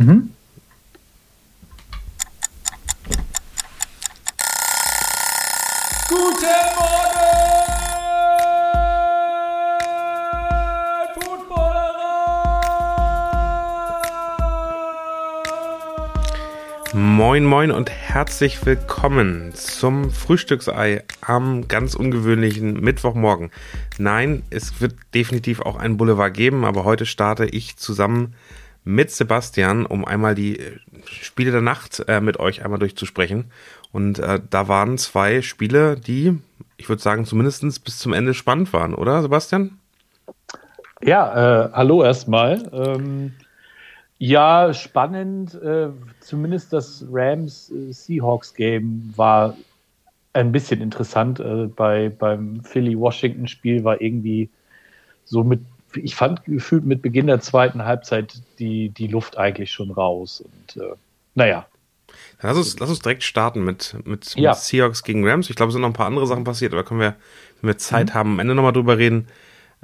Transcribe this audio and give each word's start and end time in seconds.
Mhm. 0.00 0.30
Guten 6.08 6.46
Morgen, 16.94 17.16
Moin 17.16 17.44
Moin 17.44 17.70
und 17.72 17.90
herzlich 17.90 18.64
willkommen 18.64 19.52
zum 19.52 20.12
Frühstücksei 20.12 21.02
am 21.20 21.66
ganz 21.66 21.96
ungewöhnlichen 21.96 22.74
Mittwochmorgen. 22.74 23.50
Nein, 23.98 24.44
es 24.50 24.80
wird 24.80 24.94
definitiv 25.12 25.60
auch 25.60 25.74
einen 25.74 25.96
Boulevard 25.96 26.32
geben, 26.32 26.64
aber 26.64 26.84
heute 26.84 27.04
starte 27.04 27.46
ich 27.46 27.76
zusammen 27.78 28.26
mit 28.26 28.34
Sebastian, 29.10 29.84
um 29.84 30.04
einmal 30.04 30.34
die 30.34 30.58
äh, 30.58 30.78
Spiele 31.06 31.52
der 31.52 31.60
Nacht 31.60 32.02
äh, 32.08 32.20
mit 32.20 32.40
euch 32.40 32.64
einmal 32.64 32.78
durchzusprechen. 32.78 33.50
Und 33.92 34.18
äh, 34.18 34.40
da 34.48 34.68
waren 34.68 34.96
zwei 34.96 35.42
Spiele, 35.42 35.96
die, 35.96 36.38
ich 36.78 36.88
würde 36.88 37.02
sagen, 37.02 37.26
zumindest 37.26 37.84
bis 37.84 37.98
zum 37.98 38.14
Ende 38.14 38.32
spannend 38.32 38.72
waren, 38.72 38.94
oder 38.94 39.20
Sebastian? 39.20 39.78
Ja, 41.02 41.66
äh, 41.66 41.72
hallo 41.72 42.02
erstmal. 42.02 42.70
Ähm, 42.72 43.32
ja, 44.18 44.72
spannend. 44.72 45.54
Äh, 45.54 45.90
zumindest 46.20 46.72
das 46.72 47.04
Rams-Seahawks-Game 47.10 49.12
war 49.16 49.54
ein 50.32 50.50
bisschen 50.50 50.80
interessant. 50.80 51.40
Äh, 51.40 51.66
bei, 51.66 52.08
beim 52.08 52.62
Philly-Washington-Spiel 52.64 53.84
war 53.84 54.00
irgendwie 54.00 54.48
so 55.24 55.44
mit 55.44 55.60
ich 55.94 56.14
fand 56.14 56.44
gefühlt 56.44 56.84
mit 56.84 57.02
Beginn 57.02 57.26
der 57.26 57.40
zweiten 57.40 57.84
Halbzeit 57.84 58.42
die, 58.58 58.90
die 58.90 59.06
Luft 59.06 59.36
eigentlich 59.36 59.72
schon 59.72 59.90
raus. 59.90 60.42
Und 60.42 60.82
äh, 60.82 60.94
naja. 61.34 61.66
Lass 62.40 62.56
uns, 62.56 62.78
lass 62.78 62.90
uns 62.90 63.00
direkt 63.00 63.24
starten 63.24 63.64
mit, 63.64 63.96
mit, 64.04 64.34
ja. 64.36 64.50
mit 64.50 64.58
Seahawks 64.58 65.02
gegen 65.02 65.26
Rams. 65.26 65.50
Ich 65.50 65.56
glaube, 65.56 65.70
es 65.70 65.74
sind 65.74 65.82
noch 65.82 65.88
ein 65.88 65.94
paar 65.94 66.06
andere 66.06 66.26
Sachen 66.26 66.44
passiert, 66.44 66.72
aber 66.72 66.84
können 66.84 67.00
wir, 67.00 67.16
wenn 67.60 67.68
wir 67.68 67.78
Zeit 67.78 68.10
mhm. 68.10 68.14
haben, 68.14 68.32
am 68.34 68.38
Ende 68.38 68.54
nochmal 68.54 68.72
drüber 68.72 68.98
reden. 68.98 69.28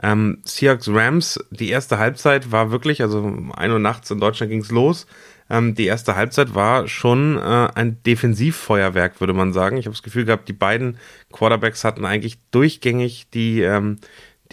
Ähm, 0.03 0.39
Seahawks 0.45 0.89
Rams, 0.89 1.39
die 1.51 1.71
erste 1.71 1.99
Halbzeit 1.99 2.51
war 2.51 2.71
wirklich, 2.71 3.03
also 3.03 3.19
um 3.19 3.53
1 3.53 3.73
Uhr 3.73 3.79
nachts 3.79 4.11
in 4.11 4.21
Deutschland 4.21 4.51
ging 4.51 4.61
es 4.61 4.71
los. 4.71 5.07
Ähm, 5.51 5.75
die 5.75 5.87
erste 5.87 6.17
Halbzeit 6.17 6.55
war 6.55 6.89
schon 6.89 7.37
äh, 7.37 7.69
ein 7.75 8.03
Defensivfeuerwerk, 8.03 9.21
würde 9.21 9.35
man 9.35 9.53
sagen. 9.53 9.77
Ich 9.77 9.87
habe 9.87 9.95
das 9.95 10.03
Gefühl 10.03 10.25
gehabt, 10.25 10.49
die 10.49 10.55
beiden 10.55 10.99
Quarterbacks 11.33 11.85
hatten 11.85 12.05
eigentlich 12.05 12.39
durchgängig 12.51 13.29
die, 13.33 13.61
ähm, 13.61 13.99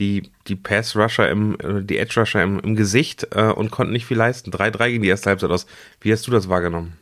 die, 0.01 0.31
die 0.47 0.55
Pass-Rusher 0.55 1.29
im, 1.29 1.55
äh, 1.59 1.83
die 1.83 1.99
Edge-Rusher 1.99 2.41
im, 2.41 2.59
im 2.59 2.75
Gesicht 2.75 3.27
äh, 3.31 3.51
und 3.51 3.69
konnten 3.69 3.93
nicht 3.93 4.07
viel 4.07 4.17
leisten. 4.17 4.49
3-3 4.51 4.89
gegen 4.89 5.03
die 5.03 5.09
erste 5.09 5.29
Halbzeit 5.29 5.51
aus. 5.51 5.67
Wie 6.01 6.11
hast 6.11 6.25
du 6.27 6.31
das 6.31 6.49
wahrgenommen? 6.49 6.97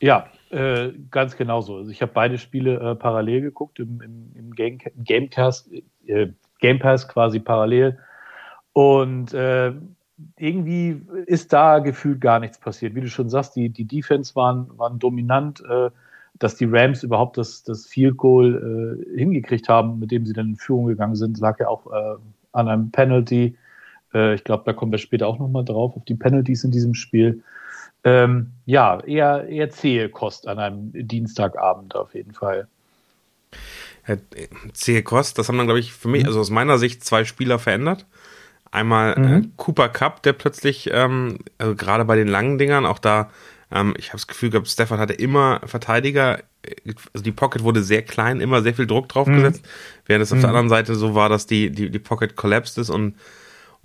Ja, 0.00 0.28
äh, 0.50 0.92
ganz 1.10 1.36
genauso. 1.36 1.76
Also 1.78 1.90
ich 1.90 2.00
habe 2.02 2.12
beide 2.14 2.38
Spiele 2.38 2.78
äh, 2.78 2.94
parallel 2.94 3.40
geguckt, 3.40 3.80
im, 3.80 4.00
im, 4.00 4.32
im 4.36 4.54
Game, 4.54 4.78
Gamecast, 5.04 5.68
äh, 6.06 6.28
Game 6.60 6.78
Pass 6.78 7.08
quasi 7.08 7.40
parallel. 7.40 7.98
Und 8.72 9.34
äh, 9.34 9.72
irgendwie 10.38 11.02
ist 11.26 11.52
da 11.52 11.80
gefühlt 11.80 12.20
gar 12.20 12.38
nichts 12.38 12.58
passiert. 12.58 12.94
Wie 12.94 13.00
du 13.00 13.08
schon 13.08 13.28
sagst, 13.28 13.56
die, 13.56 13.68
die 13.70 13.84
Defense 13.84 14.36
waren, 14.36 14.70
waren 14.78 15.00
dominant. 15.00 15.60
Äh, 15.68 15.90
dass 16.38 16.56
die 16.56 16.66
Rams 16.66 17.02
überhaupt 17.02 17.38
das, 17.38 17.62
das 17.62 17.86
Field 17.86 18.16
Goal 18.16 19.04
äh, 19.14 19.18
hingekriegt 19.18 19.68
haben, 19.68 19.98
mit 19.98 20.10
dem 20.10 20.26
sie 20.26 20.32
dann 20.32 20.50
in 20.50 20.56
Führung 20.56 20.86
gegangen 20.86 21.16
sind, 21.16 21.38
lag 21.38 21.58
ja 21.60 21.68
auch 21.68 21.86
äh, 21.86 22.16
an 22.52 22.68
einem 22.68 22.90
Penalty. 22.90 23.56
Äh, 24.12 24.34
ich 24.34 24.44
glaube, 24.44 24.64
da 24.66 24.72
kommen 24.72 24.92
wir 24.92 24.98
später 24.98 25.26
auch 25.26 25.38
nochmal 25.38 25.64
drauf, 25.64 25.96
auf 25.96 26.04
die 26.04 26.14
Penalties 26.14 26.64
in 26.64 26.70
diesem 26.70 26.94
Spiel. 26.94 27.42
Ähm, 28.04 28.52
ja, 28.66 29.00
eher, 29.00 29.48
eher 29.48 29.70
zähe 29.70 30.08
Kost 30.08 30.46
an 30.46 30.58
einem 30.58 30.92
Dienstagabend 30.92 31.96
auf 31.96 32.14
jeden 32.14 32.32
Fall. 32.32 32.68
Zähe 34.72 35.02
Kost, 35.02 35.38
das 35.38 35.48
haben 35.48 35.58
dann, 35.58 35.66
glaube 35.66 35.80
ich, 35.80 35.92
für 35.92 36.08
mich, 36.08 36.22
mhm. 36.22 36.28
also 36.28 36.40
aus 36.40 36.50
meiner 36.50 36.78
Sicht, 36.78 37.04
zwei 37.04 37.24
Spieler 37.24 37.58
verändert. 37.58 38.06
Einmal 38.70 39.14
äh, 39.14 39.20
mhm. 39.20 39.52
Cooper 39.56 39.88
Cup, 39.88 40.22
der 40.22 40.34
plötzlich, 40.34 40.90
ähm, 40.92 41.38
also 41.58 41.74
gerade 41.74 42.04
bei 42.04 42.16
den 42.16 42.28
langen 42.28 42.58
Dingern, 42.58 42.86
auch 42.86 42.98
da 42.98 43.30
ähm, 43.70 43.94
ich 43.98 44.08
habe 44.08 44.18
das 44.18 44.26
Gefühl 44.26 44.50
gehabt, 44.50 44.68
Stefan 44.68 44.98
hatte 44.98 45.12
immer 45.12 45.60
Verteidiger, 45.64 46.42
also 47.12 47.24
die 47.24 47.32
Pocket 47.32 47.62
wurde 47.62 47.82
sehr 47.82 48.02
klein, 48.02 48.40
immer 48.40 48.62
sehr 48.62 48.74
viel 48.74 48.86
Druck 48.86 49.08
drauf 49.08 49.26
gesetzt, 49.26 49.62
mhm. 49.62 50.00
während 50.06 50.22
es 50.22 50.32
auf 50.32 50.38
mhm. 50.38 50.42
der 50.42 50.50
anderen 50.50 50.68
Seite 50.68 50.94
so 50.94 51.14
war, 51.14 51.28
dass 51.28 51.46
die, 51.46 51.70
die, 51.70 51.90
die 51.90 51.98
Pocket 51.98 52.36
collapsed 52.36 52.78
ist 52.78 52.90
und 52.90 53.16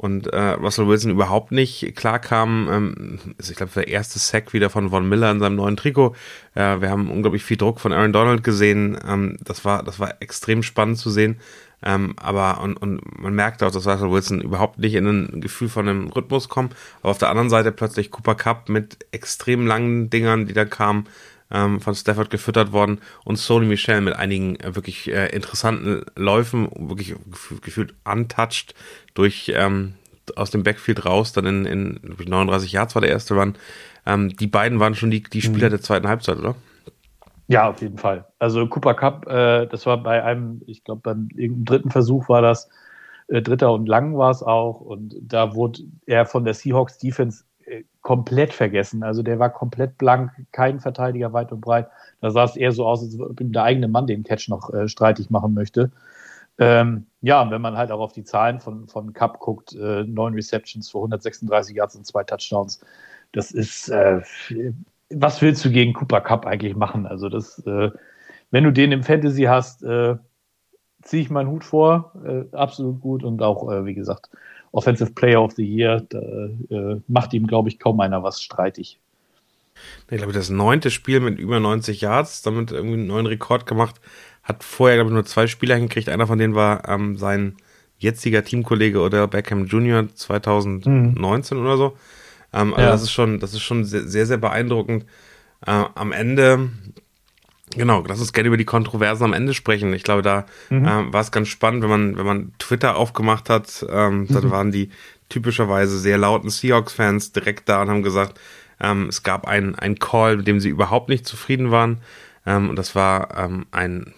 und 0.02 0.26
äh, 0.34 0.54
Russell 0.54 0.88
Wilson 0.88 1.12
überhaupt 1.12 1.52
nicht 1.52 1.96
klar 1.96 2.18
kam. 2.18 2.68
Ähm, 2.72 3.20
also 3.38 3.52
ich 3.52 3.58
glaube, 3.58 3.72
der 3.76 3.88
erste 3.88 4.18
Sack 4.18 4.52
wieder 4.52 4.72
von 4.72 4.90
Von 4.90 5.08
Miller 5.08 5.30
in 5.30 5.40
seinem 5.40 5.58
neuen 5.58 5.78
Trikot. 5.78 6.16
Äh, 6.56 6.82
wir 6.82 6.90
haben 6.90 7.12
unglaublich 7.12 7.44
viel 7.44 7.58
Druck 7.58 7.80
von 7.80 7.94
Aaron 7.94 8.12
Donald 8.12 8.44
gesehen. 8.44 8.98
Ähm, 9.08 9.38
das 9.44 9.64
war 9.64 9.84
das 9.84 10.00
war 10.00 10.16
extrem 10.20 10.64
spannend 10.64 10.98
zu 10.98 11.12
sehen. 11.12 11.40
Ähm, 11.84 12.14
aber 12.18 12.62
und, 12.62 12.78
und 12.78 13.20
man 13.20 13.34
merkt 13.34 13.64
auch, 13.64 13.72
dass 13.72 13.88
Russell 13.88 14.12
Wilson 14.12 14.42
überhaupt 14.42 14.80
nicht 14.80 14.94
in 14.94 15.08
ein 15.08 15.42
Gefühl 15.42 15.70
von 15.70 15.88
einem 15.88 16.08
Rhythmus 16.08 16.50
kommt. 16.50 16.76
Aber 17.02 17.12
auf 17.12 17.18
der 17.18 17.30
anderen 17.30 17.50
Seite 17.50 17.72
plötzlich 17.72 18.12
Cooper 18.12 18.36
Cup 18.36 18.70
mit 18.70 19.06
extrem 19.12 19.66
langen 19.66 20.10
Dingern, 20.10 20.46
die 20.46 20.54
da 20.54 20.66
kamen, 20.66 21.08
ähm, 21.52 21.82
von 21.82 21.96
Stafford 21.96 22.30
gefüttert 22.30 22.72
worden 22.72 23.00
und 23.26 23.38
Sony 23.38 23.66
Michel 23.66 24.02
mit 24.02 24.16
einigen 24.16 24.60
äh, 24.60 24.76
wirklich 24.76 25.12
äh, 25.12 25.28
interessanten 25.28 26.06
Läufen, 26.16 26.70
wirklich 26.76 27.16
gefühlt 27.62 27.94
untouched 28.06 28.74
durch 29.14 29.52
ähm, 29.54 29.94
aus 30.36 30.52
dem 30.52 30.64
Backfield 30.64 31.06
raus, 31.06 31.34
dann 31.34 31.46
in, 31.46 31.66
in 31.66 32.16
39 32.18 32.72
Yards 32.72 32.96
war 32.96 33.02
der 33.02 33.12
erste 33.12 33.34
Run. 33.34 33.56
Ähm, 34.06 34.36
die 34.36 34.48
beiden 34.48 34.80
waren 34.80 34.96
schon 34.96 35.12
die, 35.12 35.24
die 35.24 35.42
Spieler 35.42 35.68
mhm. 35.68 35.72
der 35.72 35.82
zweiten 35.82 36.08
Halbzeit, 36.08 36.38
oder? 36.38 36.56
Ja, 37.52 37.70
auf 37.70 37.82
jeden 37.82 37.98
Fall. 37.98 38.26
Also 38.40 38.66
Cooper 38.66 38.94
Cup, 38.94 39.28
äh, 39.28 39.66
das 39.68 39.86
war 39.86 40.02
bei 40.02 40.24
einem, 40.24 40.62
ich 40.68 40.86
glaube, 40.86 41.02
beim 41.02 41.28
dritten 41.66 41.92
Versuch 41.92 42.30
war 42.30 42.42
das, 42.42 42.70
äh, 43.28 43.42
dritter 43.42 43.74
und 43.74 43.88
lang 43.88 44.18
war 44.18 44.32
es 44.32 44.42
auch. 44.42 44.80
Und 44.80 45.16
da 45.22 45.54
wurde 45.54 45.82
er 46.06 46.26
von 46.26 46.46
der 46.46 46.54
Seahawks 46.54 46.98
Defense 46.98 47.44
äh, 47.66 47.84
komplett 48.00 48.54
vergessen. 48.54 49.04
Also 49.04 49.22
der 49.22 49.38
war 49.38 49.50
komplett 49.50 49.98
blank, 49.98 50.32
kein 50.54 50.80
Verteidiger 50.80 51.34
weit 51.34 51.52
und 51.52 51.60
breit. 51.60 51.90
Da 52.22 52.32
sah 52.32 52.46
es 52.46 52.56
eher 52.56 52.72
so 52.72 52.86
aus, 52.88 53.04
als 53.04 53.20
ob 53.20 53.36
der 53.38 53.64
eigene 53.64 53.90
Mann 53.90 54.08
den 54.08 54.24
Catch 54.24 54.48
noch 54.48 54.74
äh, 54.74 54.88
streitig 54.88 55.30
machen 55.30 55.54
möchte. 55.54 55.92
Ähm, 56.58 57.06
ja, 57.22 57.52
wenn 57.52 57.62
man 57.62 57.76
halt 57.76 57.92
auch 57.92 58.00
auf 58.00 58.14
die 58.14 58.24
Zahlen 58.24 58.62
von, 58.62 58.88
von 58.88 59.12
Cup 59.12 59.40
guckt, 59.40 59.74
äh, 59.76 60.06
neun 60.06 60.36
Receptions 60.36 60.90
für 60.90 61.00
136 61.00 61.76
Yards 61.76 61.98
und 61.98 62.06
zwei 62.08 62.24
Touchdowns, 62.24 62.80
das 63.34 63.52
ist 63.52 63.90
äh, 63.90 64.22
was 65.14 65.42
willst 65.42 65.64
du 65.66 65.72
gegen 65.72 65.94
Cooper 65.94 66.22
Cup 66.22 66.46
eigentlich 66.46 66.76
machen? 66.76 67.06
Also 67.06 67.30
das, 67.30 67.60
äh, 67.66 67.90
wenn 68.52 68.64
du 68.64 68.72
den 68.72 68.92
im 68.92 69.04
Fantasy 69.04 69.44
hast, 69.44 69.84
äh, 69.84 70.16
ziehe 71.02 71.24
ich 71.24 71.30
meinen 71.30 71.50
Hut 71.50 71.64
vor, 71.64 72.14
äh, 72.26 72.56
absolut 72.56 73.02
gut 73.02 73.24
und 73.24 73.42
auch, 73.42 73.72
äh, 73.72 73.86
wie 73.86 73.94
gesagt, 73.94 74.30
Offensive 74.72 75.12
Player 75.12 75.42
of 75.42 75.54
the 75.54 75.66
Year, 75.66 76.02
da 76.10 76.20
äh, 76.20 77.02
macht 77.08 77.34
ihm, 77.34 77.48
glaube 77.48 77.70
ich, 77.70 77.80
kaum 77.80 78.00
einer 78.00 78.24
was 78.24 78.42
streitig. 78.42 79.00
Ich 80.10 80.18
glaube, 80.18 80.34
das 80.34 80.50
neunte 80.50 80.92
Spiel 80.92 81.20
mit 81.20 81.40
über 81.40 81.60
90 81.60 82.02
Yards, 82.02 82.42
damit 82.42 82.72
irgendwie 82.72 82.96
einen 82.96 83.08
neuen 83.08 83.26
Rekord 83.26 83.66
gemacht, 83.66 84.00
hat 84.44 84.64
vorher, 84.64 84.98
glaube 84.98 85.10
ich, 85.10 85.14
nur 85.14 85.26
zwei 85.26 85.48
Spieler 85.48 85.76
hingekriegt. 85.76 86.10
Einer 86.10 86.28
von 86.28 86.38
denen 86.38 86.56
war 86.56 86.88
ähm, 86.88 87.18
sein 87.18 87.56
jetziger 87.98 88.44
Teamkollege 88.44 89.00
oder 89.00 89.28
Beckham 89.28 89.66
Jr. 89.66 90.08
2019 90.14 91.58
mhm. 91.58 91.64
oder 91.64 91.78
so. 91.78 91.98
Ähm, 92.54 92.74
also 92.74 92.86
ja. 92.86 92.92
das 92.92 93.04
ist 93.04 93.12
schon, 93.12 93.40
das 93.40 93.54
ist 93.54 93.62
schon 93.62 93.86
sehr, 93.86 94.26
sehr 94.26 94.38
beeindruckend. 94.38 95.06
Äh, 95.66 95.86
am 95.96 96.12
Ende, 96.12 96.70
genau, 97.76 98.04
lass 98.08 98.20
uns 98.20 98.34
gerne 98.34 98.48
über 98.48 98.58
die 98.58 98.66
Kontroversen 98.66 99.24
am 99.24 99.34
Ende 99.34 99.54
sprechen. 99.54 99.94
Ich 99.94 100.04
glaube, 100.04 100.22
da 100.22 100.46
mhm. 100.70 100.86
äh, 100.86 101.14
war 101.14 101.22
es 101.22 101.32
ganz 101.32 101.48
spannend, 101.48 101.84
wenn 101.84 101.90
man, 101.90 102.18
wenn 102.18 102.26
man 102.26 102.54
Twitter 102.60 102.96
aufgemacht 102.96 103.50
hat, 103.50 103.86
ähm, 103.90 104.28
dann 104.30 104.46
mhm. 104.46 104.52
waren 104.52 104.72
die 104.72 104.90
typischerweise 105.30 105.98
sehr 105.98 106.18
lauten 106.18 106.50
Seahawks-Fans 106.50 107.32
direkt 107.32 107.70
da 107.70 107.82
und 107.82 107.90
haben 107.90 108.04
gesagt, 108.04 108.40
ähm, 108.82 109.08
es 109.08 109.24
gab 109.24 109.48
einen, 109.48 109.76
einen 109.76 110.00
Call, 110.00 110.38
mit 110.38 110.48
dem 110.48 110.60
sie 110.60 110.70
überhaupt 110.70 111.10
nicht 111.10 111.26
zufrieden 111.26 111.72
waren. 111.72 112.00
Ähm, 112.46 112.70
und 112.70 112.76
das 112.76 112.96
war 112.96 113.38
ähm, 113.38 113.66
ein, 113.72 114.14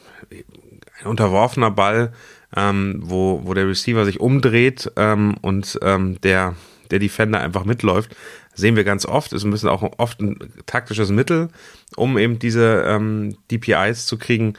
ein 0.99 1.05
unterworfener 1.05 1.71
Ball, 1.71 2.13
ähm, 2.55 2.99
wo, 3.03 3.41
wo 3.43 3.53
der 3.53 3.67
Receiver 3.67 4.05
sich 4.05 4.19
umdreht 4.19 4.91
ähm, 4.95 5.35
und 5.41 5.79
ähm, 5.81 6.19
der 6.21 6.55
der 6.93 6.99
Defender 6.99 7.41
einfach 7.41 7.65
mitläuft. 7.65 8.15
sehen 8.53 8.75
wir 8.75 8.83
ganz 8.83 9.05
oft, 9.05 9.33
ist 9.33 9.43
ein 9.43 9.51
bisschen 9.51 9.69
auch 9.69 9.83
oft 9.97 10.21
ein 10.21 10.37
taktisches 10.67 11.09
Mittel, 11.09 11.49
um 11.95 12.17
eben 12.19 12.37
diese 12.37 12.85
ähm, 12.87 13.35
DPIs 13.51 14.05
zu 14.05 14.17
kriegen, 14.17 14.53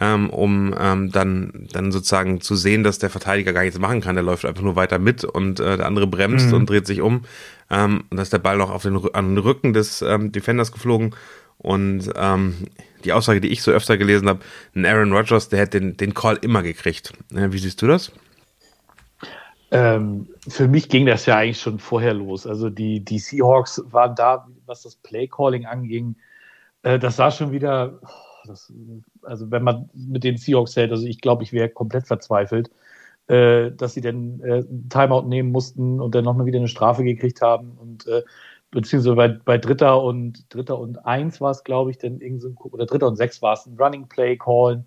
ähm, 0.00 0.30
um 0.30 0.74
ähm, 0.78 1.12
dann, 1.12 1.68
dann 1.72 1.92
sozusagen 1.92 2.40
zu 2.40 2.56
sehen, 2.56 2.82
dass 2.82 2.98
der 2.98 3.10
Verteidiger 3.10 3.52
gar 3.52 3.62
nichts 3.62 3.78
machen 3.78 4.00
kann. 4.00 4.14
Der 4.14 4.24
läuft 4.24 4.46
einfach 4.46 4.62
nur 4.62 4.74
weiter 4.74 4.98
mit 4.98 5.24
und 5.24 5.60
äh, 5.60 5.76
der 5.76 5.86
andere 5.86 6.06
bremst 6.06 6.48
mhm. 6.48 6.54
und 6.54 6.70
dreht 6.70 6.86
sich 6.86 7.02
um. 7.02 7.24
Ähm, 7.70 8.04
und 8.10 8.16
da 8.16 8.22
ist 8.22 8.32
der 8.32 8.38
Ball 8.38 8.56
noch 8.56 8.70
auf 8.70 8.82
den, 8.82 8.96
an 9.14 9.34
den 9.34 9.38
Rücken 9.38 9.74
des 9.74 10.02
ähm, 10.02 10.32
Defenders 10.32 10.72
geflogen. 10.72 11.14
Und 11.58 12.10
ähm, 12.16 12.54
die 13.04 13.12
Aussage, 13.12 13.40
die 13.40 13.48
ich 13.48 13.62
so 13.62 13.70
öfter 13.70 13.96
gelesen 13.96 14.28
habe, 14.28 14.40
ein 14.74 14.86
Aaron 14.86 15.12
Rodgers, 15.12 15.48
der 15.48 15.60
hätte 15.60 15.80
den, 15.80 15.96
den 15.96 16.14
Call 16.14 16.38
immer 16.40 16.62
gekriegt. 16.62 17.12
Äh, 17.34 17.52
wie 17.52 17.58
siehst 17.58 17.80
du 17.82 17.86
das? 17.86 18.12
Ähm, 19.70 20.28
für 20.46 20.68
mich 20.68 20.88
ging 20.88 21.06
das 21.06 21.26
ja 21.26 21.36
eigentlich 21.38 21.60
schon 21.60 21.78
vorher 21.78 22.14
los. 22.14 22.46
Also 22.46 22.70
die, 22.70 23.04
die 23.04 23.18
Seahawks 23.18 23.82
waren 23.90 24.14
da, 24.14 24.46
was 24.66 24.82
das 24.82 24.96
Play-Calling 24.96 25.66
anging. 25.66 26.16
Äh, 26.82 26.98
das 26.98 27.16
sah 27.16 27.30
schon 27.30 27.52
wieder, 27.52 28.00
das, 28.46 28.72
also 29.22 29.50
wenn 29.50 29.64
man 29.64 29.90
mit 29.94 30.24
den 30.24 30.36
Seahawks 30.36 30.76
hält, 30.76 30.92
also 30.92 31.06
ich 31.06 31.20
glaube, 31.20 31.42
ich 31.42 31.52
wäre 31.52 31.68
komplett 31.68 32.06
verzweifelt, 32.06 32.70
äh, 33.26 33.72
dass 33.72 33.94
sie 33.94 34.00
dann 34.00 34.40
äh, 34.40 34.64
Timeout 34.88 35.26
nehmen 35.26 35.50
mussten 35.50 36.00
und 36.00 36.14
dann 36.14 36.24
nochmal 36.24 36.46
wieder 36.46 36.58
eine 36.58 36.68
Strafe 36.68 37.02
gekriegt 37.02 37.42
haben 37.42 37.72
und 37.72 38.06
äh, 38.06 38.22
beziehungsweise 38.70 39.16
bei, 39.16 39.28
bei 39.28 39.58
Dritter 39.58 40.02
und 40.02 40.44
Dritter 40.54 40.78
und 40.78 41.04
Eins 41.06 41.40
war 41.40 41.50
es, 41.50 41.64
glaube 41.64 41.90
ich, 41.90 41.98
dann 41.98 42.20
irgend 42.20 42.42
so 42.42 42.48
ein, 42.48 42.56
oder 42.56 42.86
Dritter 42.86 43.08
und 43.08 43.16
Sechs 43.16 43.42
war 43.42 43.54
es, 43.54 43.66
ein 43.66 43.76
Running 43.78 44.06
Play 44.08 44.36
callen, 44.36 44.86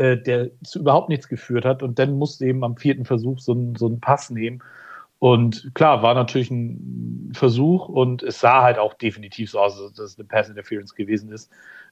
äh, 0.00 0.16
der 0.16 0.50
zu 0.64 0.78
überhaupt 0.78 1.10
nichts 1.10 1.28
geführt 1.28 1.66
hat 1.66 1.82
und 1.82 1.98
dann 1.98 2.16
musste 2.16 2.46
eben 2.46 2.64
am 2.64 2.76
vierten 2.76 3.04
Versuch 3.04 3.38
so, 3.38 3.74
so 3.76 3.86
einen 3.86 4.00
Pass 4.00 4.30
nehmen. 4.30 4.62
Und 5.18 5.72
klar, 5.74 6.02
war 6.02 6.14
natürlich 6.14 6.50
ein 6.50 7.32
Versuch 7.34 7.86
und 7.88 8.22
es 8.22 8.40
sah 8.40 8.62
halt 8.62 8.78
auch 8.78 8.94
definitiv 8.94 9.50
so 9.50 9.60
aus, 9.60 9.76
dass 9.94 9.98
es 9.98 10.18
eine 10.18 10.26
Pass 10.26 10.48
Interference 10.48 10.94
gewesen 10.94 11.30
ist. 11.30 11.50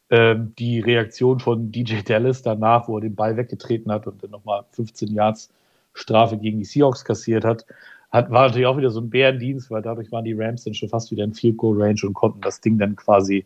Ähm, 0.09 0.55
die 0.59 0.81
Reaktion 0.81 1.39
von 1.39 1.71
DJ 1.71 2.01
Dallas 2.01 2.41
danach, 2.41 2.89
wo 2.89 2.97
er 2.97 3.03
den 3.03 3.15
Ball 3.15 3.37
weggetreten 3.37 3.93
hat 3.93 4.07
und 4.07 4.23
dann 4.23 4.31
nochmal 4.31 4.65
15 4.71 5.13
Yards 5.13 5.51
Strafe 5.93 6.39
gegen 6.39 6.61
die 6.61 6.65
Seahawks 6.65 7.05
kassiert 7.05 7.45
hat, 7.45 7.67
hat, 8.11 8.31
war 8.31 8.47
natürlich 8.47 8.67
auch 8.67 8.79
wieder 8.79 8.91
so 8.91 9.01
ein 9.01 9.11
Bärendienst, 9.11 9.71
weil 9.71 9.83
dadurch 9.83 10.11
waren 10.11 10.25
die 10.25 10.33
Rams 10.33 10.65
dann 10.65 10.73
schon 10.73 10.89
fast 10.89 11.11
wieder 11.11 11.25
in 11.25 11.35
Field 11.35 11.59
Goal 11.59 11.83
Range 11.83 12.01
und 12.05 12.15
konnten 12.15 12.41
das 12.41 12.63
Ding 12.63 12.79
dann 12.79 12.97
quasi 12.97 13.45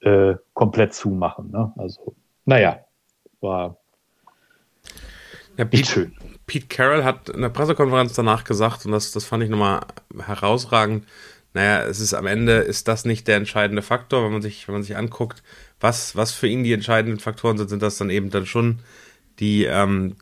äh, 0.00 0.34
komplett 0.54 0.94
zumachen. 0.94 1.50
Ne? 1.50 1.70
Also, 1.76 2.14
naja, 2.46 2.78
war 3.42 3.76
ja, 5.56 5.64
Pete, 5.64 5.90
schön. 5.90 6.12
Pete 6.46 6.66
Carroll 6.66 7.04
hat 7.04 7.28
in 7.28 7.42
der 7.42 7.48
Pressekonferenz 7.48 8.14
danach 8.14 8.44
gesagt, 8.44 8.86
und 8.86 8.92
das, 8.92 9.12
das 9.12 9.24
fand 9.24 9.42
ich 9.42 9.50
nochmal 9.50 9.80
herausragend, 10.18 11.04
naja, 11.54 11.82
es 11.84 12.00
ist 12.00 12.14
am 12.14 12.26
Ende 12.26 12.52
ist 12.58 12.88
das 12.88 13.04
nicht 13.04 13.26
der 13.26 13.36
entscheidende 13.36 13.82
Faktor, 13.82 14.24
wenn 14.24 14.32
man 14.32 14.42
sich, 14.42 14.68
wenn 14.68 14.74
man 14.74 14.82
sich 14.82 14.96
anguckt, 14.96 15.42
was, 15.80 16.14
was 16.14 16.32
für 16.32 16.46
ihn 16.46 16.62
die 16.62 16.72
entscheidenden 16.72 17.20
Faktoren 17.20 17.58
sind, 17.58 17.68
sind 17.68 17.82
das 17.82 17.96
dann 17.98 18.10
eben 18.10 18.30
dann 18.30 18.46
schon 18.46 18.80
die, 19.40 19.64
ähm, 19.64 20.16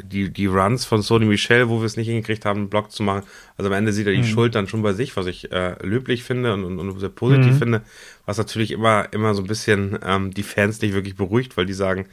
die, 0.00 0.30
die 0.30 0.46
Runs 0.46 0.84
von 0.84 1.02
Sony 1.02 1.26
Michel, 1.26 1.68
wo 1.68 1.80
wir 1.80 1.86
es 1.86 1.96
nicht 1.96 2.06
hingekriegt 2.06 2.44
haben, 2.44 2.60
einen 2.60 2.70
Block 2.70 2.92
zu 2.92 3.02
machen. 3.02 3.24
Also 3.56 3.68
am 3.68 3.76
Ende 3.76 3.92
sieht 3.92 4.06
er 4.06 4.12
die 4.12 4.18
mhm. 4.18 4.26
Schuld 4.26 4.54
dann 4.54 4.68
schon 4.68 4.82
bei 4.82 4.92
sich, 4.92 5.16
was 5.16 5.26
ich 5.26 5.50
äh, 5.50 5.74
löblich 5.84 6.22
finde 6.22 6.54
und, 6.54 6.64
und, 6.64 6.78
und 6.78 6.98
sehr 7.00 7.08
positiv 7.08 7.54
mhm. 7.54 7.58
finde, 7.58 7.82
was 8.26 8.38
natürlich 8.38 8.70
immer, 8.70 9.12
immer 9.12 9.34
so 9.34 9.42
ein 9.42 9.48
bisschen 9.48 9.98
ähm, 10.04 10.32
die 10.32 10.44
Fans 10.44 10.80
nicht 10.80 10.94
wirklich 10.94 11.16
beruhigt, 11.16 11.56
weil 11.56 11.66
die 11.66 11.72
sagen, 11.72 12.06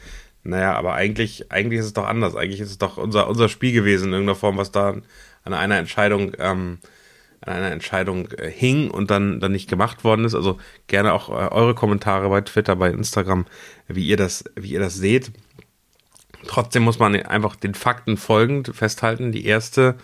naja, 0.48 0.74
aber 0.74 0.94
eigentlich, 0.94 1.52
eigentlich 1.52 1.80
ist 1.80 1.86
es 1.86 1.92
doch 1.92 2.06
anders. 2.06 2.34
Eigentlich 2.34 2.60
ist 2.60 2.70
es 2.70 2.78
doch 2.78 2.96
unser, 2.96 3.28
unser 3.28 3.50
Spiel 3.50 3.72
gewesen 3.72 4.06
in 4.06 4.12
irgendeiner 4.14 4.34
Form, 4.34 4.56
was 4.56 4.72
da 4.72 4.96
an 5.44 5.54
einer 5.54 5.76
Entscheidung, 5.76 6.32
ähm, 6.38 6.78
an 7.42 7.52
einer 7.52 7.70
Entscheidung 7.70 8.30
äh, 8.32 8.50
hing 8.50 8.90
und 8.90 9.10
dann, 9.10 9.40
dann 9.40 9.52
nicht 9.52 9.68
gemacht 9.68 10.04
worden 10.04 10.24
ist. 10.24 10.34
Also 10.34 10.56
gerne 10.86 11.12
auch 11.12 11.28
äh, 11.28 11.52
eure 11.52 11.74
Kommentare 11.74 12.30
bei 12.30 12.40
Twitter, 12.40 12.76
bei 12.76 12.88
Instagram, 12.88 13.44
wie 13.88 14.06
ihr 14.06 14.16
das, 14.16 14.44
wie 14.56 14.72
ihr 14.72 14.80
das 14.80 14.94
seht. 14.94 15.32
Trotzdem 16.46 16.82
muss 16.82 16.98
man 16.98 17.14
einfach 17.14 17.54
den 17.54 17.74
Fakten 17.74 18.16
folgend 18.16 18.74
festhalten. 18.74 19.32
Die 19.32 19.44
erste 19.44 19.96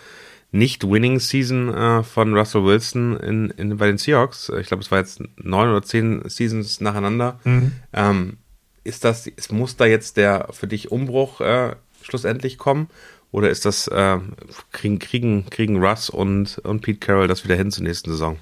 nicht-Winning-Season 0.51 1.73
äh, 1.73 2.03
von 2.03 2.37
Russell 2.37 2.63
Wilson 2.63 3.17
in, 3.17 3.49
in, 3.49 3.77
bei 3.77 3.87
den 3.87 3.97
Seahawks. 3.97 4.49
Ich 4.61 4.67
glaube, 4.67 4.83
es 4.83 4.91
war 4.91 4.99
jetzt 4.99 5.23
neun 5.37 5.69
oder 5.69 5.81
zehn 5.81 6.21
Seasons 6.29 6.81
nacheinander. 6.81 7.39
Mhm. 7.45 7.71
Ähm, 7.93 8.37
ist 8.85 9.03
das, 9.03 9.27
es 9.27 9.51
muss 9.51 9.75
da 9.75 9.85
jetzt 9.85 10.15
der 10.15 10.47
für 10.51 10.67
dich 10.67 10.91
Umbruch 10.91 11.41
äh, 11.41 11.75
schlussendlich 12.01 12.57
kommen? 12.57 12.87
Oder 13.31 13.49
ist 13.49 13.65
das, 13.65 13.87
äh, 13.87 14.17
kriegen, 14.71 14.99
kriegen, 14.99 15.49
kriegen 15.49 15.83
Russ 15.83 16.09
und, 16.09 16.59
und 16.59 16.81
Pete 16.81 16.99
Carroll 16.99 17.27
das 17.27 17.43
wieder 17.43 17.55
hin 17.55 17.71
zur 17.71 17.83
nächsten 17.83 18.11
Saison? 18.11 18.37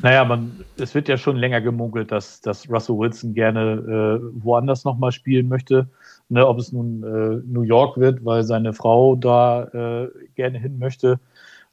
Naja, 0.00 0.26
man, 0.26 0.64
es 0.76 0.94
wird 0.94 1.08
ja 1.08 1.16
schon 1.16 1.36
länger 1.36 1.62
gemunkelt, 1.62 2.12
dass, 2.12 2.42
dass 2.42 2.68
Russell 2.68 2.98
Wilson 2.98 3.32
gerne 3.32 4.20
äh, 4.20 4.44
woanders 4.44 4.84
nochmal 4.84 5.10
spielen 5.10 5.48
möchte. 5.48 5.88
Ne, 6.28 6.46
ob 6.46 6.58
es 6.58 6.72
nun 6.72 7.02
äh, 7.02 7.40
New 7.46 7.62
York 7.62 7.96
wird, 7.96 8.24
weil 8.24 8.42
seine 8.42 8.72
Frau 8.72 9.14
da 9.14 9.64
äh, 9.64 10.08
gerne 10.34 10.58
hin 10.58 10.78
möchte 10.78 11.20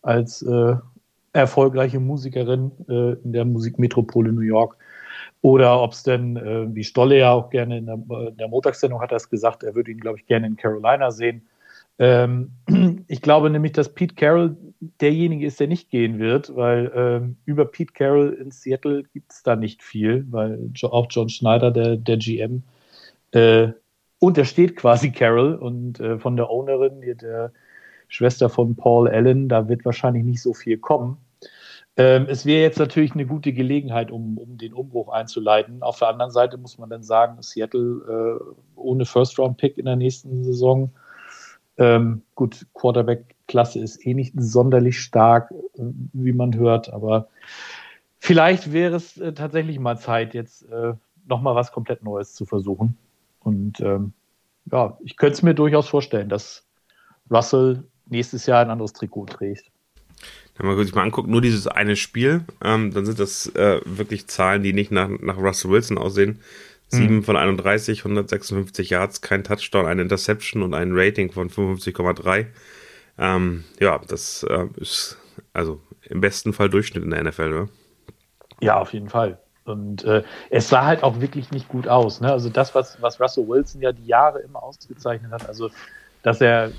als 0.04 0.44
äh, 0.44 0.76
erfolgreiche 1.34 2.00
Musikerin 2.00 2.72
äh, 2.88 3.14
in 3.24 3.34
der 3.34 3.46
Musikmetropole 3.46 4.32
New 4.32 4.42
York. 4.42 4.78
Oder 5.44 5.82
ob 5.82 5.92
es 5.92 6.04
denn, 6.04 6.38
äh, 6.38 6.74
wie 6.74 6.86
Stolle 6.86 7.18
ja 7.20 7.34
auch 7.34 7.50
gerne 7.50 7.78
in 7.78 7.86
der, 7.86 7.96
in 8.30 8.38
der 8.38 8.48
Montagssendung 8.48 9.02
hat 9.02 9.12
es 9.12 9.30
gesagt, 9.30 9.64
er 9.64 9.76
würde 9.76 9.92
ihn, 9.92 10.00
glaube 10.00 10.18
ich, 10.18 10.26
gerne 10.26 10.48
in 10.48 10.56
Carolina 10.56 11.12
sehen. 11.12 11.50
Ähm, 12.00 12.52
ich 13.10 13.22
glaube 13.22 13.50
nämlich, 13.50 13.74
dass 13.74 13.94
Pete 13.94 14.16
Carroll 14.16 14.56
derjenige 15.02 15.46
ist, 15.46 15.60
der 15.60 15.68
nicht 15.68 15.90
gehen 15.90 16.18
wird, 16.18 16.56
weil 16.56 16.90
ähm, 16.96 17.36
über 17.44 17.66
Pete 17.66 17.92
Carroll 17.92 18.38
in 18.42 18.52
Seattle 18.52 19.04
gibt 19.12 19.34
es 19.34 19.44
da 19.44 19.58
nicht 19.58 19.84
viel, 19.84 20.26
weil 20.32 20.72
auch 20.84 21.08
John 21.10 21.28
Schneider, 21.28 21.72
der, 21.72 21.98
der 21.98 22.16
GM, 22.16 22.64
äh, 23.32 23.68
untersteht 24.20 24.78
quasi 24.78 25.12
Carroll 25.12 25.56
und 25.56 26.00
äh, 26.00 26.20
von 26.20 26.38
der 26.38 26.50
Ownerin, 26.50 27.02
der 27.22 27.52
Schwester 28.08 28.50
von 28.50 28.78
Paul 28.78 29.10
Allen, 29.10 29.50
da 29.50 29.68
wird 29.68 29.84
wahrscheinlich 29.84 30.24
nicht 30.24 30.42
so 30.42 30.54
viel 30.54 30.78
kommen. 30.78 31.18
Ähm, 31.96 32.26
es 32.28 32.46
wäre 32.46 32.64
jetzt 32.64 32.80
natürlich 32.80 33.14
eine 33.14 33.26
gute 33.26 33.54
Gelegenheit, 33.54 34.10
um, 34.12 34.38
um 34.38 34.58
den 34.58 34.74
Umbruch 34.74 35.10
einzuleiten. 35.10 35.84
Auf 35.84 36.00
der 36.00 36.10
anderen 36.10 36.32
Seite 36.32 36.58
muss 36.58 36.78
man 36.78 36.90
dann 36.90 37.04
sagen, 37.04 37.42
Seattle 37.42 38.40
äh, 38.40 38.80
ohne 38.80 39.06
First-Round-Pick 39.06 39.78
in 39.78 39.86
der 39.86 39.96
nächsten 39.96 40.44
Saison 40.44 40.92
ähm, 41.78 42.22
gut, 42.36 42.68
Quarterback-Klasse 42.74 43.80
ist 43.80 44.06
eh 44.06 44.14
nicht 44.14 44.34
sonderlich 44.38 45.00
stark, 45.00 45.52
äh, 45.52 45.82
wie 46.14 46.34
man 46.34 46.56
hört, 46.56 46.92
aber 46.92 47.30
vielleicht 48.20 48.72
wäre 48.72 48.96
es 48.96 49.18
äh, 49.18 49.34
tatsächlich 49.34 49.80
mal 49.80 49.98
Zeit, 49.98 50.34
jetzt 50.34 50.70
äh, 50.70 50.94
nochmal 51.28 51.56
was 51.56 51.72
komplett 51.72 52.04
Neues 52.04 52.34
zu 52.34 52.46
versuchen. 52.46 52.98
Und 53.40 53.80
ähm, 53.82 54.14
ja, 54.72 54.98
ich 55.04 55.18
könnte 55.18 55.34
es 55.34 55.44
mir 55.44 55.56
durchaus 55.56 55.90
vorstellen, 55.90 56.30
dass 56.30 56.66
Russell 57.30 57.84
nächstes 58.06 58.46
Jahr 58.46 58.62
ein 58.62 58.70
anderes 58.70 58.94
Trikot 58.94 59.26
trägt. 59.26 59.72
Wenn 60.58 60.68
man 60.68 60.78
sich 60.84 60.94
mal 60.94 61.04
anguckt, 61.04 61.28
nur 61.28 61.42
dieses 61.42 61.68
eine 61.68 61.96
Spiel, 61.96 62.44
ähm, 62.64 62.94
dann 62.94 63.06
sind 63.06 63.20
das 63.20 63.48
äh, 63.56 63.82
wirklich 63.86 64.28
Zahlen, 64.28 64.62
die 64.62 64.74
nicht 64.74 64.92
nach, 64.92 65.10
nach 65.10 65.38
Russell 65.38 65.72
Wilson 65.72 65.98
aussehen. 65.98 66.40
7 66.90 67.16
mhm. 67.16 67.24
von 67.24 67.36
31, 67.36 68.00
156 68.00 68.92
Yards, 68.92 69.22
kein 69.22 69.44
Touchdown, 69.44 69.88
eine 69.88 70.04
Interception 70.04 70.62
und 70.62 70.76
ein 70.76 70.92
Rating 70.94 71.32
von 71.32 71.50
55,3. 71.50 72.46
Ähm, 73.18 73.64
ja, 73.80 74.00
das 74.08 74.44
äh, 74.44 74.68
ist 74.78 75.18
also 75.54 75.82
im 76.04 76.22
besten 76.22 76.54
Fall 76.54 76.70
Durchschnitt 76.70 77.04
in 77.04 77.10
der 77.10 77.24
NFL, 77.24 77.54
oder? 77.54 77.70
Ja, 78.62 78.80
auf 78.80 78.94
jeden 78.94 79.10
Fall. 79.10 79.40
Und 79.66 80.04
äh, 80.04 80.24
es 80.50 80.70
sah 80.70 80.86
halt 80.86 81.04
auch 81.04 81.22
wirklich 81.22 81.52
nicht 81.52 81.68
gut 81.68 81.88
aus. 81.88 82.22
Ne? 82.22 82.32
Also 82.32 82.50
das, 82.50 82.76
was, 82.76 83.02
was 83.02 83.20
Russell 83.20 83.48
Wilson 83.48 83.82
ja 83.82 83.92
die 83.92 84.06
Jahre 84.06 84.40
immer 84.42 84.62
ausgezeichnet 84.62 85.32
hat, 85.32 85.48
also 85.48 85.70
dass 86.22 86.42
er 86.42 86.72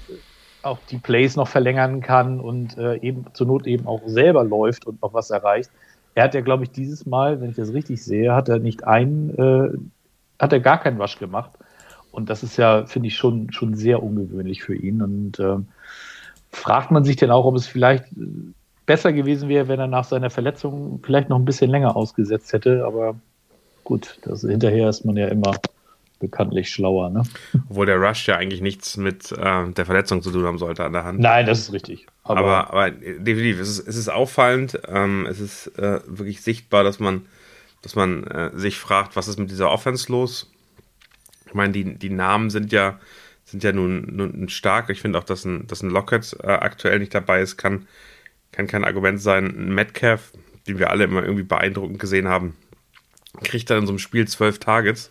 auch 0.65 0.79
die 0.91 0.99
Plays 0.99 1.37
noch 1.37 1.49
verlängern 1.49 2.01
kann 2.01 2.41
und 2.41 2.77
äh, 2.79 2.97
eben 2.97 3.27
zur 3.35 3.47
Not 3.47 3.67
eben 3.67 3.87
auch 3.87 4.03
selber 4.07 4.45
läuft 4.45 4.87
und 4.87 5.03
noch 5.03 5.15
was 5.15 5.31
erreicht. 5.31 5.71
Er 6.15 6.25
hat 6.25 6.35
ja, 6.35 6.41
glaube 6.41 6.65
ich, 6.65 6.71
dieses 6.71 7.07
Mal, 7.07 7.41
wenn 7.41 7.51
ich 7.51 7.57
das 7.57 7.73
richtig 7.73 8.03
sehe, 8.03 8.35
hat 8.35 8.49
er 8.49 8.59
nicht 8.59 8.85
einen 8.85 9.31
äh, 9.37 9.77
hat 10.39 10.53
er 10.53 10.61
gar 10.61 10.81
keinen 10.81 11.01
Rush 11.01 11.19
gemacht. 11.19 11.53
Und 12.13 12.31
das 12.31 12.43
ist 12.43 12.57
ja, 12.57 12.87
finde 12.87 13.09
ich, 13.09 13.17
schon, 13.17 13.53
schon 13.53 13.75
sehr 13.75 14.03
ungewöhnlich 14.03 14.63
für 14.63 14.75
ihn. 14.75 15.03
Und 15.03 15.39
äh, 15.39 15.57
fragt 16.53 16.91
man 16.91 17.05
sich 17.05 17.17
denn 17.17 17.31
auch, 17.31 17.45
ob 17.45 17.57
es 17.57 17.67
vielleicht 17.67 18.05
besser 18.87 19.13
gewesen 19.13 19.49
wäre, 19.49 19.69
wenn 19.69 19.81
er 19.81 19.87
nach 19.87 20.05
seiner 20.05 20.31
Verletzung 20.31 21.01
vielleicht 21.03 21.29
noch 21.29 21.39
ein 21.39 21.45
bisschen 21.45 21.71
länger 21.71 21.97
ausgesetzt 21.97 22.53
hätte. 22.53 22.85
Aber 22.87 23.17
gut, 23.83 24.19
das, 24.23 24.43
hinterher 24.43 24.89
ist 24.89 25.05
man 25.05 25.17
ja 25.17 25.29
immer 25.29 25.57
bekanntlich 26.25 26.71
schlauer. 26.71 27.11
Ne? 27.11 27.23
Obwohl 27.69 27.87
der 27.87 27.97
Rush 27.97 28.27
ja 28.27 28.37
eigentlich 28.37 28.61
nichts 28.61 28.97
mit 28.97 29.33
äh, 29.33 29.71
der 29.71 29.87
Verletzung 29.87 30.23
zu 30.23 30.31
tun 30.31 30.45
haben 30.45 30.59
sollte 30.59 30.85
an 30.85 30.93
der 30.93 31.05
Hand. 31.05 31.21
Nein, 31.21 31.47
das 31.47 31.61
ist 31.61 31.73
richtig. 31.73 32.07
Aber, 32.23 32.41
aber, 32.41 32.73
aber 32.73 32.91
definitiv, 32.91 33.61
es 33.61 33.69
ist, 33.69 33.87
es 33.87 33.97
ist 33.97 34.09
auffallend, 34.09 34.81
ähm, 34.89 35.27
es 35.31 35.41
ist 35.41 35.79
äh, 35.79 36.01
wirklich 36.07 36.43
sichtbar, 36.43 36.85
dass 36.85 36.99
man 36.99 37.27
dass 37.85 37.97
man 37.97 38.25
äh, 38.25 38.51
sich 38.55 38.79
fragt, 38.79 39.15
was 39.15 39.29
ist 39.29 39.39
mit 39.39 39.51
dieser 39.51 39.71
Offense 39.71 40.11
los? 40.11 40.51
Ich 41.47 41.53
meine, 41.53 41.73
die, 41.73 41.97
die 41.97 42.09
Namen 42.09 42.49
sind 42.49 42.73
ja, 42.73 42.99
sind 43.45 43.63
ja 43.63 43.73
nun, 43.73 44.17
nun 44.17 44.49
stark. 44.49 44.89
Ich 44.89 45.03
finde 45.03 45.19
auch, 45.19 45.25
dass 45.25 45.45
ein, 45.45 45.67
dass 45.67 45.83
ein 45.83 45.91
Lockett 45.91 46.35
äh, 46.43 46.47
aktuell 46.47 46.99
nicht 46.99 47.15
dabei 47.15 47.43
ist, 47.43 47.59
kann, 47.59 47.87
kann 48.53 48.67
kein 48.67 48.85
Argument 48.85 49.21
sein. 49.21 49.45
Ein 49.45 49.75
Metcalf, 49.75 50.33
den 50.67 50.79
wir 50.79 50.89
alle 50.89 51.05
immer 51.05 51.23
irgendwie 51.23 51.43
beeindruckend 51.43 51.99
gesehen 51.99 52.27
haben, 52.27 52.57
kriegt 53.43 53.69
dann 53.69 53.81
in 53.81 53.87
so 53.87 53.93
einem 53.93 53.99
Spiel 53.99 54.27
zwölf 54.27 54.59
Targets 54.61 55.11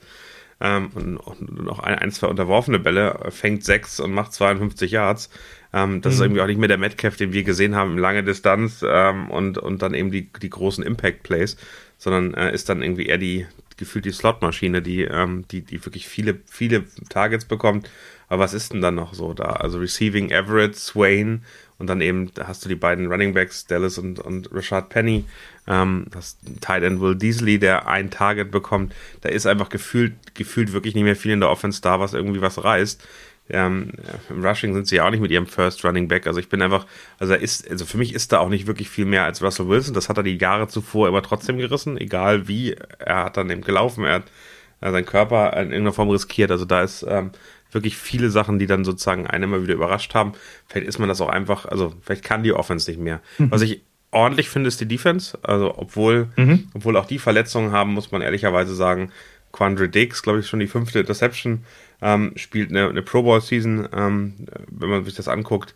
ähm, 0.63 0.89
und, 0.95 1.17
und 1.17 1.63
noch 1.65 1.79
ein, 1.79 1.99
ein, 1.99 2.11
zwei 2.11 2.27
unterworfene 2.27 2.79
Bälle, 2.79 3.19
fängt 3.29 3.63
sechs 3.63 3.99
und 3.99 4.13
macht 4.13 4.33
52 4.33 4.91
Yards. 4.91 5.29
Ähm, 5.73 6.01
das 6.01 6.13
mhm. 6.13 6.15
ist 6.15 6.21
irgendwie 6.21 6.41
auch 6.41 6.47
nicht 6.47 6.59
mehr 6.59 6.69
der 6.69 6.77
Metcalf, 6.77 7.17
den 7.17 7.33
wir 7.33 7.43
gesehen 7.43 7.75
haben, 7.75 7.97
lange 7.97 8.23
Distanz 8.23 8.83
ähm, 8.87 9.29
und, 9.29 9.57
und 9.57 9.81
dann 9.81 9.93
eben 9.93 10.09
die, 10.09 10.31
die 10.41 10.49
großen 10.49 10.83
Impact-Plays, 10.83 11.57
sondern 11.97 12.33
äh, 12.33 12.53
ist 12.53 12.69
dann 12.69 12.81
irgendwie 12.81 13.07
eher 13.07 13.17
die 13.17 13.45
gefühlt 13.77 14.05
die 14.05 14.11
Slotmaschine, 14.11 14.81
die, 14.81 15.01
ähm, 15.01 15.45
die, 15.51 15.61
die 15.61 15.83
wirklich 15.83 16.07
viele, 16.07 16.39
viele 16.45 16.85
Targets 17.09 17.45
bekommt. 17.45 17.89
Aber 18.29 18.43
was 18.43 18.53
ist 18.53 18.73
denn 18.73 18.81
dann 18.81 18.95
noch 18.95 19.13
so 19.13 19.33
da? 19.33 19.45
Also 19.45 19.79
Receiving 19.79 20.31
Everett, 20.31 20.75
Swain 20.75 21.43
Und 21.77 21.87
dann 21.87 22.01
eben 22.01 22.31
hast 22.39 22.63
du 22.63 22.69
die 22.69 22.75
beiden 22.75 23.11
Running 23.11 23.33
Backs, 23.33 23.65
Dallas 23.65 23.97
und, 23.97 24.19
und 24.19 24.49
Rashad 24.53 24.89
Penny. 24.89 25.25
Ähm, 25.67 26.07
das 26.11 26.37
Tight 26.61 26.83
End 26.83 26.99
Will 26.99 27.15
Diesley, 27.15 27.59
der 27.59 27.87
ein 27.87 28.09
Target 28.09 28.51
bekommt. 28.51 28.93
Da 29.21 29.29
ist 29.29 29.45
einfach 29.45 29.69
gefühlt, 29.69 30.35
gefühlt 30.35 30.73
wirklich 30.73 30.95
nicht 30.95 31.03
mehr 31.03 31.15
viel 31.15 31.31
in 31.31 31.39
der 31.39 31.49
Offense 31.49 31.81
da, 31.81 31.99
was 31.99 32.13
irgendwie 32.13 32.41
was 32.41 32.63
reißt. 32.63 33.05
Ähm, 33.49 33.91
Im 34.29 34.45
Rushing 34.45 34.73
sind 34.73 34.87
sie 34.87 34.97
ja 34.97 35.05
auch 35.05 35.11
nicht 35.11 35.19
mit 35.19 35.31
ihrem 35.31 35.47
First 35.47 35.83
Running 35.83 36.07
Back. 36.07 36.27
Also 36.27 36.39
ich 36.39 36.49
bin 36.49 36.61
einfach, 36.61 36.85
also 37.19 37.33
ist, 37.33 37.69
also 37.69 37.85
für 37.85 37.97
mich 37.97 38.13
ist 38.13 38.31
da 38.31 38.39
auch 38.39 38.49
nicht 38.49 38.67
wirklich 38.67 38.89
viel 38.89 39.05
mehr 39.05 39.25
als 39.25 39.41
Russell 39.43 39.67
Wilson. 39.67 39.93
Das 39.93 40.07
hat 40.09 40.17
er 40.17 40.23
die 40.23 40.37
Jahre 40.37 40.67
zuvor 40.67 41.07
immer 41.07 41.21
trotzdem 41.21 41.57
gerissen, 41.57 41.97
egal 41.97 42.47
wie. 42.47 42.75
Er 42.99 43.25
hat 43.25 43.37
dann 43.37 43.49
eben 43.49 43.61
gelaufen, 43.61 44.05
er 44.05 44.15
hat 44.15 44.31
äh, 44.79 44.91
seinen 44.91 45.05
Körper 45.05 45.51
in 45.53 45.71
irgendeiner 45.71 45.93
Form 45.93 46.09
riskiert. 46.09 46.51
Also 46.51 46.63
da 46.63 46.83
ist 46.83 47.05
ähm, 47.07 47.31
wirklich 47.71 47.97
viele 47.97 48.29
Sachen, 48.29 48.59
die 48.59 48.67
dann 48.67 48.85
sozusagen 48.85 49.27
einen 49.27 49.43
immer 49.43 49.61
wieder 49.61 49.73
überrascht 49.73 50.15
haben. 50.15 50.33
Vielleicht 50.67 50.87
ist 50.87 50.99
man 50.99 51.09
das 51.09 51.19
auch 51.19 51.29
einfach, 51.29 51.65
also 51.65 51.93
vielleicht 52.01 52.23
kann 52.23 52.43
die 52.43 52.53
Offense 52.53 52.89
nicht 52.89 52.99
mehr. 52.99 53.21
Mhm. 53.37 53.51
Was 53.51 53.61
ich 53.61 53.81
ordentlich 54.13 54.49
finde, 54.49 54.67
ist 54.67 54.81
die 54.81 54.87
Defense. 54.87 55.37
Also 55.43 55.73
obwohl, 55.77 56.29
mhm. 56.35 56.69
obwohl 56.73 56.97
auch 56.97 57.05
die 57.05 57.19
Verletzungen 57.19 57.71
haben, 57.71 57.93
muss 57.93 58.11
man 58.11 58.21
ehrlicherweise 58.21 58.75
sagen, 58.75 59.11
Quandre 59.51 59.87
Dix, 59.87 60.23
glaube 60.23 60.39
ich, 60.39 60.47
schon 60.47 60.59
die 60.59 60.67
fünfte 60.67 60.99
Interception 60.99 61.63
ähm, 62.01 62.33
spielt 62.35 62.71
eine, 62.71 62.89
eine 62.89 63.01
Pro 63.01 63.23
Bowl 63.23 63.39
Season, 63.39 63.87
ähm, 63.95 64.33
wenn 64.69 64.89
man 64.89 65.05
sich 65.05 65.15
das 65.15 65.27
anguckt. 65.27 65.73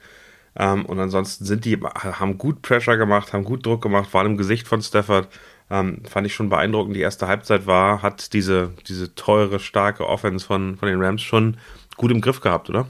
Ähm, 0.58 0.86
und 0.86 1.00
ansonsten 1.00 1.46
sind 1.46 1.66
die, 1.66 1.78
haben 1.78 2.38
gut 2.38 2.62
Pressure 2.62 2.98
gemacht, 2.98 3.34
haben 3.34 3.44
gut 3.44 3.66
Druck 3.66 3.82
gemacht, 3.82 4.14
waren 4.14 4.26
im 4.26 4.38
Gesicht 4.38 4.68
von 4.68 4.82
Stafford. 4.82 5.28
Ähm, 5.70 6.02
fand 6.06 6.26
ich 6.26 6.34
schon 6.34 6.50
beeindruckend. 6.50 6.96
Die 6.96 7.02
erste 7.02 7.28
Halbzeit 7.28 7.68
war, 7.68 8.02
hat 8.02 8.34
diese, 8.34 8.72
diese 8.88 9.14
teure, 9.16 9.60
starke 9.60 10.08
Offense 10.08 10.46
von, 10.46 10.78
von 10.78 10.88
den 10.88 11.02
Rams 11.02 11.22
schon 11.22 11.58
gut 11.98 12.12
im 12.12 12.22
Griff 12.22 12.42
gehabt, 12.42 12.70
oder? 12.70 12.88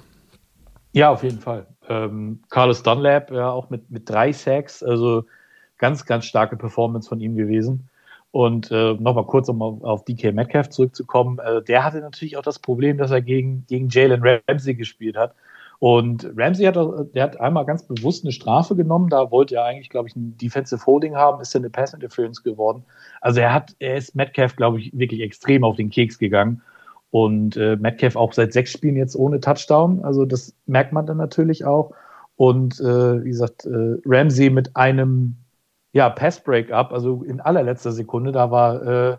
Ja, 0.93 1.09
auf 1.09 1.23
jeden 1.23 1.39
Fall. 1.39 1.67
Ähm, 1.89 2.41
Carlos 2.49 2.83
Dunlap, 2.83 3.31
ja, 3.31 3.49
auch 3.49 3.69
mit, 3.69 3.89
mit 3.91 4.09
drei 4.09 4.31
Sacks, 4.31 4.83
also 4.83 5.25
ganz, 5.77 6.05
ganz 6.05 6.25
starke 6.25 6.57
Performance 6.57 7.07
von 7.09 7.19
ihm 7.19 7.35
gewesen. 7.35 7.89
Und 8.31 8.71
äh, 8.71 8.93
nochmal 8.93 9.25
kurz, 9.25 9.49
um 9.49 9.61
auf, 9.61 10.05
DK 10.05 10.33
Metcalf 10.33 10.69
zurückzukommen, 10.69 11.39
äh, 11.39 11.61
der 11.63 11.83
hatte 11.83 11.99
natürlich 11.99 12.37
auch 12.37 12.43
das 12.43 12.59
Problem, 12.59 12.97
dass 12.97 13.11
er 13.11 13.21
gegen, 13.21 13.65
gegen 13.67 13.89
Jalen 13.89 14.21
Ramsey 14.21 14.75
gespielt 14.75 15.15
hat. 15.15 15.33
Und 15.79 16.27
Ramsey 16.35 16.65
hat, 16.65 16.75
der 16.75 17.23
hat 17.23 17.39
einmal 17.39 17.65
ganz 17.65 17.83
bewusst 17.83 18.25
eine 18.25 18.31
Strafe 18.31 18.75
genommen. 18.75 19.09
Da 19.09 19.29
wollte 19.31 19.55
er 19.55 19.65
eigentlich, 19.65 19.89
glaube 19.89 20.07
ich, 20.07 20.15
ein 20.15 20.35
Defensive 20.37 20.85
Holding 20.85 21.15
haben, 21.15 21.39
ist 21.41 21.53
dann 21.53 21.61
eine 21.61 21.69
Pass 21.69 21.93
Interference 21.93 22.41
geworden. 22.41 22.83
Also 23.21 23.39
er 23.41 23.53
hat, 23.53 23.75
er 23.79 23.95
ist 23.95 24.15
Metcalf, 24.15 24.55
glaube 24.55 24.79
ich, 24.79 24.97
wirklich 24.97 25.21
extrem 25.21 25.63
auf 25.63 25.75
den 25.75 25.89
Keks 25.89 26.17
gegangen. 26.17 26.61
Und 27.11 27.57
äh, 27.57 27.75
Metcalf 27.75 28.15
auch 28.15 28.33
seit 28.33 28.53
sechs 28.53 28.71
Spielen 28.71 28.97
jetzt 28.97 29.15
ohne 29.15 29.39
Touchdown. 29.39 30.03
Also 30.03 30.25
das 30.25 30.53
merkt 30.65 30.93
man 30.93 31.05
dann 31.05 31.17
natürlich 31.17 31.63
auch. 31.63 31.93
Und 32.35 32.79
äh, 32.79 33.23
wie 33.23 33.29
gesagt, 33.29 33.65
äh, 33.65 33.97
Ramsey 34.05 34.49
mit 34.49 34.75
einem 34.75 35.37
ja, 35.93 36.09
Pass-Break-up, 36.09 36.91
also 36.91 37.23
in 37.23 37.39
allerletzter 37.39 37.91
Sekunde, 37.91 38.31
da 38.31 38.51
war 38.51 38.83
äh, 38.83 39.17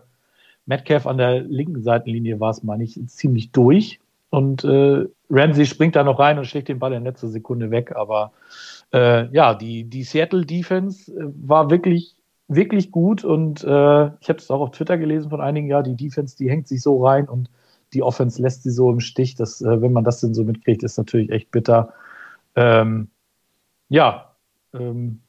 Metcalf 0.65 1.07
an 1.07 1.17
der 1.17 1.41
linken 1.41 1.81
Seitenlinie, 1.81 2.39
war 2.39 2.51
es, 2.51 2.63
meine 2.63 2.83
ich, 2.83 2.99
ziemlich 3.07 3.51
durch. 3.51 3.99
Und 4.29 4.63
äh, 4.63 5.05
Ramsey 5.29 5.65
springt 5.65 5.95
da 5.95 6.03
noch 6.03 6.19
rein 6.19 6.37
und 6.37 6.45
schlägt 6.45 6.67
den 6.67 6.79
Ball 6.79 6.93
in 6.93 7.03
letzter 7.03 7.27
Sekunde 7.27 7.71
weg. 7.71 7.95
Aber 7.95 8.31
äh, 8.93 9.27
ja, 9.33 9.55
die, 9.55 9.85
die 9.85 10.03
Seattle 10.03 10.45
Defense 10.45 11.11
äh, 11.11 11.25
war 11.47 11.71
wirklich, 11.71 12.15
wirklich 12.47 12.91
gut. 12.91 13.23
Und 13.23 13.63
äh, 13.63 14.05
ich 14.19 14.29
habe 14.29 14.37
es 14.37 14.51
auch 14.51 14.61
auf 14.61 14.71
Twitter 14.71 14.99
gelesen 14.99 15.31
von 15.31 15.41
einigen, 15.41 15.67
ja, 15.67 15.81
die 15.81 15.95
Defense, 15.95 16.37
die 16.37 16.49
hängt 16.49 16.67
sich 16.67 16.83
so 16.83 17.03
rein 17.03 17.27
und 17.27 17.49
die 17.93 18.03
Offense 18.03 18.39
lässt 18.39 18.61
sie 18.61 18.71
so 18.71 18.91
im 18.91 18.99
Stich. 18.99 19.33
Dass, 19.33 19.61
äh, 19.61 19.81
wenn 19.81 19.93
man 19.93 20.03
das 20.03 20.21
denn 20.21 20.35
so 20.35 20.43
mitkriegt, 20.43 20.83
ist 20.83 20.97
natürlich 20.97 21.31
echt 21.31 21.49
bitter. 21.49 21.91
Ähm, 22.55 23.09
ja, 23.89 24.35
ähm, 24.75 25.21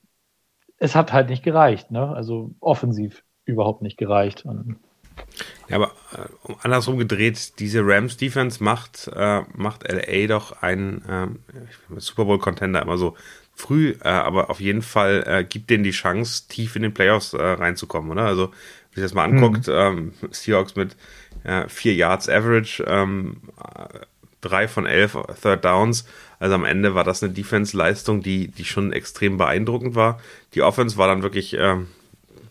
es 0.81 0.97
hat 0.97 1.13
halt 1.13 1.29
nicht 1.29 1.45
gereicht, 1.45 1.93
ne? 1.93 2.09
Also 2.09 2.51
offensiv 2.59 3.23
überhaupt 3.45 3.83
nicht 3.83 3.99
gereicht. 3.99 4.45
Ja, 5.69 5.77
aber 5.77 5.93
äh, 6.13 6.55
andersrum 6.63 6.99
gedreht, 6.99 7.59
diese 7.59 7.83
Rams 7.85 8.17
Defense 8.17 8.65
macht, 8.65 9.09
äh, 9.15 9.43
macht 9.55 9.87
LA 9.87 10.27
doch 10.27 10.63
einen 10.63 11.05
äh, 11.09 12.01
Super 12.01 12.25
Bowl 12.25 12.39
Contender 12.39 12.81
immer 12.81 12.97
so 12.97 13.15
früh, 13.55 13.95
äh, 14.03 14.09
aber 14.09 14.49
auf 14.49 14.61
jeden 14.61 14.81
Fall 14.81 15.23
äh, 15.27 15.45
gibt 15.45 15.69
denen 15.69 15.85
die 15.85 15.91
Chance, 15.91 16.49
tief 16.49 16.75
in 16.77 16.83
den 16.83 16.95
Playoffs 16.95 17.35
äh, 17.35 17.43
reinzukommen, 17.43 18.11
oder? 18.11 18.25
Also, 18.25 18.49
wenn 18.49 19.03
sich 19.03 19.05
das 19.05 19.15
mal 19.15 19.25
anguckt, 19.25 19.69
mhm. 19.69 19.75
ähm, 19.75 20.13
Seahawks 20.31 20.75
mit 20.75 20.97
vier 21.69 21.95
Yards 21.95 22.29
Average, 22.29 22.85
ähm, 22.87 23.41
drei 24.43 24.69
von 24.69 24.85
elf 24.85 25.17
Third 25.41 25.65
Downs. 25.65 26.05
Also 26.41 26.55
am 26.55 26.65
Ende 26.65 26.95
war 26.95 27.05
das 27.05 27.23
eine 27.23 27.33
Defense-Leistung, 27.33 28.23
die, 28.23 28.49
die 28.49 28.65
schon 28.65 28.93
extrem 28.93 29.37
beeindruckend 29.37 29.95
war. 29.95 30.21
Die 30.55 30.63
Offense 30.63 30.97
war 30.97 31.07
dann 31.07 31.23
wirklich 31.23 31.55
ähm, 31.57 31.87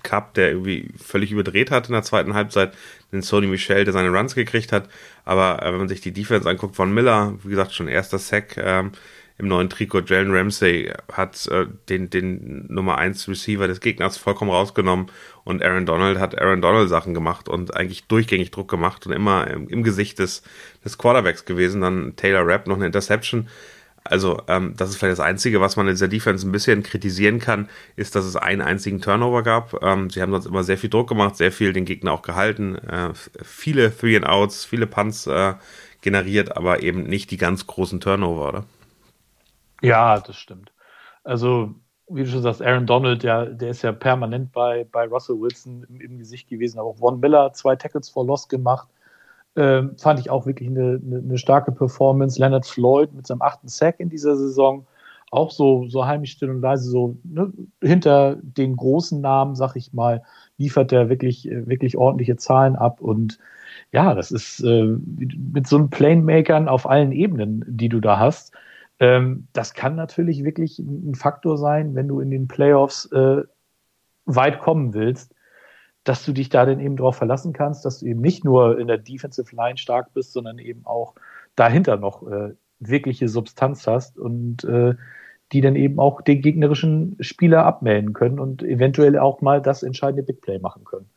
Cup, 0.04 0.36
der 0.36 0.52
irgendwie 0.52 0.90
völlig 1.04 1.32
überdreht 1.32 1.72
hat 1.72 1.88
in 1.88 1.94
der 1.94 2.04
zweiten 2.04 2.36
Halbzeit. 2.36 2.74
Den 3.12 3.24
Sony 3.24 3.48
Michel, 3.48 3.84
der 3.84 3.94
seine 3.94 4.16
Runs 4.16 4.36
gekriegt 4.36 4.72
hat. 4.72 4.88
Aber 5.26 5.62
äh, 5.62 5.72
wenn 5.72 5.80
man 5.80 5.90
sich 5.90 6.02
die 6.02 6.14
Defense 6.14 6.48
anguckt 6.48 6.76
von 6.76 6.94
Miller, 6.94 7.34
wie 7.44 7.50
gesagt, 7.50 7.74
schon 7.74 7.88
erster 7.88 8.20
Sack 8.20 8.58
ähm, 8.58 8.92
im 9.40 9.48
neuen 9.48 9.70
Trikot. 9.70 10.02
Jalen 10.06 10.36
Ramsey 10.36 10.92
hat 11.12 11.48
äh, 11.48 11.66
den, 11.88 12.10
den 12.10 12.66
Nummer 12.68 12.98
1 12.98 13.28
Receiver 13.28 13.68
des 13.68 13.80
Gegners 13.80 14.18
vollkommen 14.18 14.52
rausgenommen 14.52 15.08
und 15.46 15.64
Aaron 15.64 15.86
Donald 15.86 16.20
hat 16.20 16.40
Aaron 16.40 16.62
Donald 16.62 16.90
Sachen 16.90 17.14
gemacht 17.14 17.48
und 17.48 17.76
eigentlich 17.76 18.04
durchgängig 18.04 18.52
Druck 18.52 18.70
gemacht 18.70 19.08
und 19.08 19.14
immer 19.14 19.48
im, 19.48 19.70
im 19.70 19.82
Gesicht 19.82 20.20
des, 20.20 20.44
des 20.84 20.98
Quarterbacks 20.98 21.46
gewesen. 21.46 21.82
Dann 21.82 22.16
Taylor 22.18 22.46
Rapp 22.46 22.68
noch 22.68 22.76
eine 22.76 22.86
Interception. 22.86 23.48
Also, 24.04 24.42
ähm, 24.48 24.74
das 24.78 24.90
ist 24.90 24.98
vielleicht 24.98 25.20
das 25.20 25.26
Einzige, 25.26 25.62
was 25.62 25.76
man 25.76 25.88
in 25.88 25.94
dieser 25.94 26.08
Defense 26.08 26.48
ein 26.48 26.52
bisschen 26.52 26.84
kritisieren 26.84 27.40
kann, 27.40 27.70
ist, 27.96 28.16
dass 28.16 28.26
es 28.26 28.36
einen 28.36 28.62
einzigen 28.62 29.02
Turnover 29.02 29.44
gab. 29.44 29.82
Ähm, 29.84 30.10
sie 30.10 30.22
haben 30.22 30.32
sonst 30.32 30.46
immer 30.46 30.64
sehr 30.64 30.78
viel 30.78 30.90
Druck 30.90 31.10
gemacht, 31.10 31.36
sehr 31.36 31.52
viel 31.52 31.74
den 31.74 31.86
Gegner 31.86 32.14
auch 32.14 32.22
gehalten, 32.22 32.76
äh, 32.76 33.12
viele 33.44 33.96
Three 33.96 34.16
and 34.16 34.26
Outs, 34.26 34.66
viele 34.66 34.88
Punts 34.88 35.28
äh, 35.28 35.54
generiert, 36.02 36.56
aber 36.56 36.82
eben 36.82 37.04
nicht 37.04 37.32
die 37.32 37.38
ganz 37.38 37.68
großen 37.68 38.00
Turnover, 38.00 38.48
oder? 38.48 38.66
Ja, 39.82 40.20
das 40.20 40.38
stimmt. 40.38 40.72
Also, 41.24 41.76
wie 42.08 42.24
du 42.24 42.30
schon 42.30 42.42
sagst, 42.42 42.62
Aaron 42.62 42.88
Donald, 42.88 43.24
der, 43.24 43.48
der 43.48 43.70
ist 43.70 43.82
ja 43.82 43.92
permanent 43.92 44.52
bei, 44.52 44.86
bei 44.92 45.06
Russell 45.08 45.40
Wilson 45.40 45.86
im, 45.90 46.02
im 46.02 46.18
Gesicht 46.18 46.50
gewesen, 46.50 46.80
aber 46.80 46.90
auch 46.90 46.98
Von 46.98 47.20
Miller 47.20 47.54
zwei 47.54 47.76
Tackles 47.76 48.10
for 48.10 48.26
Loss 48.26 48.48
gemacht. 48.48 48.88
Ähm, 49.56 49.98
fand 49.98 50.20
ich 50.20 50.30
auch 50.30 50.46
wirklich 50.46 50.70
eine, 50.70 51.02
eine, 51.04 51.18
eine, 51.18 51.38
starke 51.38 51.72
Performance. 51.72 52.40
Leonard 52.40 52.66
Floyd 52.66 53.14
mit 53.14 53.28
seinem 53.28 53.42
achten 53.42 53.68
Sack 53.68 54.00
in 54.00 54.10
dieser 54.10 54.36
Saison, 54.36 54.86
auch 55.32 55.52
so, 55.52 55.88
so 55.88 56.06
heimisch 56.06 56.32
still 56.32 56.50
und 56.50 56.62
leise, 56.62 56.90
so 56.90 57.18
ne, 57.24 57.52
hinter 57.82 58.38
den 58.42 58.76
großen 58.76 59.20
Namen, 59.22 59.56
sag 59.56 59.76
ich 59.76 59.94
mal, 59.94 60.24
liefert 60.58 60.92
er 60.92 61.10
wirklich, 61.10 61.50
wirklich 61.52 61.98
ordentliche 61.98 62.38
Zahlen 62.38 62.76
ab. 62.76 63.02
Und 63.02 63.40
ja, 63.92 64.14
das 64.14 64.32
ist 64.32 64.62
äh, 64.62 64.96
mit 65.54 65.68
so 65.68 65.78
einem 65.78 65.90
Playmakern 65.90 66.68
auf 66.68 66.88
allen 66.88 67.12
Ebenen, 67.12 67.66
die 67.68 67.90
du 67.90 68.00
da 68.00 68.20
hast, 68.20 68.54
ähm, 69.00 69.48
das 69.54 69.74
kann 69.74 69.96
natürlich 69.96 70.44
wirklich 70.44 70.80
ein 70.80 71.16
Faktor 71.16 71.58
sein, 71.58 71.96
wenn 71.96 72.08
du 72.08 72.20
in 72.20 72.32
den 72.32 72.48
Playoffs 72.48 73.06
äh, 73.12 73.44
weit 74.26 74.60
kommen 74.60 74.94
willst, 74.94 75.34
dass 76.04 76.26
du 76.26 76.34
dich 76.34 76.50
da 76.50 76.66
dann 76.66 76.80
eben 76.80 76.98
darauf 76.98 77.16
verlassen 77.16 77.54
kannst, 77.54 77.86
dass 77.86 78.00
du 78.00 78.06
eben 78.06 78.22
nicht 78.22 78.44
nur 78.44 78.80
in 78.80 78.88
der 78.88 78.98
Defensive 78.98 79.56
Line 79.56 79.78
stark 79.78 80.14
bist, 80.14 80.34
sondern 80.34 80.58
eben 80.58 80.86
auch 80.86 81.16
dahinter 81.56 81.98
noch 81.98 82.26
äh, 82.28 82.54
wirkliche 82.80 83.28
Substanz 83.28 83.86
hast 83.86 84.18
und 84.18 84.64
äh, 84.64 84.96
die 85.52 85.62
dann 85.62 85.76
eben 85.76 86.00
auch 86.00 86.22
den 86.22 86.42
gegnerischen 86.42 87.18
Spieler 87.20 87.66
abmelden 87.66 88.14
können 88.14 88.40
und 88.40 88.62
eventuell 88.64 89.18
auch 89.18 89.42
mal 89.42 89.62
das 89.62 89.84
entscheidende 89.84 90.24
Big 90.24 90.42
Play 90.42 90.60
machen 90.60 90.84
können. 90.86 91.10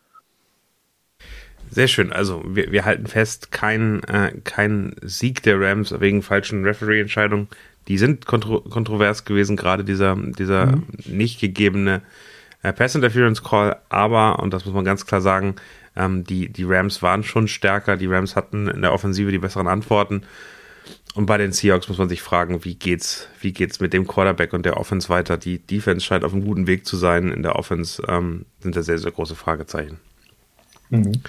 Sehr 1.70 1.88
schön. 1.88 2.12
Also 2.12 2.42
wir, 2.46 2.72
wir 2.72 2.84
halten 2.84 3.06
fest, 3.06 3.50
kein, 3.50 4.02
äh, 4.04 4.32
kein 4.44 4.94
Sieg 5.02 5.42
der 5.42 5.60
Rams 5.60 5.98
wegen 6.00 6.22
falschen 6.22 6.64
Referee-Entscheidungen 6.64 7.48
die 7.88 7.98
sind 7.98 8.26
kontro 8.26 8.60
kontrovers 8.60 9.24
gewesen, 9.24 9.56
gerade 9.56 9.84
dieser, 9.84 10.16
dieser 10.16 10.66
mhm. 10.66 10.86
nicht 11.06 11.40
gegebene 11.40 12.02
äh, 12.62 12.72
Pass 12.72 12.94
Interference 12.94 13.42
Call, 13.42 13.76
aber, 13.88 14.38
und 14.38 14.52
das 14.52 14.64
muss 14.64 14.74
man 14.74 14.84
ganz 14.84 15.06
klar 15.06 15.20
sagen, 15.20 15.56
ähm, 15.96 16.24
die, 16.24 16.48
die 16.48 16.64
Rams 16.64 17.02
waren 17.02 17.24
schon 17.24 17.48
stärker, 17.48 17.96
die 17.96 18.06
Rams 18.06 18.36
hatten 18.36 18.68
in 18.68 18.82
der 18.82 18.92
Offensive 18.92 19.30
die 19.30 19.38
besseren 19.38 19.68
Antworten. 19.68 20.22
Und 21.14 21.26
bei 21.26 21.36
den 21.36 21.52
Seahawks 21.52 21.88
muss 21.88 21.98
man 21.98 22.08
sich 22.08 22.22
fragen, 22.22 22.64
wie 22.64 22.74
geht's, 22.74 23.28
wie 23.40 23.52
geht's 23.52 23.80
mit 23.80 23.92
dem 23.92 24.06
Quarterback 24.06 24.54
und 24.54 24.64
der 24.64 24.78
Offense 24.78 25.10
weiter? 25.10 25.36
Die 25.36 25.58
Defense 25.58 26.04
scheint 26.04 26.24
auf 26.24 26.32
einem 26.32 26.44
guten 26.44 26.66
Weg 26.66 26.86
zu 26.86 26.96
sein. 26.96 27.30
In 27.30 27.42
der 27.42 27.56
Offense 27.56 28.02
ähm, 28.08 28.46
sind 28.60 28.74
da 28.76 28.82
sehr, 28.82 28.98
sehr 28.98 29.10
große 29.10 29.34
Fragezeichen. 29.34 29.98
Mhm. 30.88 31.22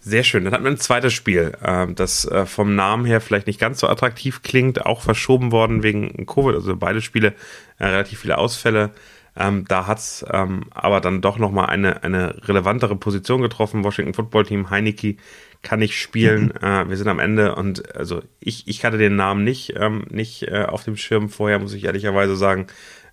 Sehr 0.00 0.24
schön. 0.24 0.42
Dann 0.44 0.52
hatten 0.52 0.64
wir 0.64 0.70
ein 0.72 0.78
zweites 0.78 1.12
Spiel, 1.12 1.52
äh, 1.62 1.86
das 1.94 2.24
äh, 2.24 2.44
vom 2.44 2.74
Namen 2.74 3.04
her 3.04 3.20
vielleicht 3.20 3.46
nicht 3.46 3.60
ganz 3.60 3.78
so 3.78 3.88
attraktiv 3.88 4.42
klingt, 4.42 4.84
auch 4.84 5.00
verschoben 5.00 5.52
worden 5.52 5.84
wegen 5.84 6.26
Covid, 6.26 6.56
also 6.56 6.74
beide 6.74 7.00
Spiele, 7.00 7.34
äh, 7.78 7.86
relativ 7.86 8.18
viele 8.18 8.36
Ausfälle. 8.36 8.90
Ähm, 9.34 9.64
da 9.66 9.86
hat's 9.86 10.24
ähm, 10.30 10.64
aber 10.70 11.00
dann 11.00 11.22
doch 11.22 11.38
nochmal 11.38 11.66
eine, 11.66 12.02
eine 12.02 12.36
relevantere 12.46 12.96
Position 12.96 13.40
getroffen. 13.40 13.84
Washington 13.84 14.14
Football 14.14 14.44
Team, 14.44 14.70
Heineke 14.70 15.16
kann 15.62 15.78
nicht 15.78 15.98
spielen. 15.98 16.52
Mhm. 16.60 16.66
Äh, 16.66 16.88
wir 16.88 16.96
sind 16.96 17.08
am 17.08 17.18
Ende 17.18 17.54
und 17.54 17.96
also 17.96 18.22
ich, 18.40 18.68
ich 18.68 18.84
hatte 18.84 18.98
den 18.98 19.16
Namen 19.16 19.44
nicht, 19.44 19.74
ähm, 19.76 20.04
nicht 20.10 20.48
äh, 20.48 20.64
auf 20.68 20.84
dem 20.84 20.96
Schirm 20.96 21.28
vorher, 21.28 21.58
muss 21.58 21.72
ich 21.72 21.84
ehrlicherweise 21.84 22.36
sagen. 22.36 22.66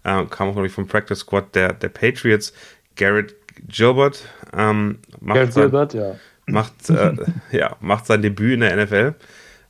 Äh, 0.03 0.25
kam 0.25 0.49
auch, 0.49 0.53
glaube 0.53 0.67
ich, 0.67 0.73
vom 0.73 0.87
Practice 0.87 1.19
Squad 1.19 1.55
der, 1.55 1.73
der 1.73 1.89
Patriots. 1.89 2.53
Garrett 2.95 3.35
Gilbert 3.67 4.25
ähm, 4.53 4.99
macht, 5.19 5.35
Garrett 5.35 5.53
sein, 5.53 5.63
Gilbert, 5.63 5.93
ja. 5.93 6.15
macht, 6.45 6.89
äh, 6.89 7.13
ja, 7.51 7.75
macht 7.79 8.05
sein 8.05 8.21
Debüt 8.21 8.53
in 8.53 8.59
der 8.61 8.75
NFL. 8.75 9.15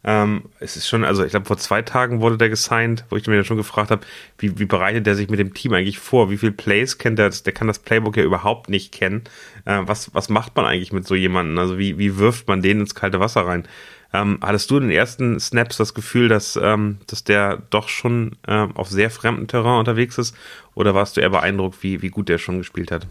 Ähm, 0.03 0.43
es 0.59 0.77
ist 0.77 0.87
schon, 0.87 1.03
also 1.03 1.25
ich 1.25 1.31
glaube, 1.31 1.45
vor 1.45 1.57
zwei 1.57 1.81
Tagen 1.81 2.21
wurde 2.21 2.37
der 2.37 2.49
gesigned, 2.49 3.03
wo 3.09 3.17
ich 3.17 3.27
mir 3.27 3.35
dann 3.35 3.43
schon 3.43 3.57
gefragt 3.57 3.91
habe, 3.91 4.05
wie, 4.37 4.57
wie 4.57 4.65
bereitet 4.65 5.05
der 5.05 5.15
sich 5.15 5.29
mit 5.29 5.39
dem 5.39 5.53
Team 5.53 5.73
eigentlich 5.73 5.99
vor? 5.99 6.29
Wie 6.29 6.37
viele 6.37 6.53
Plays 6.53 6.97
kennt 6.97 7.19
er? 7.19 7.29
Der 7.29 7.53
kann 7.53 7.67
das 7.67 7.79
Playbook 7.79 8.15
ja 8.15 8.23
überhaupt 8.23 8.69
nicht 8.69 8.93
kennen. 8.93 9.23
Äh, 9.65 9.81
was, 9.81 10.13
was 10.13 10.29
macht 10.29 10.55
man 10.55 10.65
eigentlich 10.65 10.93
mit 10.93 11.05
so 11.05 11.15
jemandem? 11.15 11.57
Also 11.57 11.77
wie, 11.77 11.97
wie 11.97 12.17
wirft 12.17 12.47
man 12.47 12.61
den 12.61 12.79
ins 12.79 12.95
kalte 12.95 13.19
Wasser 13.19 13.45
rein? 13.45 13.67
Ähm, 14.13 14.39
hattest 14.41 14.71
du 14.71 14.77
in 14.77 14.83
den 14.83 14.91
ersten 14.91 15.39
Snaps 15.39 15.77
das 15.77 15.93
Gefühl, 15.93 16.29
dass, 16.29 16.57
ähm, 16.61 16.99
dass 17.07 17.23
der 17.23 17.61
doch 17.69 17.89
schon 17.89 18.37
äh, 18.47 18.67
auf 18.73 18.89
sehr 18.89 19.09
fremdem 19.11 19.47
Terrain 19.47 19.79
unterwegs 19.79 20.17
ist? 20.17 20.35
Oder 20.75 20.95
warst 20.95 21.17
du 21.17 21.21
eher 21.21 21.29
beeindruckt, 21.29 21.83
wie, 21.83 22.01
wie 22.01 22.09
gut 22.09 22.29
der 22.29 22.37
schon 22.37 22.57
gespielt 22.57 22.91
hat? 22.91 23.05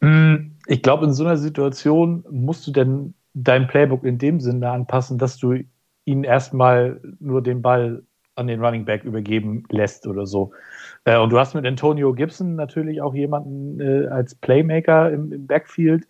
Mm, 0.00 0.52
ich 0.66 0.82
glaube, 0.82 1.06
in 1.06 1.12
so 1.14 1.24
einer 1.24 1.38
Situation 1.38 2.24
musst 2.30 2.66
du 2.66 2.70
denn 2.70 3.14
dein 3.34 3.66
Playbook 3.66 4.04
in 4.04 4.18
dem 4.18 4.40
Sinne 4.40 4.70
anpassen, 4.70 5.18
dass 5.18 5.36
du 5.36 5.58
ihn 6.04 6.24
erstmal 6.24 7.00
nur 7.20 7.42
den 7.42 7.62
Ball 7.62 8.02
an 8.36 8.46
den 8.46 8.64
Running 8.64 8.84
Back 8.84 9.04
übergeben 9.04 9.64
lässt 9.70 10.06
oder 10.06 10.26
so. 10.26 10.52
Äh, 11.04 11.18
und 11.18 11.30
du 11.30 11.38
hast 11.38 11.54
mit 11.54 11.66
Antonio 11.66 12.12
Gibson 12.14 12.56
natürlich 12.56 13.00
auch 13.00 13.14
jemanden 13.14 13.80
äh, 13.80 14.06
als 14.08 14.34
Playmaker 14.34 15.10
im, 15.12 15.32
im 15.32 15.46
Backfield, 15.46 16.04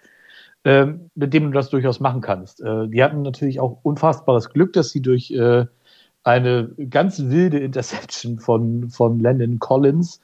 äh, 0.64 0.86
mit 1.14 1.34
dem 1.34 1.44
du 1.44 1.50
das 1.50 1.70
durchaus 1.70 2.00
machen 2.00 2.20
kannst. 2.20 2.62
Äh, 2.62 2.88
die 2.88 3.02
hatten 3.02 3.22
natürlich 3.22 3.60
auch 3.60 3.78
unfassbares 3.82 4.50
Glück, 4.50 4.72
dass 4.72 4.90
sie 4.90 5.02
durch 5.02 5.30
äh, 5.32 5.66
eine 6.22 6.70
ganz 6.88 7.22
wilde 7.22 7.58
Interception 7.58 8.38
von, 8.38 8.88
von 8.88 9.20
Landon 9.20 9.58
Collins, 9.58 10.20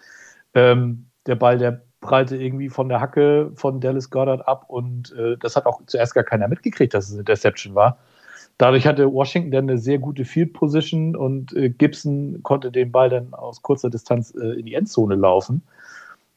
ähm, 0.55 1.07
der 1.27 1.37
Ball, 1.37 1.59
der 1.59 1.83
prallte 2.01 2.37
irgendwie 2.37 2.69
von 2.69 2.89
der 2.89 3.01
Hacke 3.01 3.51
von 3.55 3.81
Dallas 3.81 4.11
Goddard 4.11 4.47
ab 4.49 4.65
und 4.69 5.13
äh, 5.13 5.37
das 5.39 5.57
hat 5.57 5.67
auch 5.67 5.81
zuerst 5.87 6.15
gar 6.15 6.25
keiner 6.25 6.49
mitgekriegt, 6.49 6.95
dass 6.95 7.09
es 7.09 7.15
eine 7.15 7.25
Deception 7.25 7.75
war. 7.75 7.99
Dadurch 8.59 8.87
hatte 8.87 9.11
Washington 9.11 9.51
dann 9.51 9.71
eine 9.71 9.79
sehr 9.79 9.99
gute 9.99 10.25
Field 10.25 10.53
Position 10.53 11.17
und 11.17 11.55
äh, 11.55 11.71
Gibson 11.71 12.41
konnte 12.43 12.71
den 12.71 12.93
Ball 12.93 13.09
dann 13.09 13.33
aus 13.33 13.63
kurzer 13.63 13.89
Distanz 13.89 14.35
äh, 14.35 14.59
in 14.59 14.67
die 14.67 14.75
Endzone 14.75 15.15
laufen. 15.15 15.63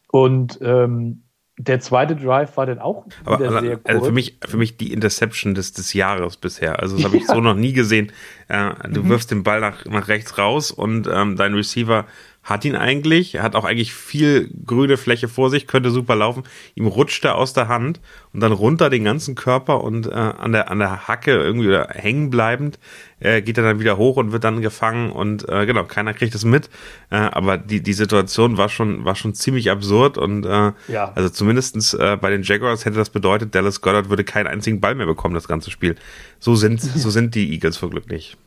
Und 0.09 0.59
ähm, 0.61 1.23
der 1.57 1.79
zweite 1.79 2.15
Drive 2.15 2.55
war 2.57 2.65
dann 2.65 2.79
auch 2.79 3.05
Aber, 3.25 3.61
sehr 3.61 3.77
kurz. 3.77 3.85
Also 3.85 4.05
für 4.05 4.11
mich, 4.11 4.39
für 4.45 4.57
mich 4.57 4.77
die 4.77 4.91
Interception 4.91 5.53
des, 5.53 5.73
des 5.73 5.93
Jahres 5.93 6.37
bisher. 6.37 6.79
Also 6.79 6.95
das 6.95 7.05
habe 7.05 7.17
ich 7.17 7.27
ja. 7.27 7.35
so 7.35 7.41
noch 7.41 7.55
nie 7.55 7.73
gesehen. 7.73 8.11
Äh, 8.47 8.71
du 8.89 9.03
mhm. 9.03 9.09
wirfst 9.09 9.31
den 9.31 9.43
Ball 9.43 9.59
nach, 9.59 9.85
nach 9.85 10.07
rechts 10.07 10.37
raus 10.37 10.71
und 10.71 11.07
ähm, 11.11 11.35
dein 11.35 11.53
Receiver 11.53 12.05
hat 12.43 12.65
ihn 12.65 12.75
eigentlich, 12.75 13.39
hat 13.39 13.55
auch 13.55 13.63
eigentlich 13.63 13.93
viel 13.93 14.49
grüne 14.65 14.97
Fläche 14.97 15.29
vor 15.29 15.49
sich, 15.49 15.65
könnte 15.65 15.91
super 15.91 16.15
laufen. 16.15 16.43
Ihm 16.75 16.87
rutscht 16.87 17.23
er 17.23 17.35
aus 17.35 17.53
der 17.53 17.69
Hand 17.69 18.01
und 18.33 18.41
dann 18.41 18.51
runter 18.51 18.89
den 18.89 19.05
ganzen 19.05 19.35
Körper 19.35 19.81
und 19.81 20.07
äh, 20.07 20.11
an 20.11 20.51
der 20.51 20.69
an 20.69 20.79
der 20.79 21.07
Hacke 21.07 21.31
irgendwie 21.31 21.69
oder 21.69 21.87
hängen 21.91 22.29
bleibend 22.29 22.79
äh, 23.21 23.41
geht 23.41 23.57
er 23.57 23.63
dann 23.63 23.79
wieder 23.79 23.97
hoch 23.97 24.17
und 24.17 24.33
wird 24.33 24.43
dann 24.43 24.61
gefangen 24.61 25.11
und 25.11 25.47
äh, 25.47 25.65
genau 25.65 25.85
keiner 25.85 26.13
kriegt 26.13 26.35
es 26.35 26.43
mit. 26.43 26.69
Äh, 27.09 27.15
aber 27.15 27.57
die 27.57 27.81
die 27.81 27.93
Situation 27.93 28.57
war 28.57 28.67
schon 28.67 29.05
war 29.05 29.15
schon 29.15 29.33
ziemlich 29.33 29.71
absurd 29.71 30.17
und 30.17 30.45
äh, 30.45 30.73
ja. 30.89 31.13
also 31.15 31.29
zumindestens 31.29 31.93
äh, 31.93 32.17
bei 32.19 32.29
den 32.29 32.43
Jaguars 32.43 32.83
hätte 32.83 32.97
das 32.97 33.09
bedeutet, 33.09 33.55
Dallas 33.55 33.79
Goddard 33.79 34.09
würde 34.09 34.25
keinen 34.25 34.47
einzigen 34.47 34.81
Ball 34.81 34.95
mehr 34.95 35.07
bekommen 35.07 35.33
das 35.33 35.47
ganze 35.47 35.71
Spiel. 35.71 35.95
So 36.39 36.55
sind 36.55 36.81
so 36.81 37.09
sind 37.09 37.35
die 37.35 37.53
Eagles 37.53 37.77
vor 37.77 37.89
Glück 37.89 38.09
nicht. 38.09 38.37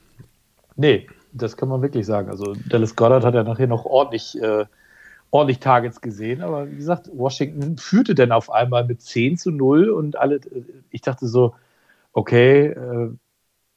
Nee, 0.76 1.06
das 1.36 1.56
kann 1.56 1.68
man 1.68 1.82
wirklich 1.82 2.06
sagen. 2.06 2.30
Also 2.30 2.54
Dallas 2.68 2.96
Goddard 2.96 3.24
hat 3.24 3.34
ja 3.34 3.42
nachher 3.42 3.66
noch 3.66 3.84
ordentlich, 3.84 4.40
äh, 4.40 4.64
ordentlich 5.30 5.60
Targets 5.60 6.00
gesehen, 6.00 6.42
aber 6.42 6.70
wie 6.70 6.76
gesagt, 6.76 7.10
Washington 7.12 7.78
führte 7.78 8.14
dann 8.14 8.32
auf 8.32 8.50
einmal 8.50 8.84
mit 8.84 9.02
10 9.02 9.36
zu 9.36 9.50
0 9.50 9.90
und 9.90 10.16
alle, 10.16 10.40
ich 10.90 11.02
dachte 11.02 11.26
so, 11.26 11.54
okay, 12.12 12.68
äh, 12.68 13.10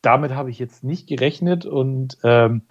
damit 0.01 0.31
habe 0.33 0.49
ich 0.49 0.59
jetzt 0.59 0.83
nicht 0.83 1.07
gerechnet 1.07 1.65
und 1.65 2.17
ähm, 2.23 2.61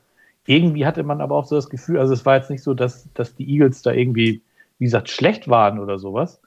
irgendwie 0.47 0.87
hatte 0.87 1.03
man 1.03 1.21
aber 1.21 1.35
auch 1.35 1.45
so 1.45 1.57
das 1.57 1.69
Gefühl, 1.69 1.99
also 1.99 2.15
es 2.15 2.25
war 2.25 2.37
jetzt 2.37 2.49
nicht 2.49 2.63
so, 2.63 2.73
dass, 2.73 3.13
dass 3.13 3.35
die 3.35 3.49
Eagles 3.51 3.83
da 3.83 3.93
irgendwie, 3.93 4.43
wie 4.79 4.85
gesagt, 4.87 5.11
schlecht 5.11 5.49
waren 5.49 5.79
oder 5.79 5.99
sowas. 5.99 6.41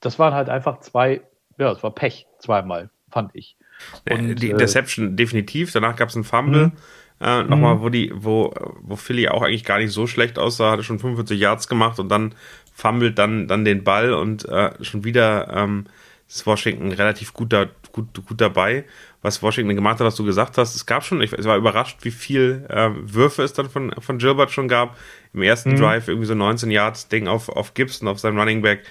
Das 0.00 0.18
waren 0.18 0.32
halt 0.32 0.48
einfach 0.48 0.80
zwei, 0.80 1.20
ja, 1.58 1.70
es 1.70 1.82
war 1.82 1.94
Pech 1.94 2.26
zweimal, 2.38 2.88
fand 3.10 3.34
ich. 3.34 3.56
Und, 4.10 4.36
die 4.36 4.50
Interception 4.50 5.12
äh, 5.12 5.16
definitiv, 5.16 5.70
danach 5.72 5.96
gab 5.96 6.08
es 6.08 6.14
einen 6.14 6.24
Fumble. 6.24 6.72
Äh, 7.22 7.44
Nochmal, 7.44 7.76
mhm. 7.76 7.80
wo 7.80 7.88
die, 7.88 8.12
wo, 8.14 8.52
wo 8.80 8.96
Philly 8.96 9.28
auch 9.28 9.42
eigentlich 9.42 9.64
gar 9.64 9.78
nicht 9.78 9.92
so 9.92 10.06
schlecht 10.06 10.38
aussah, 10.38 10.72
hatte 10.72 10.82
schon 10.82 10.98
45 10.98 11.38
Yards 11.38 11.68
gemacht 11.68 12.00
und 12.00 12.08
dann 12.08 12.34
fummelt 12.74 13.18
dann, 13.18 13.46
dann 13.46 13.64
den 13.64 13.84
Ball 13.84 14.12
und 14.12 14.48
äh, 14.48 14.72
schon 14.82 15.04
wieder 15.04 15.48
ähm, 15.54 15.86
ist 16.28 16.46
Washington 16.46 16.92
relativ 16.92 17.32
gut, 17.34 17.52
da, 17.52 17.66
gut, 17.92 18.26
gut 18.26 18.40
dabei. 18.40 18.84
Was 19.20 19.42
Washington 19.42 19.76
gemacht 19.76 20.00
hat, 20.00 20.06
was 20.06 20.16
du 20.16 20.24
gesagt 20.24 20.58
hast, 20.58 20.74
es 20.74 20.86
gab 20.86 21.04
schon, 21.04 21.20
ich, 21.20 21.32
ich 21.32 21.44
war 21.44 21.56
überrascht, 21.56 21.98
wie 22.02 22.10
viel 22.10 22.66
äh, 22.68 22.90
Würfe 22.94 23.42
es 23.42 23.52
dann 23.52 23.68
von, 23.68 23.92
von 24.00 24.18
Gilbert 24.18 24.50
schon 24.50 24.66
gab. 24.66 24.96
Im 25.32 25.42
ersten 25.42 25.72
mhm. 25.72 25.76
Drive 25.76 26.08
irgendwie 26.08 26.26
so 26.26 26.34
19 26.34 26.70
Yards 26.70 27.08
Ding 27.08 27.28
auf, 27.28 27.48
auf 27.48 27.74
Gibson, 27.74 28.08
auf 28.08 28.18
seinem 28.18 28.38
Running 28.38 28.62
Back. 28.62 28.82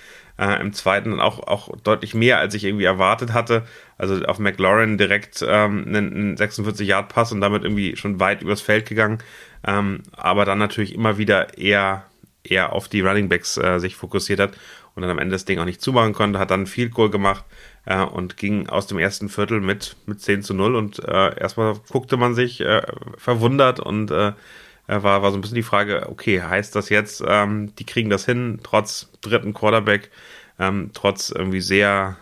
Äh, 0.42 0.60
Im 0.60 0.74
zweiten 0.74 1.20
auch, 1.20 1.46
auch 1.46 1.70
deutlich 1.84 2.16
mehr, 2.16 2.40
als 2.40 2.56
ich 2.56 2.64
irgendwie 2.64 2.86
erwartet 2.86 3.32
hatte. 3.32 3.64
Also 4.00 4.26
auf 4.26 4.40
McLaurin 4.40 4.98
direkt 4.98 5.46
ähm, 5.48 5.86
einen, 5.88 6.36
46-Yard-Pass 6.36 7.32
und 7.32 7.42
damit 7.42 7.64
irgendwie 7.64 7.96
schon 7.96 8.20
weit 8.20 8.42
übers 8.42 8.60
Feld 8.60 8.88
gegangen. 8.88 9.20
Ähm, 9.64 10.02
aber 10.14 10.44
dann 10.44 10.58
natürlich 10.58 10.96
immer 10.96 11.20
wieder 11.20 11.60
eher, 11.60 12.06
eher 12.44 12.74
auf 12.74 12.90
die 12.90 13.02
Running 13.02 13.30
Backs 13.30 13.58
äh, 13.58 13.78
sich 13.78 13.96
fokussiert 13.96 14.40
hat 14.40 14.54
und 14.96 15.04
dann 15.04 15.12
am 15.12 15.20
Ende 15.20 15.34
das 15.34 15.46
Ding 15.46 15.60
auch 15.60 15.66
nicht 15.66 15.82
zumachen 15.82 16.14
konnte, 16.14 16.40
hat 16.40 16.50
dann 16.50 16.66
viel 16.66 16.90
Goal 16.90 17.12
gemacht 17.12 17.46
äh, 17.86 18.02
und 18.02 18.36
ging 18.36 18.68
aus 18.68 18.88
dem 18.88 18.98
ersten 18.98 19.30
Viertel 19.30 19.62
mit, 19.62 19.96
mit 20.08 20.22
10 20.22 20.42
zu 20.42 20.56
0 20.56 20.76
und 20.76 20.98
äh, 21.08 21.40
erstmal 21.40 21.76
guckte 21.92 22.18
man 22.18 22.34
sich 22.34 22.62
äh, 22.62 22.82
verwundert 23.16 23.80
und 23.80 24.10
äh, 24.10 24.34
war, 24.88 25.22
war 25.22 25.32
so 25.32 25.38
ein 25.38 25.42
bisschen 25.42 25.56
die 25.56 25.64
Frage, 25.64 26.08
okay, 26.10 26.42
heißt 26.42 26.76
das 26.76 26.90
jetzt, 26.90 27.24
ähm, 27.26 27.74
die 27.76 27.86
kriegen 27.86 28.10
das 28.10 28.26
hin, 28.26 28.60
trotz 28.64 29.10
dritten 29.22 29.54
Quarterback, 29.54 30.12
ähm, 30.60 30.92
trotz 30.94 31.30
irgendwie 31.30 31.62
sehr, 31.62 32.18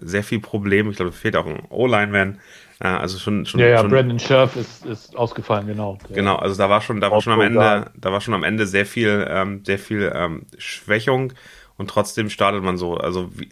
sehr 0.00 0.22
viel 0.22 0.40
Problem. 0.40 0.90
Ich 0.90 0.96
glaube, 0.96 1.10
es 1.10 1.18
fehlt 1.18 1.36
auch 1.36 1.46
ein 1.46 1.62
O-Line-Man. 1.68 2.38
Äh, 2.80 2.88
also 2.88 3.18
schon, 3.18 3.46
schon. 3.46 3.60
Ja, 3.60 3.66
ja, 3.66 3.80
schon, 3.80 3.90
Brandon 3.90 4.18
Scherf 4.18 4.56
ist, 4.56 4.84
ist 4.86 5.16
ausgefallen, 5.16 5.66
genau. 5.66 5.98
Genau, 6.12 6.36
also 6.36 6.56
da 6.56 6.68
war 6.70 6.80
schon, 6.80 7.00
da 7.00 7.10
war 7.10 7.20
schon 7.20 7.32
am 7.32 7.40
Ende, 7.40 7.90
da 7.96 8.12
war 8.12 8.20
schon 8.20 8.34
am 8.34 8.44
Ende 8.44 8.66
sehr 8.66 8.86
viel, 8.86 9.26
ähm, 9.28 9.64
sehr 9.64 9.78
viel 9.78 10.12
ähm, 10.14 10.46
Schwächung 10.58 11.32
und 11.76 11.90
trotzdem 11.90 12.30
startet 12.30 12.62
man 12.62 12.76
so. 12.76 12.96
Also 12.96 13.30
wie, 13.34 13.48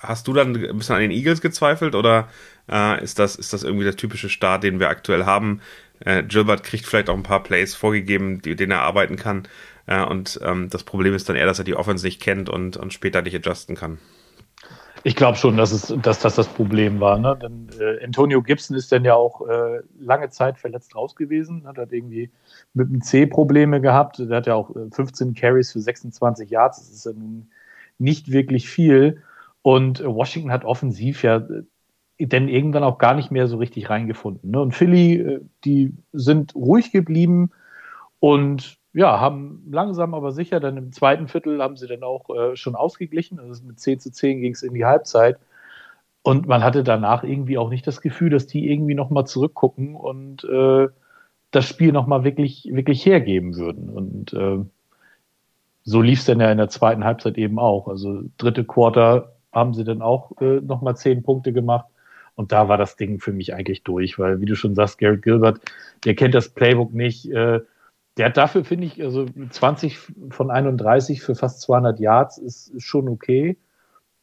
hast 0.00 0.26
du 0.26 0.32
dann 0.32 0.54
ein 0.54 0.78
bisschen 0.78 0.94
an 0.94 1.02
den 1.02 1.10
Eagles 1.10 1.40
gezweifelt 1.40 1.94
oder 1.94 2.28
äh, 2.70 3.02
ist 3.02 3.18
das 3.18 3.36
ist 3.36 3.52
das 3.52 3.62
irgendwie 3.62 3.84
der 3.84 3.96
typische 3.96 4.28
Start, 4.28 4.64
den 4.64 4.80
wir 4.80 4.88
aktuell 4.88 5.26
haben? 5.26 5.60
Äh, 6.00 6.22
Gilbert 6.22 6.62
kriegt 6.62 6.86
vielleicht 6.86 7.08
auch 7.08 7.16
ein 7.16 7.22
paar 7.22 7.42
Plays 7.42 7.74
vorgegeben, 7.74 8.40
die, 8.42 8.56
denen 8.56 8.72
er 8.72 8.82
arbeiten 8.82 9.16
kann. 9.16 9.48
Äh, 9.86 10.04
und 10.04 10.38
ähm, 10.42 10.68
das 10.70 10.84
Problem 10.84 11.14
ist 11.14 11.28
dann 11.28 11.36
eher, 11.36 11.46
dass 11.46 11.58
er 11.58 11.64
die 11.64 11.74
Offense 11.74 12.06
nicht 12.06 12.20
kennt 12.20 12.48
und, 12.48 12.76
und 12.76 12.92
später 12.92 13.22
nicht 13.22 13.34
adjusten 13.34 13.74
kann. 13.74 13.98
Ich 15.04 15.14
glaube 15.14 15.38
schon, 15.38 15.56
dass, 15.56 15.70
es, 15.72 15.94
dass 16.02 16.18
das 16.20 16.34
das 16.34 16.48
Problem 16.48 17.00
war. 17.00 17.18
Ne? 17.18 17.38
Denn 17.40 17.68
äh, 17.80 18.04
Antonio 18.04 18.42
Gibson 18.42 18.76
ist 18.76 18.90
dann 18.90 19.04
ja 19.04 19.14
auch 19.14 19.46
äh, 19.48 19.80
lange 19.98 20.28
Zeit 20.30 20.58
verletzt 20.58 20.94
raus 20.94 21.14
gewesen, 21.14 21.66
hat, 21.66 21.78
hat 21.78 21.92
irgendwie 21.92 22.30
mit 22.74 22.90
dem 22.90 23.00
C 23.00 23.26
Probleme 23.26 23.80
gehabt. 23.80 24.18
Der 24.18 24.36
hat 24.36 24.46
ja 24.46 24.54
auch 24.54 24.70
15 24.92 25.30
äh, 25.30 25.40
Carries 25.40 25.72
für 25.72 25.80
26 25.80 26.50
Yards. 26.50 26.78
Das 26.78 26.90
ist 26.90 27.06
ja 27.06 27.12
nun 27.12 27.48
nicht 27.98 28.32
wirklich 28.32 28.68
viel. 28.68 29.22
Und 29.62 30.04
Washington 30.04 30.50
hat 30.50 30.64
offensiv 30.64 31.22
ja 31.22 31.46
denn 32.18 32.48
irgendwann 32.48 32.82
auch 32.82 32.98
gar 32.98 33.14
nicht 33.14 33.30
mehr 33.30 33.46
so 33.46 33.58
richtig 33.58 33.90
reingefunden. 33.90 34.50
Ne? 34.50 34.60
Und 34.60 34.74
Philly, 34.74 35.14
äh, 35.14 35.40
die 35.64 35.94
sind 36.12 36.54
ruhig 36.54 36.92
geblieben 36.92 37.50
und 38.20 38.78
ja, 38.92 39.20
haben 39.20 39.62
langsam 39.70 40.14
aber 40.14 40.32
sicher, 40.32 40.60
dann 40.60 40.76
im 40.76 40.92
zweiten 40.92 41.28
Viertel 41.28 41.62
haben 41.62 41.76
sie 41.76 41.86
dann 41.86 42.02
auch 42.02 42.30
äh, 42.30 42.56
schon 42.56 42.74
ausgeglichen. 42.74 43.38
Also 43.38 43.62
mit 43.64 43.78
10 43.78 44.00
zu 44.00 44.10
10 44.10 44.40
ging 44.40 44.52
es 44.52 44.62
in 44.62 44.74
die 44.74 44.84
Halbzeit. 44.84 45.38
Und 46.22 46.48
man 46.48 46.64
hatte 46.64 46.82
danach 46.82 47.22
irgendwie 47.22 47.58
auch 47.58 47.70
nicht 47.70 47.86
das 47.86 48.00
Gefühl, 48.00 48.30
dass 48.30 48.46
die 48.46 48.70
irgendwie 48.70 48.94
nochmal 48.94 49.26
zurückgucken 49.26 49.94
und 49.94 50.44
äh, 50.44 50.88
das 51.50 51.66
Spiel 51.66 51.92
nochmal 51.92 52.24
wirklich, 52.24 52.68
wirklich 52.70 53.06
hergeben 53.06 53.56
würden. 53.56 53.88
Und 53.88 54.32
äh, 54.32 54.58
so 55.84 56.02
lief 56.02 56.18
es 56.18 56.26
dann 56.26 56.40
ja 56.40 56.50
in 56.50 56.58
der 56.58 56.68
zweiten 56.68 57.04
Halbzeit 57.04 57.38
eben 57.38 57.58
auch. 57.58 57.88
Also 57.88 58.22
dritte 58.36 58.64
Quarter 58.64 59.32
haben 59.52 59.74
sie 59.74 59.84
dann 59.84 60.02
auch 60.02 60.32
äh, 60.40 60.60
nochmal 60.60 60.96
zehn 60.96 61.22
Punkte 61.22 61.52
gemacht. 61.52 61.86
Und 62.38 62.52
da 62.52 62.68
war 62.68 62.78
das 62.78 62.94
Ding 62.94 63.18
für 63.18 63.32
mich 63.32 63.52
eigentlich 63.52 63.82
durch, 63.82 64.16
weil, 64.16 64.40
wie 64.40 64.46
du 64.46 64.54
schon 64.54 64.76
sagst, 64.76 64.98
Garrett 64.98 65.22
Gilbert, 65.22 65.60
der 66.04 66.14
kennt 66.14 66.36
das 66.36 66.50
Playbook 66.50 66.94
nicht. 66.94 67.28
Äh, 67.32 67.62
der 68.16 68.26
hat 68.26 68.36
dafür, 68.36 68.64
finde 68.64 68.86
ich, 68.86 69.02
also 69.02 69.26
20 69.50 69.98
von 70.30 70.48
31 70.48 71.20
für 71.20 71.34
fast 71.34 71.60
200 71.62 71.98
Yards 71.98 72.38
ist, 72.38 72.68
ist 72.68 72.84
schon 72.84 73.08
okay. 73.08 73.58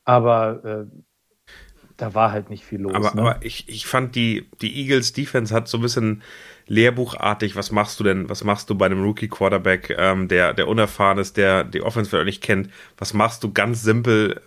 Aber 0.06 0.64
äh, 0.64 1.52
da 1.98 2.14
war 2.14 2.32
halt 2.32 2.50
nicht 2.50 2.64
viel 2.64 2.80
los. 2.80 2.94
Aber, 2.94 3.14
ne? 3.16 3.22
aber 3.22 3.46
ich, 3.46 3.68
ich 3.68 3.86
fand 3.86 4.16
die, 4.16 4.50
die 4.62 4.82
Eagles 4.82 5.12
Defense 5.12 5.54
hat 5.54 5.68
so 5.68 5.78
ein 5.78 5.82
bisschen 5.82 6.24
lehrbuchartig, 6.68 7.58
was 7.58 7.74
machst 7.74 8.00
du 8.00 8.06
denn, 8.06 8.30
was 8.30 8.46
machst 8.46 8.70
du 8.70 8.76
bei 8.76 8.86
einem 8.86 9.04
Rookie 9.04 9.28
Quarterback, 9.28 9.94
ähm, 9.98 10.30
der, 10.30 10.54
der 10.54 10.70
unerfahren 10.70 11.18
ist, 11.18 11.36
der 11.36 11.66
die 11.66 11.82
Offense 11.82 12.10
vielleicht 12.10 12.28
nicht 12.28 12.44
kennt, 12.44 12.70
was 12.98 13.14
machst 13.14 13.44
du 13.44 13.52
ganz 13.52 13.84
simpel, 13.84 14.40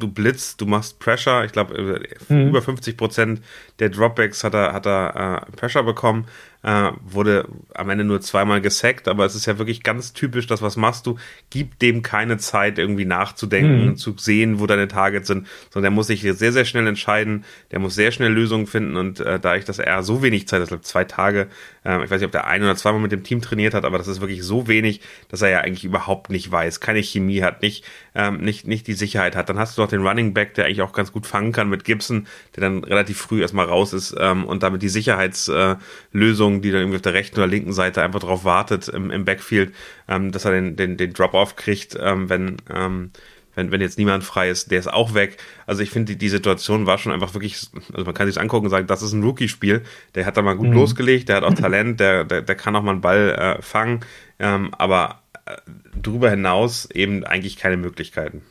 du 0.00 0.08
blitzt, 0.08 0.60
du 0.60 0.66
machst 0.66 0.98
Pressure. 0.98 1.44
Ich 1.44 1.52
glaube, 1.52 2.02
mhm. 2.28 2.48
über 2.48 2.62
50 2.62 2.96
Prozent 2.96 3.42
der 3.80 3.88
Dropbacks 3.88 4.44
hat 4.44 4.54
er, 4.54 4.72
hat 4.72 4.86
er 4.86 5.46
äh, 5.48 5.56
Pressure 5.56 5.82
bekommen 5.82 6.26
äh, 6.62 6.90
wurde 7.02 7.48
am 7.74 7.88
Ende 7.88 8.04
nur 8.04 8.20
zweimal 8.20 8.60
gesackt, 8.60 9.08
aber 9.08 9.24
es 9.24 9.34
ist 9.34 9.46
ja 9.46 9.58
wirklich 9.58 9.82
ganz 9.82 10.12
typisch, 10.12 10.46
dass 10.46 10.60
was 10.60 10.76
machst 10.76 11.06
du, 11.06 11.16
gib 11.48 11.78
dem 11.78 12.02
keine 12.02 12.36
Zeit 12.36 12.78
irgendwie 12.78 13.06
nachzudenken, 13.06 13.86
mhm. 13.86 13.96
zu 13.96 14.14
sehen, 14.18 14.60
wo 14.60 14.66
deine 14.66 14.86
Targets 14.86 15.28
sind, 15.28 15.46
sondern 15.70 15.92
der 15.92 15.96
muss 15.96 16.08
sich 16.08 16.20
sehr, 16.20 16.52
sehr 16.52 16.64
schnell 16.66 16.86
entscheiden, 16.86 17.44
der 17.70 17.78
muss 17.78 17.94
sehr 17.94 18.12
schnell 18.12 18.32
Lösungen 18.32 18.66
finden 18.66 18.96
und 18.96 19.20
äh, 19.20 19.40
da 19.40 19.56
ich, 19.56 19.64
dass 19.64 19.78
er 19.78 20.02
so 20.02 20.22
wenig 20.22 20.48
Zeit, 20.48 20.70
hat, 20.70 20.84
zwei 20.84 21.04
Tage, 21.04 21.48
äh, 21.84 22.04
ich 22.04 22.10
weiß 22.10 22.20
nicht, 22.20 22.26
ob 22.26 22.32
der 22.32 22.46
ein 22.46 22.62
oder 22.62 22.76
zweimal 22.76 23.00
mit 23.00 23.12
dem 23.12 23.24
Team 23.24 23.40
trainiert 23.40 23.72
hat, 23.72 23.86
aber 23.86 23.96
das 23.96 24.08
ist 24.08 24.20
wirklich 24.20 24.42
so 24.42 24.68
wenig, 24.68 25.00
dass 25.28 25.40
er 25.40 25.48
ja 25.48 25.60
eigentlich 25.60 25.84
überhaupt 25.84 26.28
nicht 26.28 26.52
weiß, 26.52 26.80
keine 26.80 27.02
Chemie 27.02 27.42
hat, 27.42 27.62
nicht, 27.62 27.86
ähm, 28.14 28.38
nicht, 28.40 28.66
nicht 28.66 28.86
die 28.86 28.92
Sicherheit 28.92 29.34
hat. 29.34 29.48
Dann 29.48 29.58
hast 29.58 29.78
du 29.78 29.82
noch 29.82 29.88
den 29.88 30.06
Running 30.06 30.34
Back, 30.34 30.54
der 30.54 30.66
eigentlich 30.66 30.82
auch 30.82 30.92
ganz 30.92 31.12
gut 31.12 31.26
fangen 31.26 31.52
kann 31.52 31.70
mit 31.70 31.84
Gibson, 31.84 32.26
der 32.54 32.62
dann 32.62 32.84
relativ 32.84 33.18
früh 33.18 33.40
erstmal 33.40 33.66
raus 33.70 33.92
ist 33.92 34.14
ähm, 34.18 34.44
und 34.44 34.62
damit 34.62 34.82
die 34.82 34.88
Sicherheitslösung 34.88 35.80
Lösung, 36.12 36.62
die 36.62 36.70
dann 36.70 36.80
irgendwie 36.80 36.96
auf 36.96 37.02
der 37.02 37.14
rechten 37.14 37.38
oder 37.38 37.46
linken 37.46 37.72
Seite 37.72 38.02
einfach 38.02 38.20
darauf 38.20 38.44
wartet 38.44 38.88
im, 38.88 39.10
im 39.10 39.24
Backfield, 39.24 39.74
ähm, 40.08 40.32
dass 40.32 40.44
er 40.44 40.52
den, 40.52 40.76
den, 40.76 40.96
den 40.96 41.12
Drop-Off 41.12 41.56
kriegt, 41.56 41.96
ähm, 42.00 42.28
wenn, 42.28 42.56
ähm, 42.74 43.10
wenn, 43.54 43.70
wenn 43.70 43.80
jetzt 43.80 43.98
niemand 43.98 44.24
frei 44.24 44.48
ist, 44.48 44.70
der 44.70 44.78
ist 44.78 44.92
auch 44.92 45.14
weg. 45.14 45.38
Also 45.66 45.82
ich 45.82 45.90
finde, 45.90 46.12
die, 46.12 46.18
die 46.18 46.28
Situation 46.28 46.86
war 46.86 46.98
schon 46.98 47.12
einfach 47.12 47.34
wirklich, 47.34 47.68
also 47.92 48.04
man 48.04 48.14
kann 48.14 48.26
sich 48.26 48.40
angucken 48.40 48.66
und 48.66 48.70
sagen, 48.70 48.86
das 48.86 49.02
ist 49.02 49.12
ein 49.12 49.22
Rookie-Spiel. 49.22 49.82
Der 50.14 50.26
hat 50.26 50.36
da 50.36 50.42
mal 50.42 50.56
gut 50.56 50.68
mhm. 50.68 50.74
losgelegt, 50.74 51.28
der 51.28 51.36
hat 51.36 51.44
auch 51.44 51.54
Talent, 51.60 52.00
der, 52.00 52.24
der, 52.24 52.42
der 52.42 52.54
kann 52.54 52.76
auch 52.76 52.82
mal 52.82 52.92
einen 52.92 53.00
Ball 53.00 53.30
äh, 53.58 53.62
fangen, 53.62 54.00
ähm, 54.38 54.72
aber 54.78 55.22
äh, 55.46 55.56
darüber 55.94 56.30
hinaus 56.30 56.88
eben 56.90 57.24
eigentlich 57.24 57.56
keine 57.56 57.76
Möglichkeiten. 57.76 58.42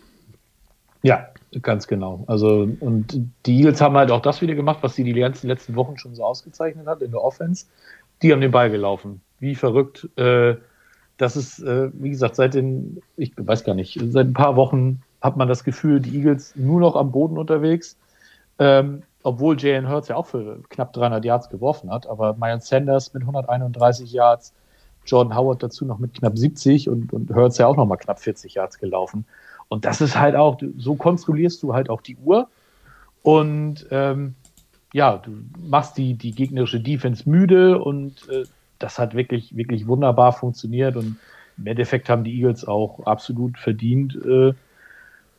Ja, 1.02 1.30
Ganz 1.62 1.88
genau. 1.88 2.24
Also, 2.28 2.68
und 2.80 3.20
die 3.46 3.58
Eagles 3.58 3.82
haben 3.82 3.98
halt 3.98 4.12
auch 4.12 4.22
das 4.22 4.42
wieder 4.42 4.54
gemacht, 4.54 4.80
was 4.82 4.96
sie 4.96 5.04
die 5.04 5.14
ganzen 5.14 5.48
letzten 5.48 5.76
Wochen 5.76 5.98
schon 5.98 6.14
so 6.14 6.24
ausgezeichnet 6.24 6.86
hat 6.86 7.02
in 7.02 7.12
der 7.12 7.24
Offense. 7.24 7.66
Die 8.22 8.32
haben 8.32 8.42
den 8.42 8.52
Ball 8.52 8.70
gelaufen. 8.70 9.22
Wie 9.40 9.56
verrückt. 9.56 10.08
Äh, 10.16 10.56
das 11.18 11.36
ist, 11.36 11.60
äh, 11.60 11.90
wie 11.94 12.12
gesagt, 12.12 12.36
seit 12.36 12.54
den, 12.54 13.02
ich 13.18 13.34
weiß 13.36 13.64
gar 13.64 13.74
nicht, 13.74 14.00
seit 14.10 14.28
ein 14.28 14.34
paar 14.34 14.56
Wochen 14.56 15.02
hat 15.22 15.38
man 15.38 15.48
das 15.48 15.64
Gefühl, 15.64 16.00
die 16.00 16.16
Eagles 16.16 16.56
nur 16.56 16.80
noch 16.80 16.96
am 16.96 17.12
Boden 17.12 17.38
unterwegs. 17.38 17.98
Ähm, 18.60 19.04
obwohl 19.24 19.60
Jalen 19.60 19.90
Hurts 19.90 20.08
ja 20.08 20.16
auch 20.16 20.28
für 20.28 20.62
knapp 20.70 20.94
300 20.94 21.26
Yards 21.26 21.50
geworfen 21.50 21.92
hat, 21.92 22.08
aber 22.08 22.36
Miles 22.36 22.68
Sanders 22.68 23.14
mit 23.14 23.24
131 23.24 24.12
Yards, 24.12 24.54
Jordan 25.06 25.36
Howard 25.36 25.62
dazu 25.64 25.86
noch 25.86 26.00
mit 26.00 26.14
knapp 26.14 26.38
70 26.38 26.88
und, 26.88 27.12
und 27.12 27.34
Hurts 27.34 27.58
ja 27.58 27.68
auch 27.68 27.76
noch 27.76 27.86
mal 27.86 27.98
knapp 27.98 28.20
40 28.20 28.54
Yards 28.54 28.78
gelaufen. 28.78 29.26
Und 29.70 29.86
das 29.86 30.02
ist 30.02 30.20
halt 30.20 30.36
auch, 30.36 30.60
so 30.78 30.96
kontrollierst 30.96 31.64
du 31.64 31.74
halt 31.74 31.90
auch 31.90 32.02
die 32.02 32.18
Uhr. 32.18 32.50
Und 33.22 33.86
ähm, 33.92 34.36
ja, 34.94 35.18
du 35.18 35.32
machst 35.58 35.98
die, 35.98 36.16
die 36.16 36.32
gegnerische 36.32 36.80
Defense 36.80 37.30
müde 37.30 37.80
und 37.80 38.28
äh, 38.30 38.44
das 38.80 38.98
hat 38.98 39.14
wirklich, 39.14 39.56
wirklich 39.56 39.88
wunderbar 39.88 40.34
funktioniert. 40.34 40.96
Und 40.96 41.18
im 41.58 41.68
Endeffekt 41.68 42.10
haben 42.10 42.24
die 42.24 42.36
Eagles 42.36 42.66
auch 42.66 43.06
absolut 43.06 43.58
verdient, 43.58 44.18
äh, 44.26 44.54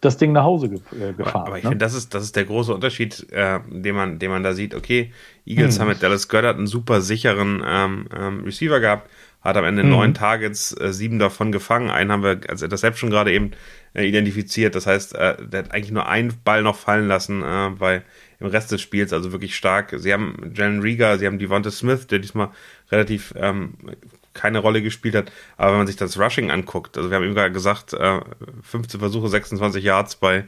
das 0.01 0.17
Ding 0.17 0.33
nach 0.33 0.45
Hause 0.45 0.69
ge 0.71 0.79
äh, 0.93 1.13
gefahren. 1.13 1.43
Aber, 1.43 1.47
aber 1.49 1.59
ich 1.59 1.65
ne? 1.65 1.71
finde, 1.71 1.85
das 1.85 1.95
ist, 1.95 2.15
das 2.15 2.23
ist 2.23 2.37
der 2.37 2.45
große 2.45 2.73
Unterschied, 2.73 3.27
äh, 3.33 3.61
den, 3.69 3.95
man, 3.95 4.19
den 4.19 4.31
man 4.31 4.43
da 4.43 4.55
sieht. 4.55 4.75
Okay, 4.75 5.13
Eagles 5.45 5.75
hm. 5.75 5.83
haben 5.83 5.89
mit 5.89 6.03
Dallas 6.03 6.29
Goddard 6.29 6.57
einen 6.57 6.67
super 6.67 7.01
sicheren 7.01 7.63
ähm, 7.67 8.07
ähm, 8.17 8.45
Receiver 8.45 8.81
gehabt, 8.81 9.11
hat 9.43 9.57
am 9.57 9.65
Ende 9.65 9.85
mhm. 9.85 9.91
neun 9.91 10.15
Targets, 10.15 10.79
äh, 10.79 10.93
sieben 10.93 11.19
davon 11.19 11.53
gefangen. 11.53 11.91
Einen 11.91 12.13
haben 12.13 12.23
wir 12.23 12.41
als 12.49 12.63
Interception 12.63 13.11
gerade 13.11 13.33
eben 13.33 13.53
äh, 13.95 14.07
identifiziert. 14.07 14.75
Das 14.75 14.87
heißt, 14.87 15.15
äh, 15.15 15.37
der 15.47 15.65
hat 15.65 15.73
eigentlich 15.73 15.93
nur 15.93 16.07
einen 16.09 16.35
Ball 16.45 16.63
noch 16.63 16.77
fallen 16.77 17.09
lassen 17.09 17.43
äh, 17.43 17.71
bei 17.79 18.03
im 18.39 18.47
Rest 18.47 18.73
des 18.73 18.81
Spiels, 18.81 19.13
also 19.13 19.33
wirklich 19.33 19.55
stark. 19.55 19.95
Sie 19.99 20.13
haben 20.13 20.53
Jalen 20.55 20.81
Rieger, 20.81 21.19
sie 21.19 21.27
haben 21.27 21.39
Devonta 21.39 21.71
Smith, 21.71 22.07
der 22.07 22.21
diesmal 22.21 22.49
relativ 22.91 23.35
ähm, 23.37 23.75
keine 24.33 24.61
Rolle 24.61 24.83
gespielt 24.83 25.15
hat. 25.15 25.31
Aber 25.57 25.73
wenn 25.73 25.79
man 25.79 25.87
sich 25.87 25.97
das 25.97 26.19
Rushing 26.19 26.51
anguckt, 26.51 26.97
also 26.97 27.11
wir 27.11 27.17
haben 27.17 27.25
eben 27.25 27.35
gerade 27.35 27.53
gesagt, 27.53 27.93
äh, 27.93 28.21
15 28.63 29.01
Versuche, 29.01 29.29
26 29.29 29.85
Yards 29.85 30.17
bei 30.17 30.45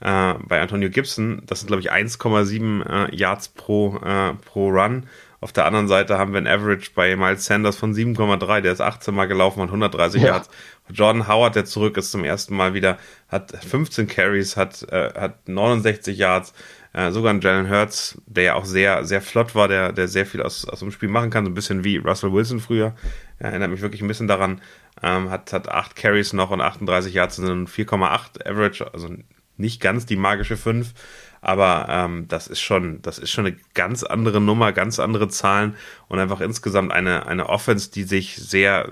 äh, 0.00 0.34
bei 0.48 0.60
Antonio 0.60 0.90
Gibson, 0.90 1.42
das 1.46 1.60
sind 1.60 1.68
glaube 1.68 1.82
ich 1.82 1.92
1,7 1.92 3.10
äh, 3.10 3.14
Yards 3.14 3.48
pro 3.48 3.98
äh, 4.04 4.34
pro 4.44 4.70
Run 4.70 5.06
auf 5.40 5.52
der 5.52 5.64
anderen 5.64 5.88
Seite 5.88 6.18
haben 6.18 6.32
wir 6.32 6.40
ein 6.40 6.46
Average 6.46 6.90
bei 6.94 7.16
Miles 7.16 7.46
Sanders 7.46 7.76
von 7.76 7.94
7,3. 7.94 8.60
Der 8.60 8.72
ist 8.72 8.82
18 8.82 9.14
Mal 9.14 9.26
gelaufen 9.26 9.60
und 9.60 9.68
130 9.68 10.20
ja. 10.20 10.28
Yards. 10.28 10.50
Jordan 10.90 11.28
Howard, 11.28 11.56
der 11.56 11.64
zurück 11.64 11.96
ist 11.96 12.10
zum 12.10 12.24
ersten 12.24 12.54
Mal 12.54 12.74
wieder, 12.74 12.98
hat 13.28 13.52
15 13.52 14.06
Carries, 14.06 14.56
hat, 14.56 14.82
äh, 14.90 15.12
hat 15.14 15.48
69 15.48 16.18
Yards. 16.18 16.52
Äh, 16.92 17.12
sogar 17.12 17.32
ein 17.32 17.40
Jalen 17.40 17.70
Hurts, 17.70 18.20
der 18.26 18.44
ja 18.44 18.54
auch 18.54 18.64
sehr, 18.64 19.04
sehr 19.04 19.22
flott 19.22 19.54
war, 19.54 19.68
der, 19.68 19.92
der 19.92 20.08
sehr 20.08 20.26
viel 20.26 20.42
aus, 20.42 20.64
aus 20.68 20.80
dem 20.80 20.90
Spiel 20.90 21.08
machen 21.08 21.30
kann, 21.30 21.44
so 21.44 21.50
ein 21.50 21.54
bisschen 21.54 21.84
wie 21.84 21.98
Russell 21.98 22.32
Wilson 22.32 22.58
früher. 22.58 22.96
Er 23.38 23.50
erinnert 23.50 23.70
mich 23.70 23.80
wirklich 23.80 24.02
ein 24.02 24.08
bisschen 24.08 24.26
daran. 24.26 24.60
Ähm, 25.00 25.30
hat, 25.30 25.52
hat 25.52 25.68
8 25.68 25.94
Carries 25.94 26.32
noch 26.32 26.50
und 26.50 26.60
38 26.60 27.14
Yards 27.14 27.36
sind 27.36 27.70
4,8 27.70 28.44
Average, 28.44 28.92
also 28.92 29.08
nicht 29.56 29.80
ganz 29.80 30.04
die 30.04 30.16
magische 30.16 30.56
5. 30.56 30.92
Aber 31.40 31.86
ähm, 31.88 32.28
das 32.28 32.46
ist 32.46 32.60
schon, 32.60 33.00
das 33.02 33.18
ist 33.18 33.30
schon 33.30 33.46
eine 33.46 33.56
ganz 33.74 34.02
andere 34.02 34.40
Nummer, 34.40 34.72
ganz 34.72 34.98
andere 34.98 35.28
Zahlen 35.28 35.74
und 36.08 36.18
einfach 36.18 36.40
insgesamt 36.40 36.92
eine, 36.92 37.26
eine 37.26 37.48
Offense, 37.48 37.90
die 37.90 38.02
sich 38.02 38.36
sehr, 38.36 38.90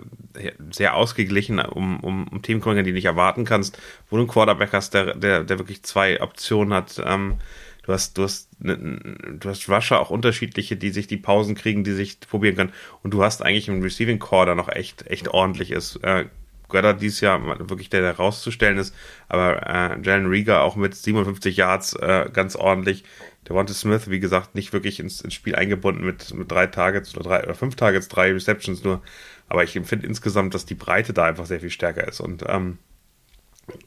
sehr 0.71 0.95
ausgeglichen 0.95 1.59
um, 1.59 2.01
um, 2.01 2.27
um 2.29 2.43
Themen 2.43 2.61
kümmern 2.61 2.77
kann, 2.77 2.87
die 2.87 2.93
nicht 2.93 3.05
erwarten 3.05 3.45
kannst, 3.45 3.79
wo 4.09 4.17
du 4.17 4.23
einen 4.23 4.31
Quarterback 4.31 4.73
hast, 4.73 4.95
der, 4.95 5.15
der, 5.15 5.45
der 5.45 5.59
wirklich 5.59 5.83
zwei 5.83 6.23
Optionen 6.23 6.73
hat. 6.73 7.03
Ähm, 7.05 7.37
du 7.83 7.93
hast, 7.93 8.17
du 8.17 8.23
hast, 8.23 8.49
ne, 8.63 8.77
du 8.77 9.49
hast 9.49 9.69
Rusher 9.69 10.01
auch 10.01 10.11
unterschiedliche, 10.11 10.77
die 10.77 10.91
sich 10.91 11.07
die 11.07 11.17
Pausen 11.19 11.55
kriegen, 11.55 11.85
die 11.85 11.93
sich 11.93 12.19
probieren 12.21 12.57
können. 12.57 12.73
Und 13.03 13.13
du 13.13 13.23
hast 13.23 13.43
eigentlich 13.43 13.69
einen 13.71 13.83
Receiving 13.83 14.19
Core, 14.19 14.47
der 14.47 14.55
noch 14.55 14.69
echt, 14.69 15.07
echt 15.07 15.29
ordentlich 15.29 15.71
ist. 15.71 15.97
Äh, 15.97 16.27
Goddard 16.69 17.01
dieses 17.01 17.21
Jahr 17.21 17.43
wirklich 17.69 17.91
der, 17.91 18.03
der 18.03 18.17
rauszustellen 18.17 18.79
ist, 18.79 18.95
aber 19.29 19.67
äh, 19.67 20.01
Jalen 20.03 20.27
Rieger 20.27 20.63
auch 20.63 20.77
mit 20.77 20.95
57 20.95 21.57
Yards 21.57 21.95
äh, 21.95 22.29
ganz 22.33 22.57
ordentlich. 22.57 23.05
Der 23.49 23.57
Wante 23.57 23.73
Smith, 23.73 24.11
wie 24.11 24.21
gesagt, 24.21 24.55
nicht 24.55 24.73
wirklich 24.73 25.01
ins, 25.01 25.23
ins, 25.23 25.35
Spiel 25.35 25.55
eingebunden 25.55 26.05
mit, 26.05 26.35
mit 26.35 26.51
drei 26.51 26.67
Targets 26.67 27.17
oder 27.17 27.25
drei 27.25 27.43
oder 27.45 27.55
fünf 27.55 27.77
Targets, 27.77 28.09
drei 28.09 28.33
Receptions 28.33 28.85
nur. 28.85 29.03
Aber 29.49 29.65
ich 29.65 29.75
empfinde 29.75 30.07
insgesamt, 30.07 30.55
dass 30.55 30.67
die 30.67 30.75
Breite 30.75 31.15
da 31.15 31.25
einfach 31.25 31.47
sehr 31.47 31.61
viel 31.61 31.71
stärker 31.71 32.07
ist. 32.07 32.21
Und 32.21 32.45
ähm, 32.47 32.77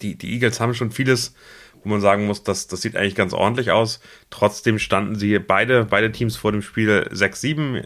die, 0.01 0.15
die 0.15 0.33
Eagles 0.33 0.59
haben 0.59 0.73
schon 0.73 0.91
vieles, 0.91 1.35
wo 1.83 1.89
man 1.89 2.01
sagen 2.01 2.25
muss, 2.25 2.43
dass 2.43 2.67
das 2.67 2.81
sieht 2.81 2.95
eigentlich 2.95 3.15
ganz 3.15 3.33
ordentlich 3.33 3.69
aus. 3.69 4.01
Trotzdem 4.31 4.79
standen 4.79 5.15
sie 5.15 5.37
beide, 5.37 5.85
beide 5.85 6.11
Teams 6.11 6.35
vor 6.35 6.51
dem 6.51 6.63
Spiel 6.63 7.07
6-7 7.11 7.85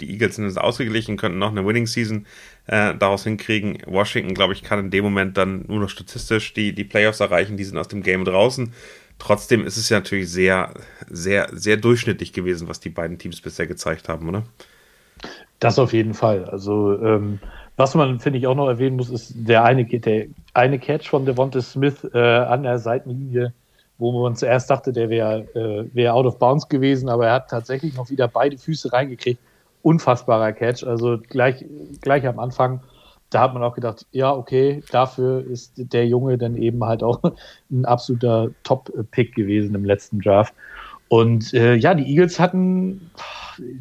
die 0.00 0.10
Eagles 0.10 0.36
sind 0.36 0.46
jetzt 0.46 0.58
ausgeglichen, 0.60 1.16
könnten 1.16 1.38
noch 1.38 1.50
eine 1.50 1.66
Winning 1.66 1.86
Season 1.86 2.26
äh, 2.66 2.94
daraus 2.94 3.24
hinkriegen. 3.24 3.78
Washington, 3.86 4.34
glaube 4.34 4.52
ich, 4.52 4.62
kann 4.62 4.78
in 4.78 4.90
dem 4.90 5.04
Moment 5.04 5.36
dann 5.36 5.64
nur 5.66 5.80
noch 5.80 5.88
statistisch 5.88 6.54
die, 6.54 6.74
die 6.74 6.84
Playoffs 6.84 7.20
erreichen, 7.20 7.56
die 7.56 7.64
sind 7.64 7.78
aus 7.78 7.88
dem 7.88 8.02
Game 8.02 8.24
draußen. 8.24 8.72
Trotzdem 9.18 9.64
ist 9.64 9.76
es 9.76 9.88
ja 9.88 9.98
natürlich 9.98 10.30
sehr, 10.30 10.74
sehr, 11.08 11.48
sehr 11.52 11.76
durchschnittlich 11.76 12.32
gewesen, 12.32 12.68
was 12.68 12.80
die 12.80 12.90
beiden 12.90 13.18
Teams 13.18 13.40
bisher 13.40 13.66
gezeigt 13.66 14.08
haben, 14.08 14.28
oder? 14.28 14.42
Das 15.60 15.78
auf 15.78 15.92
jeden 15.92 16.14
Fall. 16.14 16.44
Also, 16.46 17.00
ähm, 17.00 17.38
was 17.76 17.94
man, 17.94 18.18
finde 18.20 18.38
ich, 18.38 18.46
auch 18.46 18.54
noch 18.54 18.68
erwähnen 18.68 18.96
muss, 18.96 19.10
ist 19.10 19.32
der 19.36 19.64
eine, 19.64 19.84
der 19.84 20.26
eine 20.52 20.78
Catch 20.78 21.08
von 21.08 21.24
Devonta 21.24 21.60
Smith 21.60 22.06
äh, 22.12 22.18
an 22.18 22.64
der 22.64 22.78
Seitenlinie, 22.78 23.52
wo 23.98 24.12
man 24.22 24.36
zuerst 24.36 24.68
dachte, 24.68 24.92
der 24.92 25.08
wäre 25.08 25.40
äh, 25.54 25.94
wär 25.94 26.14
out 26.14 26.26
of 26.26 26.38
bounds 26.38 26.68
gewesen, 26.68 27.08
aber 27.08 27.28
er 27.28 27.34
hat 27.34 27.50
tatsächlich 27.50 27.94
noch 27.94 28.10
wieder 28.10 28.26
beide 28.28 28.58
Füße 28.58 28.92
reingekriegt 28.92 29.40
unfassbarer 29.84 30.52
Catch. 30.52 30.84
Also 30.84 31.18
gleich, 31.28 31.64
gleich 32.00 32.26
am 32.26 32.38
Anfang, 32.38 32.80
da 33.30 33.40
hat 33.40 33.54
man 33.54 33.62
auch 33.62 33.74
gedacht, 33.74 34.06
ja, 34.12 34.32
okay, 34.32 34.82
dafür 34.90 35.44
ist 35.44 35.72
der 35.76 36.06
Junge 36.06 36.38
dann 36.38 36.56
eben 36.56 36.82
halt 36.84 37.02
auch 37.02 37.20
ein 37.70 37.84
absoluter 37.84 38.50
Top-Pick 38.64 39.34
gewesen 39.34 39.74
im 39.74 39.84
letzten 39.84 40.20
Draft. 40.20 40.54
Und 41.08 41.52
äh, 41.52 41.74
ja, 41.74 41.94
die 41.94 42.06
Eagles 42.06 42.40
hatten, 42.40 43.10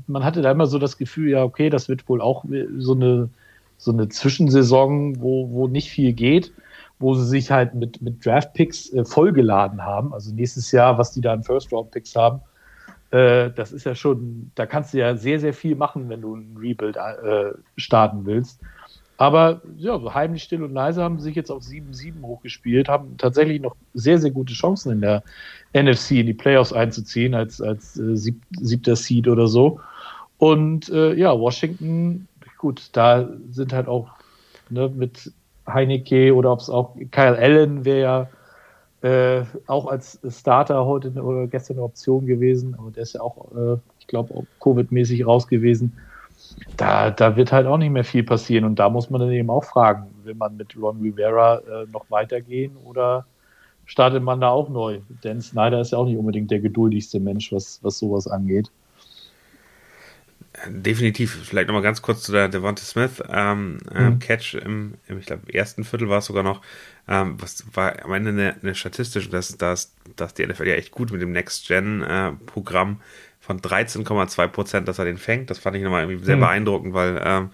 man 0.08 0.24
hatte 0.24 0.42
da 0.42 0.52
immer 0.52 0.68
so 0.68 0.78
das 0.78 0.98
Gefühl, 0.98 1.30
ja, 1.30 1.44
okay, 1.44 1.70
das 1.70 1.88
wird 1.88 2.08
wohl 2.10 2.22
auch 2.22 2.44
so 2.78 2.94
eine, 2.94 3.30
so 3.78 3.92
eine 3.92 4.10
Zwischensaison, 4.10 5.22
wo, 5.22 5.50
wo 5.52 5.68
nicht 5.68 5.90
viel 5.90 6.14
geht, 6.14 6.52
wo 7.00 7.14
sie 7.16 7.26
sich 7.26 7.50
halt 7.50 7.76
mit, 7.76 8.02
mit 8.02 8.26
Draft-Picks 8.26 8.92
äh, 8.94 9.06
vollgeladen 9.06 9.84
haben. 9.84 10.14
Also 10.14 10.34
nächstes 10.34 10.72
Jahr, 10.72 10.98
was 10.98 11.12
die 11.12 11.22
da 11.22 11.32
an 11.32 11.44
First-Round-Picks 11.44 12.16
haben, 12.16 12.42
Äh, 13.14 13.52
das 13.52 13.72
ist 13.72 13.86
ja 13.86 13.94
schon, 13.94 14.52
da 14.56 14.66
kannst 14.66 14.94
du 14.94 14.98
ja 14.98 15.16
sehr, 15.16 15.40
sehr 15.40 15.54
viel 15.54 15.76
machen, 15.76 16.10
wenn 16.10 16.22
du 16.22 16.36
ein 16.36 16.58
Rebuild 16.60 16.98
äh, 16.98 17.52
starten 17.78 18.26
willst. 18.26 18.60
Aber 19.18 19.62
ja, 19.78 20.00
so 20.00 20.16
heimlich 20.16 20.42
still 20.42 20.64
und 20.64 20.74
leise 20.74 21.04
haben 21.04 21.20
sie 21.20 21.26
sich 21.26 21.36
jetzt 21.36 21.52
auf 21.52 21.62
7-7 21.62 22.24
hochgespielt, 22.24 22.90
haben 22.90 23.16
tatsächlich 23.18 23.62
noch 23.62 23.76
sehr, 23.94 24.18
sehr 24.18 24.32
gute 24.32 24.54
Chancen 24.54 24.94
in 24.94 25.02
der 25.02 25.22
NFC 25.74 26.12
in 26.12 26.26
die 26.26 26.34
Playoffs 26.34 26.74
einzuziehen 26.74 27.36
als, 27.36 27.62
als 27.62 28.00
äh, 28.00 28.18
sieb, 28.18 28.42
siebter 28.60 28.96
Seed 28.96 29.28
oder 29.28 29.46
so. 29.48 29.80
Und 30.40 30.90
äh, 30.90 31.14
ja, 31.14 31.40
Washington, 31.40 32.28
gut, 32.58 32.90
da 32.94 33.30
sind 33.52 33.74
halt 33.74 33.88
auch 33.88 34.10
ne, 34.72 34.90
mit 34.90 35.32
Heineke 35.68 36.34
oder 36.34 36.52
ob 36.52 36.62
es 36.62 36.70
auch 36.72 36.96
Kyle 37.12 37.38
Allen 37.38 37.86
wäre 37.86 38.02
ja 38.02 38.30
äh, 39.04 39.44
auch 39.68 39.88
als 39.88 40.20
Starter 40.30 40.86
heute 40.86 41.12
oder 41.22 41.48
gestern 41.48 41.78
eine 41.78 41.84
Option 41.84 42.26
gewesen, 42.26 42.76
aber 42.78 42.92
der 42.92 43.04
ist 43.04 43.14
ja 43.14 43.22
auch, 43.22 43.52
äh, 43.56 43.78
ich 44.00 44.08
glaube, 44.08 44.46
Covid-mäßig 44.60 45.26
raus 45.26 45.48
gewesen 45.48 45.94
da, 46.78 47.12
da 47.12 47.36
wird 47.36 47.52
halt 47.52 47.68
auch 47.68 47.78
nicht 47.78 47.92
mehr 47.92 48.04
viel 48.04 48.24
passieren. 48.24 48.66
Und 48.66 48.80
da 48.80 48.90
muss 48.90 49.10
man 49.10 49.22
dann 49.22 49.32
eben 49.32 49.50
auch 49.50 49.64
fragen, 49.64 50.08
will 50.24 50.36
man 50.36 50.58
mit 50.58 50.76
Ron 50.80 51.02
Rivera 51.02 51.58
äh, 51.60 51.86
noch 51.92 52.06
weitergehen 52.10 52.76
oder 52.84 53.26
startet 53.86 54.24
man 54.24 54.42
da 54.42 54.50
auch 54.50 54.70
neu? 54.70 55.00
Denn 55.24 55.42
Snyder 55.42 55.82
ist 55.82 55.92
ja 55.92 55.98
auch 55.98 56.06
nicht 56.06 56.18
unbedingt 56.18 56.52
der 56.52 56.60
geduldigste 56.60 57.20
Mensch, 57.20 57.52
was, 57.52 57.80
was 57.84 58.00
sowas 58.00 58.28
angeht. 58.28 58.72
Definitiv. 60.68 61.40
Vielleicht 61.44 61.68
nochmal 61.68 61.82
ganz 61.82 62.02
kurz 62.02 62.22
zu 62.22 62.32
der 62.32 62.48
Devonta 62.48 62.84
Smith 62.84 63.24
ähm, 63.28 63.80
ähm, 63.94 64.06
mhm. 64.06 64.20
Catch 64.20 64.54
im, 64.54 64.94
im, 65.08 65.18
ich 65.18 65.26
glaube, 65.26 65.52
ersten 65.54 65.84
Viertel 65.84 66.10
war 66.10 66.20
es 66.20 66.26
sogar 66.26 66.44
noch. 66.44 66.62
Ähm, 67.08 67.36
was 67.42 67.66
war 67.74 68.06
am 68.06 68.14
Ende 68.14 68.30
eine, 68.30 68.56
eine 68.62 68.76
statistische, 68.76 69.30
dass, 69.30 69.58
dass, 69.58 69.94
dass 70.16 70.34
die 70.36 70.46
NFL 70.46 70.68
ja 70.68 70.76
echt 70.76 70.92
gut 70.92 71.12
mit 71.12 71.22
dem 71.22 71.32
Next-Gen-Programm 71.32 72.92
äh, 72.92 73.44
von 73.44 73.60
13,2 73.60 74.48
Prozent, 74.48 74.88
dass 74.88 75.00
er 75.00 75.06
den 75.06 75.18
fängt. 75.18 75.50
Das 75.50 75.60
fand 75.60 75.76
ich 75.76 75.84
nochmal 75.84 76.04
irgendwie 76.04 76.24
sehr 76.24 76.38
mhm. 76.38 76.42
beeindruckend, 76.42 76.94
weil 76.94 77.22
ähm, 77.24 77.50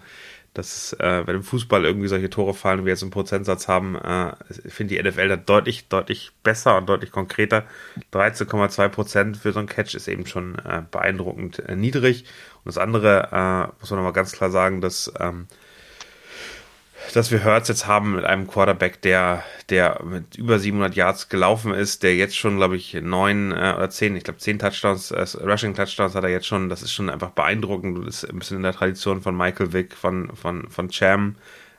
das, 0.54 0.94
äh, 0.94 1.26
wenn 1.26 1.36
im 1.36 1.42
Fußball 1.42 1.84
irgendwie 1.84 2.08
solche 2.08 2.28
Tore 2.28 2.54
fallen, 2.54 2.80
wie 2.80 2.86
wir 2.86 2.92
jetzt 2.92 3.02
einen 3.02 3.12
Prozentsatz 3.12 3.68
haben, 3.68 3.94
äh, 3.96 4.32
finde 4.68 4.94
die 4.94 5.02
NFL 5.02 5.28
da 5.28 5.36
deutlich, 5.36 5.88
deutlich 5.88 6.32
besser 6.42 6.76
und 6.76 6.88
deutlich 6.88 7.12
konkreter. 7.12 7.64
13,2 8.12 8.88
Prozent 8.88 9.36
für 9.36 9.52
so 9.52 9.60
einen 9.60 9.68
Catch 9.68 9.94
ist 9.94 10.08
eben 10.08 10.26
schon 10.26 10.58
äh, 10.58 10.82
beeindruckend 10.90 11.60
äh, 11.60 11.76
niedrig. 11.76 12.24
Und 12.64 12.66
das 12.66 12.78
andere, 12.78 13.28
äh, 13.30 13.80
muss 13.80 13.90
man 13.90 13.98
nochmal 13.98 14.12
ganz 14.12 14.32
klar 14.32 14.50
sagen, 14.50 14.80
dass 14.80 15.12
ähm, 15.20 15.46
dass 17.14 17.30
wir 17.30 17.44
Hurts 17.44 17.68
jetzt 17.68 17.86
haben 17.86 18.16
mit 18.16 18.24
einem 18.24 18.46
Quarterback, 18.46 19.02
der, 19.02 19.42
der 19.68 20.02
mit 20.04 20.36
über 20.36 20.58
700 20.58 20.94
Yards 20.94 21.28
gelaufen 21.28 21.74
ist, 21.74 22.02
der 22.02 22.14
jetzt 22.14 22.36
schon, 22.36 22.56
glaube 22.56 22.76
ich, 22.76 22.94
neun 22.94 23.52
äh, 23.52 23.74
oder 23.76 23.90
zehn, 23.90 24.16
ich 24.16 24.24
glaube 24.24 24.38
zehn 24.38 24.58
Touchdowns, 24.58 25.10
äh, 25.10 25.26
Rushing 25.42 25.74
Touchdowns 25.74 26.14
hat 26.14 26.24
er 26.24 26.30
jetzt 26.30 26.46
schon. 26.46 26.68
Das 26.68 26.82
ist 26.82 26.92
schon 26.92 27.10
einfach 27.10 27.30
beeindruckend. 27.30 28.06
Das 28.06 28.22
ist 28.22 28.30
ein 28.30 28.38
bisschen 28.38 28.58
in 28.58 28.62
der 28.62 28.72
Tradition 28.72 29.20
von 29.22 29.36
Michael 29.36 29.72
Vick, 29.72 29.94
von, 29.94 30.34
von, 30.36 30.68
von 30.68 30.88
Cham. 30.88 31.36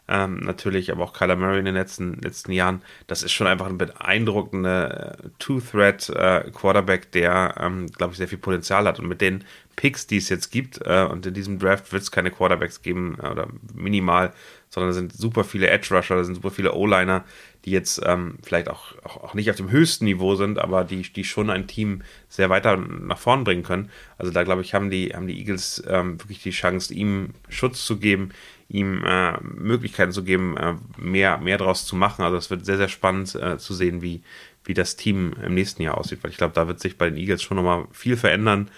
Ähm, 0.07 0.39
natürlich, 0.39 0.91
aber 0.91 1.05
auch 1.05 1.13
Kyler 1.13 1.37
Murray 1.37 1.59
in 1.59 1.65
den 1.65 1.75
letzten, 1.75 2.15
letzten 2.15 2.51
Jahren. 2.51 2.81
Das 3.07 3.23
ist 3.23 3.31
schon 3.31 3.47
einfach 3.47 3.67
ein 3.67 3.77
beeindruckender 3.77 5.13
äh, 5.13 5.29
Two-Threat-Quarterback, 5.39 7.05
äh, 7.05 7.11
der, 7.13 7.55
ähm, 7.57 7.87
glaube 7.87 8.11
ich, 8.11 8.17
sehr 8.17 8.27
viel 8.27 8.37
Potenzial 8.37 8.85
hat. 8.87 8.99
Und 8.99 9.07
mit 9.07 9.21
den 9.21 9.45
Picks, 9.75 10.07
die 10.07 10.17
es 10.17 10.29
jetzt 10.29 10.51
gibt, 10.51 10.79
äh, 10.85 11.07
und 11.09 11.25
in 11.25 11.33
diesem 11.33 11.59
Draft 11.59 11.91
wird 11.91 12.03
es 12.03 12.11
keine 12.11 12.31
Quarterbacks 12.31 12.81
geben, 12.81 13.17
äh, 13.21 13.27
oder 13.27 13.47
minimal, 13.73 14.33
sondern 14.69 14.89
da 14.89 14.93
sind 14.93 15.13
super 15.13 15.43
viele 15.43 15.67
Edge-Rusher, 15.67 16.15
da 16.15 16.23
sind 16.23 16.35
super 16.35 16.51
viele 16.51 16.73
O-Liner, 16.73 17.25
die 17.65 17.71
jetzt 17.71 18.01
ähm, 18.05 18.37
vielleicht 18.41 18.69
auch, 18.69 18.93
auch, 19.03 19.23
auch, 19.23 19.33
nicht 19.33 19.49
auf 19.49 19.57
dem 19.57 19.69
höchsten 19.69 20.05
Niveau 20.05 20.35
sind, 20.35 20.59
aber 20.59 20.83
die, 20.83 21.01
die 21.01 21.23
schon 21.23 21.49
ein 21.49 21.67
Team 21.67 22.01
sehr 22.29 22.49
weiter 22.49 22.77
nach 22.77 23.19
vorn 23.19 23.43
bringen 23.43 23.63
können. 23.63 23.89
Also 24.17 24.31
da 24.31 24.43
glaube 24.43 24.61
ich, 24.61 24.73
haben 24.73 24.89
die, 24.89 25.09
haben 25.13 25.27
die 25.27 25.37
Eagles 25.37 25.83
ähm, 25.87 26.19
wirklich 26.21 26.41
die 26.41 26.51
Chance, 26.51 26.93
ihm 26.93 27.33
Schutz 27.49 27.85
zu 27.85 27.99
geben, 27.99 28.29
ihm 28.69 29.03
äh, 29.05 29.37
Möglichkeiten 29.41 30.13
zu 30.13 30.23
geben, 30.23 30.55
äh, 30.57 30.75
mehr, 30.97 31.37
mehr 31.37 31.57
draus 31.57 31.85
zu 31.85 31.95
machen. 31.95 32.23
Also 32.23 32.37
es 32.37 32.49
wird 32.49 32.65
sehr, 32.65 32.77
sehr 32.77 32.87
spannend 32.87 33.35
äh, 33.35 33.57
zu 33.57 33.73
sehen, 33.73 34.01
wie, 34.01 34.21
wie 34.63 34.73
das 34.73 34.95
Team 34.95 35.33
im 35.43 35.53
nächsten 35.53 35.81
Jahr 35.81 35.97
aussieht, 35.97 36.19
weil 36.23 36.31
ich 36.31 36.37
glaube, 36.37 36.53
da 36.53 36.67
wird 36.67 36.79
sich 36.79 36.97
bei 36.97 37.09
den 37.09 37.17
Eagles 37.17 37.43
schon 37.43 37.57
nochmal 37.57 37.85
viel 37.91 38.15
verändern. 38.15 38.69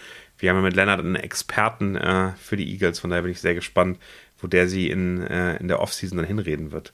Wir 0.44 0.50
haben 0.50 0.58
ja 0.58 0.64
mit 0.64 0.76
Leonard 0.76 1.00
einen 1.00 1.16
Experten 1.16 1.96
äh, 1.96 2.32
für 2.36 2.58
die 2.58 2.70
Eagles, 2.70 3.00
von 3.00 3.10
daher 3.10 3.24
bin 3.24 3.32
ich 3.32 3.40
sehr 3.40 3.56
gespannt, 3.56 3.98
wo 4.42 4.48
der 4.48 4.68
sie 4.68 4.90
in, 4.90 5.26
äh, 5.26 5.56
in 5.56 5.70
der 5.70 5.80
Offseason 5.80 6.18
dann 6.18 6.28
hinreden 6.28 6.74
wird. 6.74 6.92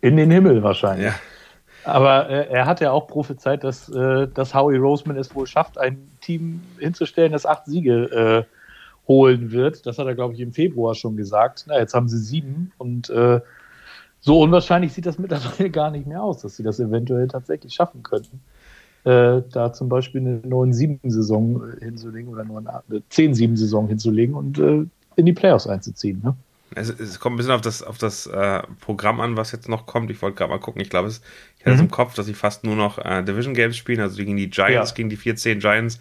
in 0.00 0.16
den 0.16 0.30
Himmel 0.30 0.62
wahrscheinlich. 0.62 1.06
Ja. 1.06 1.14
Aber 1.82 2.30
äh, 2.30 2.46
er 2.48 2.66
hat 2.66 2.80
ja 2.80 2.92
auch 2.92 3.08
prophezeit, 3.08 3.64
dass, 3.64 3.88
äh, 3.88 4.28
dass 4.28 4.54
Howie 4.54 4.76
Roseman 4.76 5.16
es 5.16 5.34
wohl 5.34 5.48
schafft, 5.48 5.78
ein 5.78 6.08
Team 6.20 6.62
hinzustellen, 6.78 7.32
das 7.32 7.44
acht 7.44 7.66
Siege 7.66 8.46
äh, 8.46 9.08
holen 9.08 9.50
wird. 9.50 9.84
Das 9.84 9.98
hat 9.98 10.06
er, 10.06 10.14
glaube 10.14 10.34
ich, 10.34 10.40
im 10.40 10.52
Februar 10.52 10.94
schon 10.94 11.16
gesagt. 11.16 11.64
Na, 11.66 11.76
jetzt 11.76 11.92
haben 11.92 12.08
sie 12.08 12.18
sieben 12.18 12.70
und 12.78 13.10
äh, 13.10 13.40
so 14.20 14.40
unwahrscheinlich 14.40 14.92
sieht 14.92 15.06
das 15.06 15.18
mittlerweile 15.18 15.70
gar 15.70 15.90
nicht 15.90 16.06
mehr 16.06 16.22
aus, 16.22 16.40
dass 16.40 16.54
sie 16.54 16.62
das 16.62 16.78
eventuell 16.78 17.26
tatsächlich 17.26 17.74
schaffen 17.74 18.04
könnten. 18.04 18.42
Äh, 19.04 19.42
da 19.52 19.72
zum 19.72 19.88
Beispiel 19.88 20.20
eine 20.20 20.38
9-7-Saison 20.38 21.62
hinzulegen 21.80 22.30
oder 22.30 22.44
nur 22.44 22.58
eine 22.58 23.02
10-7-Saison 23.10 23.88
hinzulegen 23.88 24.34
und 24.34 24.58
äh, 24.58 24.84
in 25.16 25.26
die 25.26 25.32
Playoffs 25.32 25.66
einzuziehen. 25.66 26.20
Ne? 26.22 26.34
Es, 26.74 26.90
es, 26.90 27.18
kommt 27.18 27.34
ein 27.34 27.36
bisschen 27.38 27.52
auf 27.52 27.60
das, 27.60 27.82
auf 27.82 27.98
das 27.98 28.26
äh, 28.26 28.62
Programm 28.80 29.20
an, 29.20 29.36
was 29.36 29.52
jetzt 29.52 29.68
noch 29.68 29.86
kommt. 29.86 30.10
Ich 30.10 30.20
wollte 30.20 30.36
gerade 30.36 30.50
mal 30.50 30.58
gucken. 30.58 30.82
Ich 30.82 30.90
glaube, 30.90 31.08
ich 31.08 31.16
hatte 31.60 31.72
es 31.72 31.76
mhm. 31.76 31.84
im 31.84 31.90
Kopf, 31.90 32.14
dass 32.14 32.26
sie 32.26 32.34
fast 32.34 32.64
nur 32.64 32.76
noch 32.76 32.98
äh, 32.98 33.22
Division 33.22 33.54
Games 33.54 33.76
spielen, 33.76 34.00
also 34.00 34.16
gegen 34.16 34.36
die 34.36 34.50
Giants, 34.50 34.90
ja. 34.90 34.96
gegen 34.96 35.08
die 35.08 35.16
14 35.16 35.60
Giants 35.60 35.98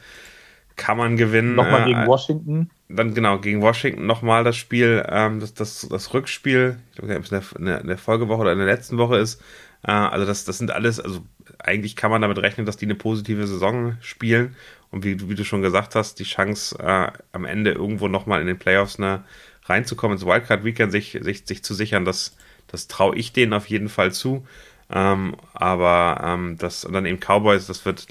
kann 0.76 0.98
man 0.98 1.18
gewinnen. 1.18 1.56
Nochmal 1.56 1.86
gegen 1.86 2.04
äh, 2.04 2.08
Washington. 2.08 2.70
Dann 2.90 3.14
genau, 3.14 3.40
gegen 3.40 3.62
Washington 3.62 4.06
nochmal 4.06 4.44
das 4.44 4.56
Spiel, 4.56 5.06
ähm, 5.10 5.40
das, 5.40 5.54
das, 5.54 5.88
das 5.90 6.14
Rückspiel, 6.14 6.78
ich 6.92 6.98
glaube, 6.98 7.18
ob 7.18 7.24
es 7.32 7.52
in 7.52 7.66
der, 7.66 7.82
in 7.82 7.88
der 7.88 7.98
Folgewoche 7.98 8.42
oder 8.42 8.54
in 8.54 8.60
der 8.60 8.68
letzten 8.68 8.98
Woche 8.98 9.18
ist. 9.18 9.42
Äh, 9.84 9.92
also 9.92 10.26
das, 10.26 10.46
das 10.46 10.58
sind 10.58 10.72
alles, 10.72 11.00
also 11.00 11.26
eigentlich 11.60 11.96
kann 11.96 12.12
man 12.12 12.22
damit 12.22 12.38
rechnen, 12.38 12.66
dass 12.66 12.78
die 12.78 12.86
eine 12.86 12.96
positive 12.96 13.46
Saison 13.46 13.98
spielen. 14.02 14.56
Und 14.90 15.04
wie, 15.04 15.30
wie 15.30 15.36
du 15.36 15.44
schon 15.44 15.62
gesagt 15.62 15.96
hast, 15.96 16.20
die 16.20 16.24
Chance 16.24 16.78
äh, 16.80 17.12
am 17.34 17.44
Ende 17.44 17.72
irgendwo 17.72 18.08
nochmal 18.08 18.40
in 18.40 18.48
den 18.48 18.58
Playoffs 18.58 18.98
eine, 18.98 19.26
reinzukommen, 19.66 20.18
ins 20.18 20.26
Wildcard-Weekend 20.26 20.92
sich, 20.92 21.18
sich, 21.22 21.46
sich 21.46 21.64
zu 21.64 21.74
sichern, 21.74 22.06
das, 22.06 22.36
das 22.68 22.88
traue 22.88 23.16
ich 23.18 23.34
denen 23.34 23.54
auf 23.54 23.68
jeden 23.68 23.90
Fall 23.90 24.12
zu. 24.12 24.46
Ähm, 24.90 25.36
aber 25.54 26.22
ähm, 26.24 26.58
das 26.58 26.86
und 26.86 26.94
dann 26.94 27.06
eben 27.06 27.20
Cowboys, 27.20 27.68
das 27.68 27.84
wird, 27.86 28.08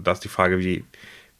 da 0.00 0.12
ist 0.12 0.24
die 0.24 0.28
Frage, 0.28 0.60
wie, 0.60 0.84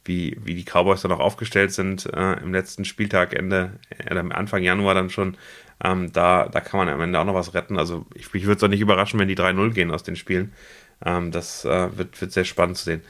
wie, 0.09 0.35
wie 0.43 0.55
die 0.55 0.65
Cowboys 0.65 1.03
dann 1.03 1.11
auch 1.11 1.19
aufgestellt 1.19 1.71
sind 1.71 2.11
äh, 2.13 2.33
im 2.41 2.51
letzten 2.51 2.83
Spieltag, 2.83 3.33
Ende, 3.33 3.73
äh, 3.89 4.17
Anfang 4.17 4.63
Januar 4.63 4.95
dann 4.95 5.09
schon. 5.09 5.37
Ähm, 5.81 6.11
da, 6.11 6.49
da 6.49 6.59
kann 6.59 6.79
man 6.79 6.89
am 6.89 6.99
Ende 6.99 7.19
auch 7.19 7.25
noch 7.25 7.35
was 7.35 7.53
retten. 7.53 7.77
Also 7.77 8.05
ich, 8.15 8.33
ich 8.33 8.43
würde 8.43 8.57
es 8.57 8.63
auch 8.63 8.67
nicht 8.67 8.81
überraschen, 8.81 9.19
wenn 9.19 9.29
die 9.29 9.37
3-0 9.37 9.71
gehen 9.71 9.91
aus 9.91 10.03
den 10.03 10.17
Spielen. 10.17 10.51
Ähm, 11.05 11.31
das 11.31 11.63
äh, 11.63 11.97
wird, 11.97 12.19
wird 12.19 12.31
sehr 12.33 12.43
spannend 12.43 12.77
zu 12.77 12.85
sehen. 12.85 13.01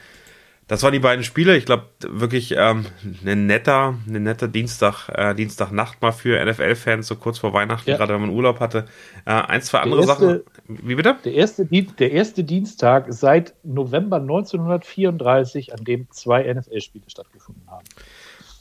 Das 0.68 0.84
waren 0.84 0.92
die 0.92 1.00
beiden 1.00 1.24
Spiele. 1.24 1.56
Ich 1.56 1.64
glaube, 1.64 1.86
wirklich 2.06 2.54
ähm, 2.56 2.86
ein 3.26 3.46
netter, 3.46 3.96
eine 4.06 4.20
nette 4.20 4.48
Dienstag, 4.48 5.08
äh, 5.08 5.34
Dienstagnacht 5.34 6.00
mal 6.00 6.12
für 6.12 6.44
NFL-Fans, 6.44 7.08
so 7.08 7.16
kurz 7.16 7.38
vor 7.38 7.52
Weihnachten, 7.52 7.90
ja. 7.90 7.96
gerade 7.96 8.14
wenn 8.14 8.20
man 8.20 8.30
Urlaub 8.30 8.60
hatte. 8.60 8.86
Äh, 9.24 9.32
ein, 9.32 9.62
zwei 9.62 9.80
andere 9.80 10.02
erste, 10.02 10.14
Sachen. 10.14 10.40
Wie 10.82 10.94
bitte? 10.94 11.16
Der 11.24 11.34
erste, 11.34 11.64
der 11.66 12.12
erste 12.12 12.44
Dienstag 12.44 13.06
seit 13.08 13.54
November 13.64 14.16
1934, 14.16 15.74
an 15.74 15.84
dem 15.84 16.10
zwei 16.10 16.52
NFL-Spiele 16.52 17.04
stattgefunden 17.08 17.68
haben. 17.68 17.84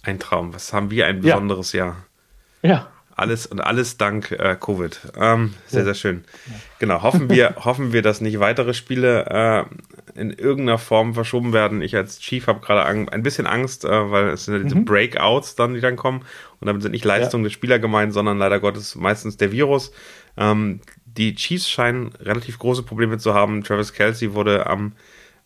Ein 0.02 0.20
Traum. 0.20 0.54
Was 0.54 0.74
haben 0.74 0.90
wir 0.90 1.06
ein 1.06 1.22
besonderes 1.22 1.74
ja. 1.74 1.86
Jahr? 1.86 1.98
Ja. 2.62 2.88
Alles 3.16 3.46
und 3.46 3.60
alles 3.60 3.98
dank 3.98 4.32
äh, 4.32 4.56
Covid. 4.60 4.98
Ähm, 5.18 5.54
sehr, 5.68 5.80
ja. 5.80 5.86
sehr 5.86 5.94
schön. 5.94 6.24
Ja. 6.48 6.54
Genau, 6.80 7.04
hoffen 7.04 7.30
wir, 7.30 7.56
hoffen 7.66 7.92
wir, 7.92 8.02
dass 8.02 8.22
nicht 8.22 8.40
weitere 8.40 8.74
Spiele 8.74 9.26
äh, 10.16 10.20
in 10.20 10.32
irgendeiner 10.32 10.78
Form 10.78 11.14
verschoben 11.14 11.52
werden. 11.52 11.82
Ich 11.82 11.96
als 11.98 12.20
Chief 12.20 12.48
habe 12.48 12.62
gerade 12.62 12.86
ein 12.86 13.24
bisschen 13.24 13.46
Angst, 13.46 13.84
äh, 13.84 14.12
weil 14.12 14.30
es 14.30 14.46
sind 14.46 14.56
ja 14.56 14.64
diese 14.64 14.78
mhm. 14.78 14.86
Breakouts 14.86 15.56
dann, 15.56 15.74
die 15.74 15.82
dann 15.82 15.98
kommen. 15.98 16.22
Und 16.62 16.68
damit 16.68 16.82
sind 16.82 16.94
nicht 16.94 17.06
Leistungen 17.06 17.44
ja. 17.44 17.50
der 17.50 17.54
Spieler 17.54 17.78
gemeint, 17.78 18.14
sondern 18.14 18.38
leider 18.38 18.62
Gottes 18.62 18.96
meistens 18.96 19.36
der 19.36 19.52
Virus. 19.52 19.92
Ähm, 20.38 20.80
die 21.18 21.36
Chiefs 21.36 21.70
scheinen 21.70 22.14
relativ 22.20 22.60
große 22.60 22.84
Probleme 22.84 23.18
zu 23.18 23.34
haben. 23.34 23.64
Travis 23.64 23.94
Kelsey 23.94 24.34
wurde 24.34 24.68
am 24.68 24.94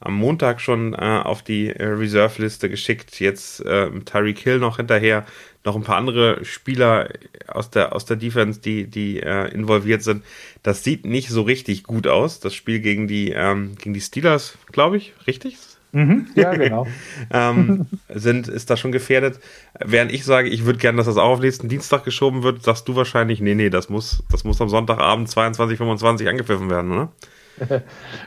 am 0.03 0.15
Montag 0.15 0.59
schon 0.59 0.93
äh, 0.93 1.21
auf 1.23 1.43
die 1.43 1.69
äh, 1.69 1.85
Reserve-Liste 1.85 2.69
geschickt. 2.69 3.19
Jetzt 3.21 3.61
äh, 3.65 3.89
Tyreek 4.01 4.39
Hill 4.39 4.59
noch 4.59 4.75
hinterher 4.77 5.25
noch 5.63 5.77
ein 5.77 5.83
paar 5.83 5.95
andere 5.95 6.43
Spieler 6.43 7.09
aus 7.47 7.69
der, 7.69 7.95
aus 7.95 8.03
der 8.03 8.17
Defense, 8.17 8.59
die, 8.59 8.87
die 8.87 9.21
äh, 9.21 9.47
involviert 9.53 10.03
sind. 10.03 10.25
Das 10.61 10.83
sieht 10.83 11.05
nicht 11.05 11.29
so 11.29 11.43
richtig 11.43 11.83
gut 11.83 12.07
aus. 12.07 12.41
Das 12.41 12.53
Spiel 12.53 12.81
gegen 12.81 13.07
die, 13.07 13.31
ähm, 13.31 13.75
gegen 13.77 13.93
die 13.93 14.01
Steelers, 14.01 14.57
glaube 14.73 14.97
ich, 14.97 15.13
richtig? 15.25 15.57
Mhm, 15.93 16.27
ja, 16.35 16.53
genau. 16.53 16.85
ähm, 17.31 17.85
sind, 18.09 18.47
ist 18.47 18.69
da 18.69 18.75
schon 18.75 18.91
gefährdet. 18.91 19.39
Während 19.79 20.11
ich 20.11 20.25
sage, 20.25 20.49
ich 20.49 20.65
würde 20.65 20.79
gerne, 20.79 20.97
dass 20.97 21.05
das 21.05 21.17
auch 21.17 21.29
auf 21.29 21.39
nächsten 21.39 21.69
Dienstag 21.69 22.03
geschoben 22.03 22.43
wird, 22.43 22.63
sagst 22.63 22.87
du 22.87 22.95
wahrscheinlich, 22.95 23.39
nee, 23.39 23.55
nee, 23.55 23.69
das 23.69 23.89
muss, 23.89 24.23
das 24.31 24.43
muss 24.43 24.59
am 24.59 24.69
Sonntagabend 24.69 25.29
22, 25.29 25.77
25 25.77 26.27
angepfiffen 26.27 26.69
werden, 26.69 26.91
oder? 26.91 27.11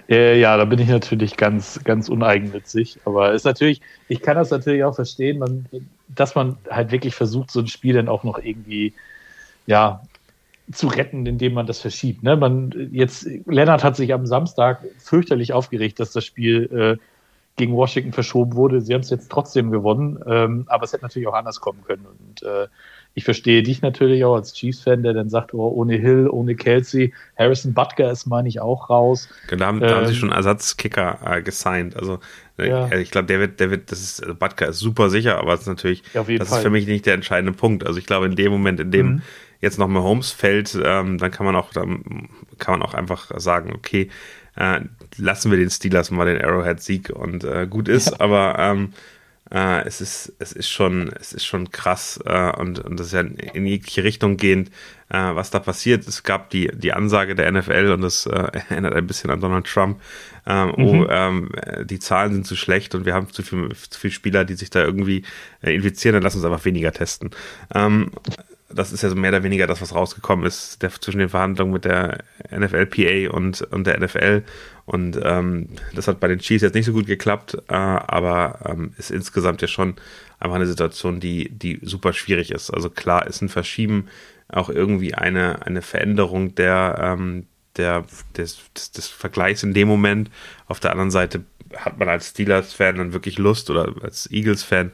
ja, 0.08 0.56
da 0.56 0.64
bin 0.64 0.78
ich 0.78 0.88
natürlich 0.88 1.36
ganz, 1.36 1.80
ganz 1.82 2.08
uneigennützig. 2.08 3.00
Aber 3.04 3.32
ist 3.32 3.44
natürlich, 3.44 3.80
ich 4.08 4.22
kann 4.22 4.36
das 4.36 4.50
natürlich 4.50 4.84
auch 4.84 4.94
verstehen, 4.94 5.38
man, 5.38 5.66
dass 6.08 6.36
man 6.36 6.56
halt 6.70 6.92
wirklich 6.92 7.16
versucht, 7.16 7.50
so 7.50 7.58
ein 7.58 7.66
Spiel 7.66 7.94
dann 7.94 8.08
auch 8.08 8.22
noch 8.22 8.38
irgendwie, 8.38 8.94
ja, 9.66 10.02
zu 10.72 10.86
retten, 10.88 11.26
indem 11.26 11.54
man 11.54 11.66
das 11.66 11.80
verschiebt. 11.80 12.22
Ne? 12.22 12.36
Man, 12.36 12.90
jetzt, 12.92 13.28
Lennart 13.46 13.84
hat 13.84 13.96
sich 13.96 14.12
am 14.12 14.26
Samstag 14.26 14.84
fürchterlich 14.98 15.52
aufgeregt, 15.52 16.00
dass 16.00 16.12
das 16.12 16.24
Spiel 16.24 16.98
äh, 16.98 17.02
gegen 17.56 17.74
Washington 17.74 18.12
verschoben 18.12 18.54
wurde. 18.54 18.80
Sie 18.80 18.92
haben 18.92 19.00
es 19.00 19.10
jetzt 19.10 19.30
trotzdem 19.30 19.70
gewonnen, 19.70 20.18
ähm, 20.26 20.64
aber 20.68 20.84
es 20.84 20.92
hätte 20.92 21.04
natürlich 21.04 21.26
auch 21.26 21.34
anders 21.34 21.60
kommen 21.60 21.82
können. 21.86 22.06
Und 22.06 22.42
äh, 22.42 22.68
ich 23.14 23.24
verstehe 23.24 23.62
dich 23.62 23.80
natürlich 23.80 24.24
auch 24.26 24.34
als 24.34 24.52
Chiefs-Fan, 24.52 25.02
der 25.02 25.14
dann 25.14 25.30
sagt, 25.30 25.54
oh, 25.54 25.68
ohne 25.68 25.96
Hill, 25.96 26.28
ohne 26.28 26.54
Kelsey, 26.54 27.14
Harrison 27.38 27.72
Butker 27.72 28.10
ist, 28.10 28.26
meine 28.26 28.46
ich, 28.46 28.60
auch 28.60 28.90
raus. 28.90 29.30
Genau, 29.48 29.60
da 29.60 29.66
haben, 29.68 29.82
ähm, 29.82 29.88
da 29.88 29.96
haben 29.96 30.06
sie 30.06 30.12
ähm, 30.12 30.18
schon 30.18 30.32
Ersatzkicker 30.32 31.18
äh, 31.24 31.42
gesigned. 31.42 31.96
Also 31.96 32.18
äh, 32.58 32.68
ja. 32.68 32.92
ich 32.92 33.10
glaube, 33.10 33.26
der 33.26 33.40
wird, 33.40 33.58
der 33.58 33.70
wird, 33.70 33.90
das 33.90 34.00
ist, 34.00 34.22
also 34.22 34.34
Butker 34.34 34.68
ist 34.68 34.78
super 34.78 35.08
sicher, 35.08 35.38
aber 35.38 35.54
es 35.54 35.60
ist 35.60 35.66
natürlich, 35.66 36.02
ja, 36.12 36.22
das 36.24 36.48
Fall. 36.50 36.58
ist 36.58 36.62
für 36.62 36.70
mich 36.70 36.86
nicht 36.86 37.06
der 37.06 37.14
entscheidende 37.14 37.56
Punkt. 37.56 37.86
Also 37.86 37.98
ich 37.98 38.04
glaube, 38.04 38.26
in 38.26 38.36
dem 38.36 38.52
Moment, 38.52 38.80
in 38.80 38.90
dem 38.90 39.06
mhm. 39.06 39.22
jetzt 39.62 39.78
noch 39.78 39.88
mal 39.88 40.02
Holmes 40.02 40.30
fällt, 40.30 40.78
ähm, 40.84 41.16
dann 41.16 41.30
kann 41.30 41.46
man 41.46 41.56
auch, 41.56 41.72
dann 41.72 42.28
kann 42.58 42.78
man 42.78 42.86
auch 42.86 42.92
einfach 42.92 43.30
sagen, 43.38 43.72
okay, 43.74 44.10
äh, 44.56 44.80
lassen 45.18 45.50
wir 45.50 45.58
den 45.58 45.70
Steelers 45.70 46.10
mal 46.10 46.26
den 46.26 46.42
Arrowhead-Sieg 46.42 47.10
und 47.10 47.44
äh, 47.44 47.66
gut 47.68 47.88
ist, 47.88 48.10
ja. 48.10 48.20
aber 48.20 48.56
ähm, 48.58 48.92
äh, 49.50 49.86
es 49.86 50.00
ist 50.00 50.32
es 50.40 50.52
ist 50.52 50.68
schon 50.68 51.12
es 51.20 51.32
ist 51.32 51.44
schon 51.44 51.70
krass 51.70 52.18
äh, 52.24 52.50
und 52.56 52.80
und 52.80 52.98
das 52.98 53.08
ist 53.08 53.12
ja 53.12 53.20
in 53.20 53.64
jegliche 53.64 54.02
Richtung 54.02 54.36
gehend, 54.36 54.70
äh, 55.08 55.18
was 55.18 55.50
da 55.50 55.60
passiert. 55.60 56.06
Es 56.08 56.24
gab 56.24 56.50
die 56.50 56.70
die 56.74 56.92
Ansage 56.92 57.36
der 57.36 57.50
NFL 57.52 57.92
und 57.92 58.00
das 58.00 58.26
äh, 58.26 58.48
erinnert 58.70 58.94
ein 58.94 59.06
bisschen 59.06 59.30
an 59.30 59.40
Donald 59.40 59.66
Trump. 59.66 60.00
Ähm, 60.46 60.74
oh, 60.76 60.80
mhm. 60.80 61.00
Oh, 61.00 61.06
ähm, 61.08 61.50
die 61.84 62.00
Zahlen 62.00 62.32
sind 62.32 62.46
zu 62.46 62.56
schlecht 62.56 62.94
und 62.96 63.04
wir 63.04 63.14
haben 63.14 63.30
zu 63.32 63.42
viel 63.42 63.70
zu 63.88 64.00
viele 64.00 64.12
Spieler, 64.12 64.44
die 64.44 64.54
sich 64.54 64.70
da 64.70 64.82
irgendwie 64.82 65.22
äh, 65.62 65.74
infizieren. 65.74 66.14
Dann 66.14 66.22
lass 66.22 66.34
uns 66.34 66.44
einfach 66.44 66.64
weniger 66.64 66.92
testen. 66.92 67.30
Ähm, 67.72 68.10
das 68.76 68.92
ist 68.92 69.02
ja 69.02 69.08
so 69.08 69.16
mehr 69.16 69.30
oder 69.30 69.42
weniger 69.42 69.66
das, 69.66 69.80
was 69.80 69.94
rausgekommen 69.94 70.46
ist, 70.46 70.82
der, 70.82 70.90
zwischen 70.90 71.18
den 71.18 71.28
Verhandlungen 71.28 71.72
mit 71.72 71.84
der 71.84 72.24
NFLPA 72.50 73.34
und, 73.34 73.62
und 73.62 73.86
der 73.86 73.98
NFL. 73.98 74.42
Und 74.84 75.18
ähm, 75.22 75.68
das 75.94 76.06
hat 76.06 76.20
bei 76.20 76.28
den 76.28 76.38
Chiefs 76.38 76.62
jetzt 76.62 76.74
nicht 76.74 76.86
so 76.86 76.92
gut 76.92 77.06
geklappt, 77.06 77.56
äh, 77.68 77.74
aber 77.74 78.60
ähm, 78.64 78.92
ist 78.98 79.10
insgesamt 79.10 79.62
ja 79.62 79.68
schon 79.68 79.96
einfach 80.38 80.56
eine 80.56 80.66
Situation, 80.66 81.18
die, 81.18 81.48
die 81.50 81.80
super 81.82 82.12
schwierig 82.12 82.52
ist. 82.52 82.70
Also 82.70 82.90
klar 82.90 83.26
ist 83.26 83.42
ein 83.42 83.48
Verschieben 83.48 84.06
auch 84.48 84.68
irgendwie 84.68 85.14
eine, 85.14 85.66
eine 85.66 85.82
Veränderung 85.82 86.54
der, 86.54 86.98
ähm, 87.00 87.46
der, 87.76 88.04
des, 88.36 88.58
des, 88.74 88.92
des 88.92 89.08
Vergleichs 89.08 89.62
in 89.62 89.74
dem 89.74 89.88
Moment. 89.88 90.30
Auf 90.66 90.80
der 90.80 90.92
anderen 90.92 91.10
Seite 91.10 91.44
hat 91.74 91.98
man 91.98 92.08
als 92.08 92.28
Steelers-Fan 92.30 92.96
dann 92.96 93.12
wirklich 93.12 93.38
Lust 93.38 93.70
oder 93.70 93.92
als 94.02 94.30
Eagles-Fan 94.30 94.92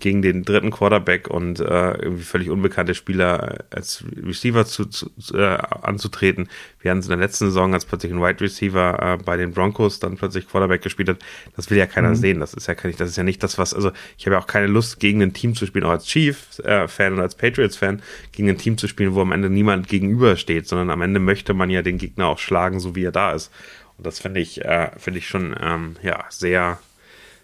gegen 0.00 0.22
den 0.22 0.44
dritten 0.44 0.70
Quarterback 0.70 1.28
und 1.28 1.60
äh, 1.60 1.92
irgendwie 1.94 2.22
völlig 2.22 2.50
unbekannte 2.50 2.94
Spieler 2.94 3.64
als 3.70 4.04
Receiver 4.16 4.64
zu, 4.64 4.86
zu, 4.86 5.10
äh, 5.32 5.58
anzutreten. 5.82 6.48
Wir 6.80 6.90
hatten 6.90 7.00
es 7.00 7.06
in 7.06 7.10
der 7.10 7.18
letzten 7.18 7.46
Saison, 7.46 7.72
als 7.74 7.84
plötzlich 7.84 8.12
ein 8.12 8.20
Wide 8.20 8.40
Receiver 8.40 8.98
äh, 9.00 9.22
bei 9.22 9.36
den 9.36 9.52
Broncos 9.52 10.00
dann 10.00 10.16
plötzlich 10.16 10.48
Quarterback 10.48 10.82
gespielt 10.82 11.08
hat. 11.08 11.18
Das 11.56 11.70
will 11.70 11.78
ja 11.78 11.86
keiner 11.86 12.10
mhm. 12.10 12.16
sehen. 12.16 12.40
Das 12.40 12.54
ist 12.54 12.66
ja, 12.66 12.74
das 12.74 13.10
ist 13.10 13.16
ja 13.16 13.22
nicht 13.22 13.42
das, 13.42 13.58
was, 13.58 13.74
also 13.74 13.92
ich 14.18 14.26
habe 14.26 14.36
ja 14.36 14.42
auch 14.42 14.46
keine 14.46 14.66
Lust, 14.66 15.00
gegen 15.00 15.22
ein 15.22 15.32
Team 15.32 15.54
zu 15.54 15.66
spielen, 15.66 15.84
auch 15.84 15.90
als 15.90 16.06
Chief-Fan 16.06 17.12
äh, 17.12 17.14
oder 17.14 17.22
als 17.22 17.34
Patriots-Fan, 17.34 18.02
gegen 18.32 18.48
ein 18.48 18.58
Team 18.58 18.78
zu 18.78 18.88
spielen, 18.88 19.14
wo 19.14 19.22
am 19.22 19.32
Ende 19.32 19.50
niemand 19.50 19.88
gegenübersteht, 19.88 20.66
sondern 20.66 20.90
am 20.90 21.02
Ende 21.02 21.20
möchte 21.20 21.54
man 21.54 21.70
ja 21.70 21.82
den 21.82 21.98
Gegner 21.98 22.26
auch 22.26 22.38
schlagen, 22.38 22.80
so 22.80 22.94
wie 22.94 23.04
er 23.04 23.12
da 23.12 23.32
ist. 23.32 23.50
Und 23.96 24.06
das 24.06 24.18
finde 24.18 24.40
ich, 24.40 24.64
äh, 24.64 24.90
finde 24.96 25.18
ich 25.18 25.28
schon 25.28 25.54
ähm, 25.60 25.96
ja, 26.02 26.24
sehr, 26.28 26.78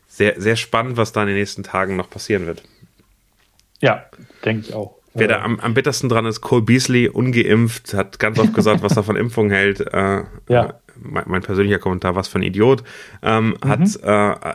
sehr, 0.09 0.41
sehr 0.41 0.57
spannend, 0.57 0.97
was 0.97 1.13
da 1.13 1.23
in 1.23 1.29
den 1.29 1.37
nächsten 1.37 1.63
Tagen 1.63 1.97
noch 1.97 2.11
passieren 2.11 2.47
wird. 2.47 2.63
Ja, 3.81 4.05
denke 4.45 4.69
ich 4.69 4.75
auch. 4.75 5.01
Wer 5.13 5.27
da 5.27 5.43
am, 5.43 5.59
am 5.59 5.75
bittersten 5.75 6.09
dran 6.09 6.25
ist, 6.27 6.41
Cole 6.41 6.63
Beasley, 6.63 7.09
ungeimpft, 7.09 7.95
hat 7.95 8.21
ganz 8.21 8.39
oft 8.39 8.55
gesagt, 8.55 8.83
was 8.83 8.97
er 8.97 9.03
von 9.03 9.17
Impfung 9.17 9.51
hält. 9.51 9.81
Äh, 9.81 10.23
ja. 10.49 10.75
Mein, 11.03 11.25
mein, 11.27 11.43
persönlicher 11.43 11.79
Kommentar, 11.79 12.15
was 12.15 12.29
für 12.29 12.39
ein 12.39 12.43
Idiot. 12.43 12.85
Ähm, 13.23 13.57
mhm. 13.63 13.69
hat, 13.69 13.81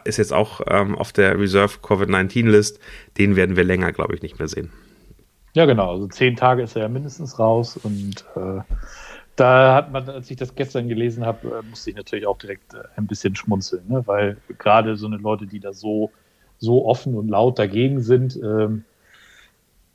äh, 0.05 0.07
ist 0.07 0.17
jetzt 0.17 0.31
auch 0.31 0.61
ähm, 0.67 0.95
auf 0.95 1.11
der 1.11 1.37
Reserve 1.37 1.79
Covid-19-List. 1.81 2.79
Den 3.17 3.35
werden 3.35 3.57
wir 3.57 3.65
länger, 3.65 3.91
glaube 3.91 4.15
ich, 4.15 4.21
nicht 4.21 4.39
mehr 4.39 4.47
sehen. 4.47 4.71
Ja, 5.53 5.65
genau. 5.65 5.91
Also 5.91 6.07
zehn 6.07 6.35
Tage 6.35 6.63
ist 6.63 6.75
er 6.75 6.83
ja 6.83 6.89
mindestens 6.89 7.37
raus 7.39 7.77
und 7.81 8.25
äh, 8.35 8.61
da 9.35 9.75
hat 9.75 9.91
man, 9.91 10.09
als 10.09 10.31
ich 10.31 10.37
das 10.37 10.55
gestern 10.55 10.87
gelesen 10.87 11.25
habe, 11.25 11.59
äh, 11.59 11.69
musste 11.69 11.89
ich 11.89 11.95
natürlich 11.95 12.25
auch 12.25 12.37
direkt 12.37 12.73
äh, 12.73 12.83
ein 12.95 13.07
bisschen 13.07 13.35
schmunzeln, 13.35 13.83
ne? 13.87 14.03
weil 14.05 14.37
gerade 14.57 14.95
so 14.95 15.07
eine 15.07 15.17
Leute, 15.17 15.45
die 15.45 15.59
da 15.59 15.73
so, 15.73 16.11
so 16.57 16.85
offen 16.85 17.15
und 17.15 17.27
laut 17.27 17.59
dagegen 17.59 18.01
sind, 18.01 18.35
ähm, 18.37 18.85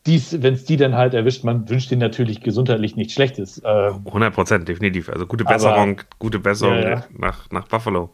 wenn 0.07 0.55
es 0.55 0.65
die 0.65 0.77
dann 0.77 0.95
halt 0.95 1.15
erwischt, 1.15 1.45
man 1.45 1.69
wünscht 1.69 1.93
ihnen 1.93 2.01
natürlich 2.01 2.41
gesundheitlich 2.41 2.97
nichts 2.97 3.13
Schlechtes. 3.13 3.63
Ähm, 3.65 4.03
100 4.07 4.35
Prozent, 4.35 4.69
definitiv. 4.69 5.09
Also 5.09 5.27
gute 5.27 5.45
Besserung, 5.45 6.01
aber, 6.01 6.09
gute 6.19 6.39
Besserung 6.39 6.75
ja, 6.77 6.91
ja. 6.91 7.05
Nach, 7.17 7.51
nach 7.51 7.69
Buffalo. 7.69 8.11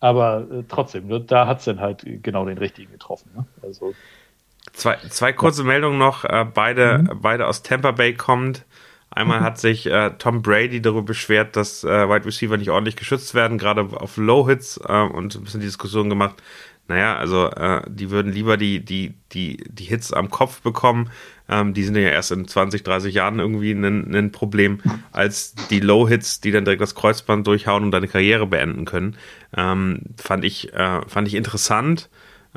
Aber 0.00 0.46
äh, 0.50 0.62
trotzdem, 0.68 1.08
ne, 1.08 1.20
da 1.20 1.46
hat 1.46 1.58
es 1.58 1.64
dann 1.64 1.80
halt 1.80 2.04
genau 2.22 2.44
den 2.44 2.58
richtigen 2.58 2.92
getroffen. 2.92 3.30
Ne? 3.34 3.46
Also, 3.62 3.94
zwei, 4.72 4.96
zwei 5.08 5.32
kurze. 5.32 5.64
Meldungen 5.64 5.98
noch, 5.98 6.24
äh, 6.24 6.44
beide, 6.52 6.98
mhm. 6.98 7.20
beide 7.20 7.46
aus 7.46 7.62
Tampa 7.62 7.90
Bay 7.92 8.14
kommend. 8.14 8.64
Einmal 9.18 9.40
hat 9.40 9.58
sich 9.58 9.86
äh, 9.86 10.12
Tom 10.16 10.42
Brady 10.42 10.80
darüber 10.80 11.02
beschwert, 11.02 11.56
dass 11.56 11.82
äh, 11.82 12.08
Wide 12.08 12.24
Receiver 12.24 12.56
nicht 12.56 12.70
ordentlich 12.70 12.94
geschützt 12.94 13.34
werden, 13.34 13.58
gerade 13.58 13.80
auf 13.80 14.16
Low 14.16 14.46
Hits 14.48 14.78
äh, 14.86 15.02
und 15.02 15.34
ein 15.34 15.42
bisschen 15.42 15.58
die 15.58 15.66
Diskussion 15.66 16.08
gemacht. 16.08 16.36
Naja, 16.86 17.16
also 17.16 17.50
äh, 17.50 17.82
die 17.88 18.10
würden 18.10 18.30
lieber 18.30 18.56
die, 18.56 18.78
die, 18.84 19.14
die, 19.32 19.56
die 19.68 19.84
Hits 19.84 20.12
am 20.12 20.30
Kopf 20.30 20.62
bekommen. 20.62 21.10
Ähm, 21.48 21.74
die 21.74 21.82
sind 21.82 21.96
ja 21.96 22.02
erst 22.02 22.30
in 22.30 22.46
20, 22.46 22.84
30 22.84 23.12
Jahren 23.12 23.40
irgendwie 23.40 23.72
ein, 23.72 24.14
ein 24.14 24.30
Problem, 24.30 24.80
als 25.10 25.56
die 25.68 25.80
Low 25.80 26.08
Hits, 26.08 26.40
die 26.40 26.52
dann 26.52 26.64
direkt 26.64 26.80
das 26.80 26.94
Kreuzband 26.94 27.44
durchhauen 27.44 27.82
und 27.82 27.90
deine 27.90 28.06
Karriere 28.06 28.46
beenden 28.46 28.84
können. 28.84 29.16
Ähm, 29.56 30.02
fand 30.16 30.44
ich, 30.44 30.72
äh, 30.74 31.00
fand 31.08 31.26
ich 31.26 31.34
interessant. 31.34 32.08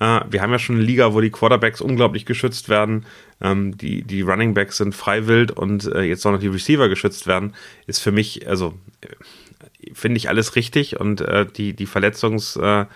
Äh, 0.02 0.22
wir 0.30 0.42
haben 0.42 0.52
ja 0.52 0.60
schon 0.60 0.78
eine 0.78 0.84
Liga, 0.84 1.14
wo 1.14 1.22
die 1.22 1.30
Quarterbacks 1.30 1.80
unglaublich 1.80 2.26
geschützt 2.26 2.68
werden. 2.68 3.06
Ähm, 3.40 3.78
die, 3.78 4.02
die 4.02 4.22
Running 4.22 4.56
Backs 4.56 4.78
sind 4.78 4.96
freiwillig 4.96 5.56
und 5.56 5.86
äh, 5.86 6.02
jetzt 6.02 6.24
soll 6.24 6.34
noch 6.34 6.40
die 6.40 6.48
Receiver 6.48 6.90
geschützt 6.90 7.28
werden. 7.28 7.54
Ist 7.86 8.00
für 8.00 8.12
mich, 8.12 8.50
also 8.50 8.74
äh, 9.02 9.94
finde 9.94 10.18
ich 10.18 10.28
alles 10.28 10.56
richtig 10.56 11.00
und 11.00 11.22
äh, 11.22 11.46
die, 11.46 11.74
die 11.74 11.88
Verletzungs- 11.88 12.60
äh, 12.60 12.88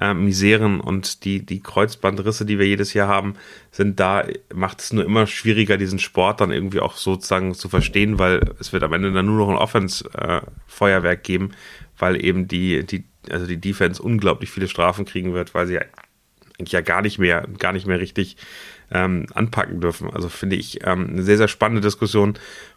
äh, 0.00 0.14
Miseren 0.14 0.80
und 0.80 1.24
die, 1.24 1.44
die 1.44 1.60
Kreuzbandrisse, 1.60 2.46
die 2.46 2.58
wir 2.58 2.66
jedes 2.66 2.94
Jahr 2.94 3.08
haben, 3.08 3.34
sind 3.72 3.98
da, 3.98 4.24
macht 4.54 4.80
es 4.80 4.92
nur 4.92 5.04
immer 5.04 5.26
schwieriger, 5.26 5.76
diesen 5.76 5.98
Sport 5.98 6.40
dann 6.40 6.52
irgendwie 6.52 6.78
auch 6.78 6.96
sozusagen 6.96 7.54
zu 7.54 7.68
verstehen, 7.68 8.18
weil 8.18 8.54
es 8.60 8.72
wird 8.72 8.84
am 8.84 8.92
Ende 8.92 9.12
dann 9.12 9.26
nur 9.26 9.38
noch 9.38 9.48
ein 9.48 9.56
Offense-Feuerwerk 9.56 11.24
geben, 11.24 11.50
weil 11.98 12.24
eben 12.24 12.46
die, 12.46 12.86
die, 12.86 13.04
also 13.28 13.46
die 13.46 13.60
Defense 13.60 14.00
unglaublich 14.00 14.50
viele 14.50 14.68
Strafen 14.68 15.04
kriegen 15.04 15.34
wird, 15.34 15.52
weil 15.54 15.66
sie 15.66 15.80
eigentlich 16.58 16.72
ja 16.72 16.80
gar 16.80 17.02
nicht 17.02 17.18
mehr, 17.18 17.46
gar 17.58 17.72
nicht 17.72 17.86
mehr 17.86 18.00
richtig 18.00 18.36
ähm, 18.90 19.26
anpacken 19.34 19.80
dürfen. 19.80 20.10
Also 20.10 20.28
finde 20.28 20.56
ich 20.56 20.86
ähm, 20.86 21.08
eine 21.10 21.22
sehr, 21.22 21.36
sehr 21.36 21.48
spannende 21.48 21.82
Diskussion, 21.82 22.34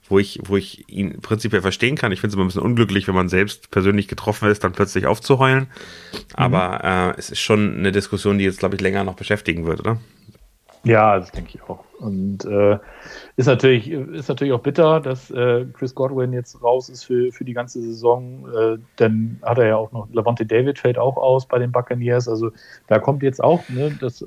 wo 0.07 0.19
ich, 0.19 0.39
wo 0.43 0.57
ich 0.57 0.83
ihn 0.89 1.21
prinzipiell 1.21 1.61
verstehen 1.61 1.95
kann. 1.95 2.11
Ich 2.11 2.19
finde 2.19 2.31
es 2.31 2.35
immer 2.35 2.43
ein 2.43 2.47
bisschen 2.47 2.63
unglücklich, 2.63 3.07
wenn 3.07 3.15
man 3.15 3.29
selbst 3.29 3.71
persönlich 3.71 4.07
getroffen 4.07 4.49
ist, 4.49 4.63
dann 4.63 4.73
plötzlich 4.73 5.05
aufzuheulen. 5.05 5.67
Aber 6.33 6.79
mhm. 6.83 7.11
äh, 7.11 7.19
es 7.19 7.29
ist 7.29 7.39
schon 7.39 7.77
eine 7.77 7.91
Diskussion, 7.91 8.37
die 8.37 8.43
jetzt, 8.43 8.59
glaube 8.59 8.75
ich, 8.75 8.81
länger 8.81 9.03
noch 9.03 9.15
beschäftigen 9.15 9.65
wird, 9.65 9.79
oder? 9.79 9.97
Ja, 10.83 11.19
das 11.19 11.31
denke 11.31 11.51
ich 11.53 11.69
auch. 11.69 11.83
Und 11.99 12.43
äh, 12.45 12.79
ist 13.35 13.45
natürlich 13.45 13.91
ist 13.91 14.29
natürlich 14.29 14.53
auch 14.53 14.61
bitter, 14.61 14.99
dass 14.99 15.29
äh, 15.29 15.65
Chris 15.73 15.93
Godwin 15.93 16.33
jetzt 16.33 16.61
raus 16.63 16.89
ist 16.89 17.03
für, 17.03 17.31
für 17.31 17.45
die 17.45 17.53
ganze 17.53 17.81
Saison. 17.81 18.47
Äh, 18.47 18.77
dann 18.95 19.39
hat 19.43 19.59
er 19.59 19.67
ja 19.67 19.75
auch 19.75 19.91
noch 19.91 20.07
Levante 20.11 20.45
David 20.45 20.79
fällt 20.79 20.97
auch 20.97 21.17
aus 21.17 21.45
bei 21.45 21.59
den 21.59 21.71
Buccaneers. 21.71 22.27
Also 22.27 22.51
da 22.87 22.97
kommt 22.97 23.21
jetzt 23.21 23.43
auch 23.43 23.61
ne, 23.69 23.95
das, 24.01 24.25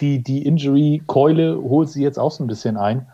die 0.00 0.22
die 0.22 0.44
Injury 0.44 1.02
Keule 1.06 1.56
holt 1.56 1.88
sie 1.88 2.02
jetzt 2.02 2.18
auch 2.18 2.30
so 2.30 2.44
ein 2.44 2.48
bisschen 2.48 2.76
ein. 2.76 3.06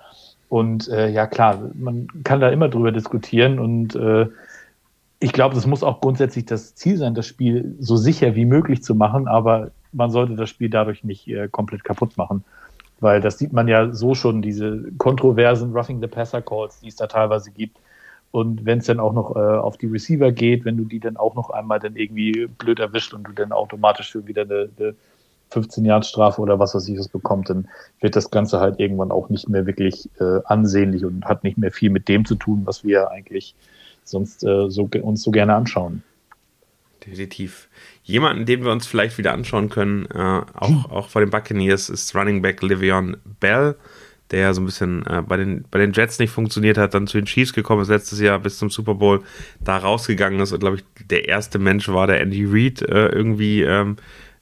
Und 0.48 0.88
äh, 0.88 1.08
ja 1.08 1.28
klar, 1.28 1.70
man 1.74 2.08
kann 2.24 2.40
da 2.40 2.48
immer 2.48 2.68
drüber 2.68 2.90
diskutieren 2.90 3.60
und 3.60 3.94
äh, 3.94 4.26
ich 5.20 5.32
glaube, 5.32 5.56
es 5.56 5.66
muss 5.66 5.84
auch 5.84 6.00
grundsätzlich 6.00 6.46
das 6.46 6.74
Ziel 6.74 6.96
sein, 6.96 7.14
das 7.14 7.26
Spiel 7.26 7.76
so 7.78 7.96
sicher 7.96 8.34
wie 8.34 8.44
möglich 8.44 8.82
zu 8.82 8.96
machen, 8.96 9.28
aber 9.28 9.70
man 9.92 10.10
sollte 10.10 10.34
das 10.34 10.50
Spiel 10.50 10.68
dadurch 10.68 11.04
nicht 11.04 11.28
äh, 11.28 11.46
komplett 11.48 11.84
kaputt 11.84 12.16
machen 12.16 12.44
weil 13.02 13.20
das 13.20 13.38
sieht 13.38 13.52
man 13.52 13.68
ja 13.68 13.92
so 13.92 14.14
schon, 14.14 14.42
diese 14.42 14.92
kontroversen 14.98 15.72
Roughing 15.72 16.00
the 16.00 16.06
Passer 16.06 16.40
Calls, 16.40 16.80
die 16.80 16.88
es 16.88 16.96
da 16.96 17.06
teilweise 17.06 17.50
gibt. 17.50 17.78
Und 18.30 18.64
wenn 18.64 18.78
es 18.78 18.86
dann 18.86 19.00
auch 19.00 19.12
noch 19.12 19.36
äh, 19.36 19.38
auf 19.38 19.76
die 19.76 19.86
Receiver 19.86 20.32
geht, 20.32 20.64
wenn 20.64 20.76
du 20.76 20.84
die 20.84 21.00
dann 21.00 21.16
auch 21.16 21.34
noch 21.34 21.50
einmal 21.50 21.80
dann 21.80 21.96
irgendwie 21.96 22.46
blöd 22.46 22.80
erwischt 22.80 23.12
und 23.12 23.24
du 23.24 23.32
dann 23.32 23.52
automatisch 23.52 24.12
für 24.12 24.26
wieder 24.26 24.42
eine, 24.42 24.70
eine 24.78 24.94
15 25.50 25.84
Jahre 25.84 26.02
Strafe 26.02 26.40
oder 26.40 26.58
was 26.58 26.74
weiß 26.74 26.88
ich 26.88 26.98
was 26.98 27.08
bekommt, 27.08 27.50
dann 27.50 27.68
wird 28.00 28.16
das 28.16 28.30
Ganze 28.30 28.60
halt 28.60 28.80
irgendwann 28.80 29.10
auch 29.10 29.28
nicht 29.28 29.48
mehr 29.48 29.66
wirklich 29.66 30.08
äh, 30.18 30.40
ansehnlich 30.44 31.04
und 31.04 31.26
hat 31.26 31.44
nicht 31.44 31.58
mehr 31.58 31.72
viel 31.72 31.90
mit 31.90 32.08
dem 32.08 32.24
zu 32.24 32.36
tun, 32.36 32.62
was 32.64 32.84
wir 32.84 33.10
eigentlich 33.10 33.54
sonst 34.04 34.44
äh, 34.44 34.70
so, 34.70 34.88
uns 35.02 35.22
so 35.22 35.30
gerne 35.30 35.54
anschauen. 35.54 36.02
Definitiv. 37.04 37.68
Jemanden, 38.04 38.46
den 38.46 38.64
wir 38.64 38.70
uns 38.70 38.86
vielleicht 38.86 39.18
wieder 39.18 39.32
anschauen 39.32 39.68
können, 39.68 40.06
äh, 40.06 40.18
auch, 40.18 40.68
hm. 40.68 40.86
auch 40.86 41.08
vor 41.08 41.20
den 41.20 41.30
Buccaneers, 41.30 41.88
ist 41.88 42.14
Running 42.14 42.42
Back 42.42 42.62
Livion 42.62 43.16
Bell, 43.40 43.76
der 44.30 44.54
so 44.54 44.60
ein 44.60 44.66
bisschen 44.66 45.04
äh, 45.06 45.22
bei, 45.26 45.36
den, 45.36 45.64
bei 45.70 45.78
den 45.78 45.92
Jets 45.92 46.18
nicht 46.18 46.30
funktioniert 46.30 46.78
hat, 46.78 46.94
dann 46.94 47.06
zu 47.06 47.18
den 47.18 47.26
Chiefs 47.26 47.52
gekommen 47.52 47.82
ist, 47.82 47.88
letztes 47.88 48.20
Jahr 48.20 48.38
bis 48.38 48.58
zum 48.58 48.70
Super 48.70 48.94
Bowl 48.94 49.22
da 49.60 49.76
rausgegangen 49.78 50.40
ist 50.40 50.52
und, 50.52 50.60
glaube 50.60 50.76
ich, 50.76 50.84
der 51.06 51.28
erste 51.28 51.58
Mensch 51.58 51.88
war, 51.88 52.06
der 52.06 52.20
Andy 52.20 52.44
Reid 52.46 52.82
äh, 52.82 53.08
irgendwie 53.08 53.62
ähm, 53.62 53.96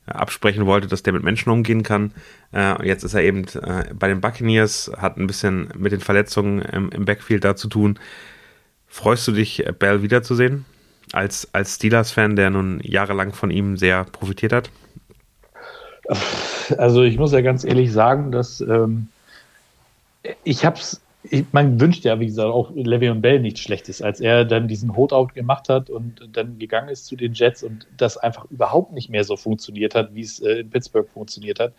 absprechen 0.07 0.67
wollte, 0.67 0.87
dass 0.87 1.03
der 1.03 1.13
mit 1.13 1.23
Menschen 1.23 1.51
umgehen 1.51 1.83
kann. 1.83 2.13
Äh, 2.53 2.87
jetzt 2.87 3.05
ist 3.05 3.15
er 3.15 3.23
eben 3.23 3.45
äh, 3.63 3.93
bei 3.95 4.09
den 4.09 4.21
Buccaneers, 4.21 4.91
hat 4.97 5.17
ein 5.17 5.27
bisschen 5.27 5.69
mit 5.77 5.93
den 5.93 6.01
Verletzungen 6.01 6.61
im, 6.61 6.91
im 6.91 7.05
Backfield 7.05 7.45
da 7.45 7.57
zu 7.57 7.69
tun. 7.69 7.99
Freust 8.87 9.27
du 9.29 9.33
dich, 9.33 9.65
Bell 9.79 10.03
wiederzusehen? 10.03 10.67
Als, 11.13 11.49
als 11.53 11.75
Steelers-Fan, 11.75 12.37
der 12.37 12.51
nun 12.51 12.81
jahrelang 12.85 13.33
von 13.33 13.51
ihm 13.51 13.77
sehr 13.77 14.05
profitiert 14.05 14.53
hat? 14.53 14.71
Also 16.79 17.03
ich 17.03 17.19
muss 17.19 17.33
ja 17.33 17.41
ganz 17.41 17.65
ehrlich 17.65 17.93
sagen, 17.93 18.33
dass 18.33 18.61
ähm, 18.61 19.09
ich 20.45 20.65
hab's, 20.65 21.01
ich, 21.25 21.45
man 21.53 21.81
wünscht 21.81 22.05
ja, 22.05 22.19
wie 22.21 22.27
gesagt, 22.27 22.49
auch 22.49 22.71
Le'Veon 22.73 23.21
Bell 23.21 23.41
nichts 23.41 23.61
Schlechtes, 23.61 24.03
als 24.03 24.21
er 24.21 24.45
dann 24.45 24.69
diesen 24.69 24.97
Holdout 24.97 25.29
gemacht 25.35 25.69
hat 25.69 25.91
und 25.91 26.29
dann 26.33 26.59
gegangen 26.59 26.89
ist 26.89 27.07
zu 27.07 27.17
den 27.17 27.33
Jets 27.33 27.63
und 27.63 27.87
das 27.97 28.17
einfach 28.17 28.45
überhaupt 28.51 28.93
nicht 28.93 29.11
mehr 29.11 29.25
so 29.25 29.37
funktioniert 29.37 29.95
hat, 29.95 30.15
wie 30.15 30.23
es 30.23 30.41
äh, 30.41 30.61
in 30.61 30.71
Pittsburgh 30.71 31.09
funktioniert 31.13 31.61
hat. 31.61 31.73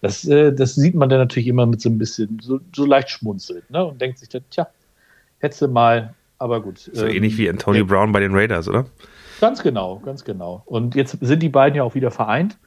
Das, 0.00 0.24
äh, 0.26 0.52
das 0.52 0.74
sieht 0.74 0.94
man 0.94 1.08
dann 1.08 1.18
natürlich 1.18 1.48
immer 1.48 1.66
mit 1.66 1.80
so 1.80 1.88
ein 1.88 1.98
bisschen, 1.98 2.38
so, 2.40 2.60
so 2.74 2.84
leicht 2.84 3.10
schmunzelt, 3.10 3.68
ne? 3.70 3.84
Und 3.84 4.00
denkt 4.00 4.18
sich 4.18 4.28
dann, 4.28 4.42
tja, 4.50 4.68
hätte 5.40 5.68
mal 5.68 6.14
aber 6.38 6.62
gut. 6.62 6.78
So 6.78 7.06
ähm, 7.06 7.16
ähnlich 7.16 7.36
wie 7.38 7.48
Antonio. 7.48 7.84
Brown 7.84 8.12
bei 8.12 8.20
den 8.20 8.34
Raiders, 8.34 8.68
oder? 8.68 8.86
Ganz 9.40 9.62
genau, 9.62 10.00
ganz 10.04 10.24
genau. 10.24 10.62
Und 10.66 10.94
jetzt 10.94 11.18
sind 11.20 11.42
die 11.42 11.48
beiden 11.48 11.76
ja 11.76 11.82
auch 11.84 11.94
wieder 11.94 12.10
vereint. 12.10 12.58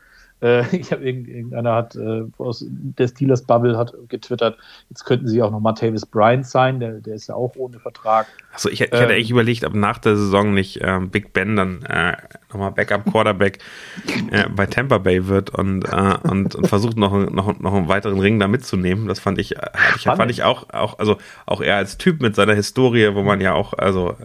Äh, 0.41 0.75
ich 0.75 0.91
habe 0.91 1.03
irgendeiner 1.03 1.75
hat 1.75 1.95
äh, 1.95 2.23
aus 2.37 2.65
der 2.67 3.07
Steelers 3.07 3.43
Bubble 3.43 3.77
hat 3.77 3.93
getwittert, 4.09 4.57
jetzt 4.89 5.05
könnten 5.05 5.27
sie 5.27 5.41
auch 5.41 5.51
noch 5.51 5.59
Martavis 5.59 6.05
Bryant 6.05 6.45
sein, 6.45 6.79
der, 6.79 6.93
der 6.93 7.15
ist 7.15 7.27
ja 7.27 7.35
auch 7.35 7.55
ohne 7.55 7.79
Vertrag. 7.79 8.27
Also 8.53 8.69
ich, 8.69 8.81
ich 8.81 8.91
hatte 8.91 9.03
ähm, 9.03 9.09
eigentlich 9.11 9.31
überlegt, 9.31 9.63
ob 9.63 9.73
nach 9.73 9.97
der 9.99 10.15
Saison 10.15 10.53
nicht 10.53 10.79
ähm, 10.81 11.09
Big 11.09 11.33
Ben 11.33 11.55
dann 11.55 11.83
äh, 11.83 12.17
nochmal 12.49 12.71
Backup 12.71 13.05
Quarterback 13.05 13.59
äh, 14.31 14.49
bei 14.49 14.65
Tampa 14.65 14.97
Bay 14.97 15.27
wird 15.27 15.51
und, 15.51 15.85
äh, 15.85 16.17
und, 16.23 16.55
und 16.55 16.67
versucht 16.67 16.97
noch, 16.97 17.13
noch, 17.29 17.59
noch 17.59 17.73
einen 17.73 17.87
weiteren 17.87 18.19
Ring 18.19 18.39
da 18.39 18.47
mitzunehmen. 18.47 19.07
Das 19.07 19.19
fand 19.19 19.37
ich, 19.39 19.57
äh, 19.57 19.69
ich 19.95 20.03
fand 20.03 20.31
ich 20.31 20.43
auch, 20.43 20.69
auch, 20.73 20.99
also 20.99 21.17
auch 21.45 21.61
er 21.61 21.77
als 21.77 21.97
Typ 21.97 22.21
mit 22.21 22.35
seiner 22.35 22.53
Historie, 22.53 23.13
wo 23.13 23.21
man 23.21 23.41
ja 23.41 23.53
auch, 23.53 23.73
also 23.73 24.15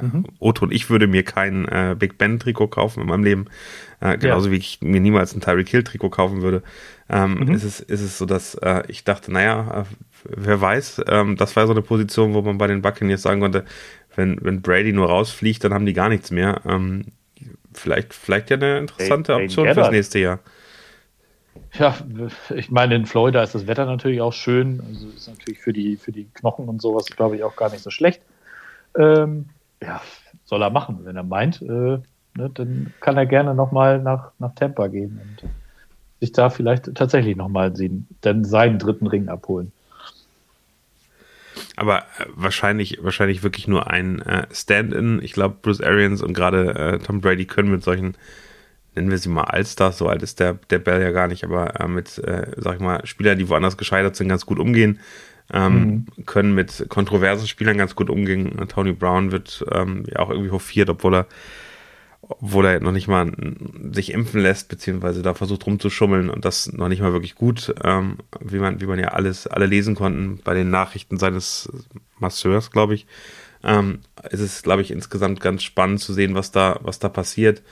Mhm. 0.00 0.26
Otto 0.38 0.66
und 0.66 0.72
ich 0.72 0.90
würde 0.90 1.06
mir 1.06 1.22
kein 1.22 1.66
äh, 1.66 1.96
Big 1.98 2.18
Ben 2.18 2.38
Trikot 2.38 2.68
kaufen 2.68 3.00
in 3.00 3.06
meinem 3.06 3.24
Leben. 3.24 3.46
Äh, 4.00 4.18
genauso 4.18 4.46
ja. 4.48 4.52
wie 4.52 4.58
ich 4.58 4.80
mir 4.82 5.00
niemals 5.00 5.34
ein 5.34 5.40
Tyreek 5.40 5.68
Hill 5.68 5.84
Trikot 5.84 6.10
kaufen 6.10 6.42
würde. 6.42 6.62
Ähm, 7.08 7.34
mhm. 7.34 7.54
ist, 7.54 7.64
es, 7.64 7.80
ist 7.80 8.02
es 8.02 8.18
so, 8.18 8.26
dass 8.26 8.54
äh, 8.56 8.82
ich 8.88 9.04
dachte, 9.04 9.32
naja, 9.32 9.82
äh, 9.82 9.84
wer 10.24 10.60
weiß, 10.60 11.02
ähm, 11.08 11.36
das 11.36 11.56
war 11.56 11.66
so 11.66 11.72
eine 11.72 11.82
Position, 11.82 12.34
wo 12.34 12.42
man 12.42 12.58
bei 12.58 12.66
den 12.66 12.82
Buccaneers 12.82 13.22
sagen 13.22 13.40
konnte, 13.40 13.64
wenn, 14.14 14.38
wenn 14.42 14.62
Brady 14.62 14.92
nur 14.92 15.08
rausfliegt, 15.08 15.62
dann 15.64 15.72
haben 15.72 15.86
die 15.86 15.92
gar 15.92 16.08
nichts 16.08 16.30
mehr. 16.30 16.60
Ähm, 16.66 17.06
vielleicht, 17.72 18.14
vielleicht 18.14 18.50
ja 18.50 18.56
eine 18.56 18.78
interessante 18.78 19.34
hey, 19.34 19.44
Option 19.44 19.72
fürs 19.72 19.90
nächste 19.90 20.18
Jahr. 20.18 20.40
Ja, 21.74 21.94
ich 22.54 22.70
meine, 22.70 22.94
in 22.94 23.06
Florida 23.06 23.42
ist 23.42 23.54
das 23.54 23.66
Wetter 23.66 23.86
natürlich 23.86 24.20
auch 24.20 24.32
schön. 24.32 24.82
Also 24.88 25.08
ist 25.08 25.28
natürlich 25.28 25.60
für 25.60 25.72
die, 25.72 25.96
für 25.96 26.12
die 26.12 26.26
Knochen 26.34 26.68
und 26.68 26.80
sowas, 26.80 27.06
glaube 27.06 27.36
ich, 27.36 27.44
auch 27.44 27.56
gar 27.56 27.70
nicht 27.70 27.82
so 27.82 27.90
schlecht. 27.90 28.22
Ähm, 28.96 29.46
ja, 29.82 30.00
soll 30.44 30.62
er 30.62 30.70
machen, 30.70 31.00
wenn 31.04 31.16
er 31.16 31.22
meint. 31.22 31.60
Äh, 31.62 31.98
ne, 32.36 32.50
dann 32.52 32.92
kann 33.00 33.16
er 33.16 33.26
gerne 33.26 33.54
nochmal 33.54 34.00
nach, 34.00 34.30
nach 34.38 34.54
Tampa 34.54 34.88
gehen 34.88 35.20
und 35.22 35.48
sich 36.20 36.32
da 36.32 36.50
vielleicht 36.50 36.94
tatsächlich 36.94 37.36
nochmal 37.36 37.76
sehen, 37.76 38.06
dann 38.22 38.44
seinen 38.44 38.78
dritten 38.78 39.06
Ring 39.06 39.28
abholen. 39.28 39.72
Aber 41.76 41.98
äh, 41.98 42.26
wahrscheinlich, 42.34 42.98
wahrscheinlich 43.02 43.42
wirklich 43.42 43.68
nur 43.68 43.90
ein 43.90 44.22
äh, 44.22 44.46
Stand-in. 44.50 45.20
Ich 45.22 45.32
glaube, 45.32 45.56
Bruce 45.60 45.82
Arians 45.82 46.22
und 46.22 46.32
gerade 46.32 46.74
äh, 46.74 46.98
Tom 46.98 47.20
Brady 47.20 47.44
können 47.44 47.70
mit 47.70 47.82
solchen, 47.82 48.14
nennen 48.94 49.10
wir 49.10 49.18
sie 49.18 49.28
mal 49.28 49.44
Allstars, 49.44 49.98
so 49.98 50.08
alt 50.08 50.22
ist 50.22 50.40
der, 50.40 50.54
der 50.70 50.78
Bell 50.78 51.02
ja 51.02 51.10
gar 51.10 51.28
nicht, 51.28 51.44
aber 51.44 51.78
äh, 51.78 51.88
mit, 51.88 52.18
äh, 52.18 52.52
sag 52.56 52.76
ich 52.76 52.80
mal, 52.80 53.04
Spielern, 53.06 53.38
die 53.38 53.48
woanders 53.48 53.76
gescheitert 53.76 54.16
sind, 54.16 54.28
ganz 54.28 54.46
gut 54.46 54.58
umgehen. 54.58 55.00
Ähm, 55.52 56.06
mhm. 56.16 56.26
können 56.26 56.56
mit 56.56 56.86
kontroversen 56.88 57.46
Spielern 57.46 57.78
ganz 57.78 57.94
gut 57.94 58.10
umgehen. 58.10 58.66
Tony 58.66 58.92
Brown 58.92 59.30
wird 59.30 59.64
ähm, 59.70 60.04
ja 60.08 60.18
auch 60.18 60.30
irgendwie 60.30 60.50
hofiert, 60.50 60.90
obwohl 60.90 61.14
er 61.14 61.26
obwohl 62.22 62.66
er 62.66 62.80
noch 62.80 62.92
nicht 62.92 63.08
mal 63.08 63.30
sich 63.92 64.12
impfen 64.12 64.40
lässt, 64.40 64.68
beziehungsweise 64.68 65.22
da 65.22 65.34
versucht 65.34 65.66
rumzuschummeln 65.66 66.28
und 66.28 66.44
das 66.44 66.72
noch 66.72 66.88
nicht 66.88 67.00
mal 67.00 67.12
wirklich 67.12 67.34
gut, 67.34 67.74
ähm, 67.84 68.18
wie 68.40 68.58
man, 68.58 68.80
wie 68.80 68.86
man 68.86 68.98
ja 68.98 69.08
alles, 69.08 69.46
alle 69.46 69.66
lesen 69.66 69.94
konnten 69.94 70.40
bei 70.42 70.54
den 70.54 70.70
Nachrichten 70.70 71.18
seines 71.18 71.68
Masseurs, 72.18 72.70
glaube 72.70 72.94
ich. 72.94 73.06
Ähm, 73.62 74.00
es 74.22 74.40
ist, 74.40 74.64
glaube 74.64 74.82
ich, 74.82 74.90
insgesamt 74.90 75.40
ganz 75.40 75.62
spannend 75.62 76.00
zu 76.00 76.12
sehen, 76.12 76.34
was 76.34 76.50
da, 76.50 76.78
was 76.82 76.98
da 76.98 77.08
passiert. 77.08 77.62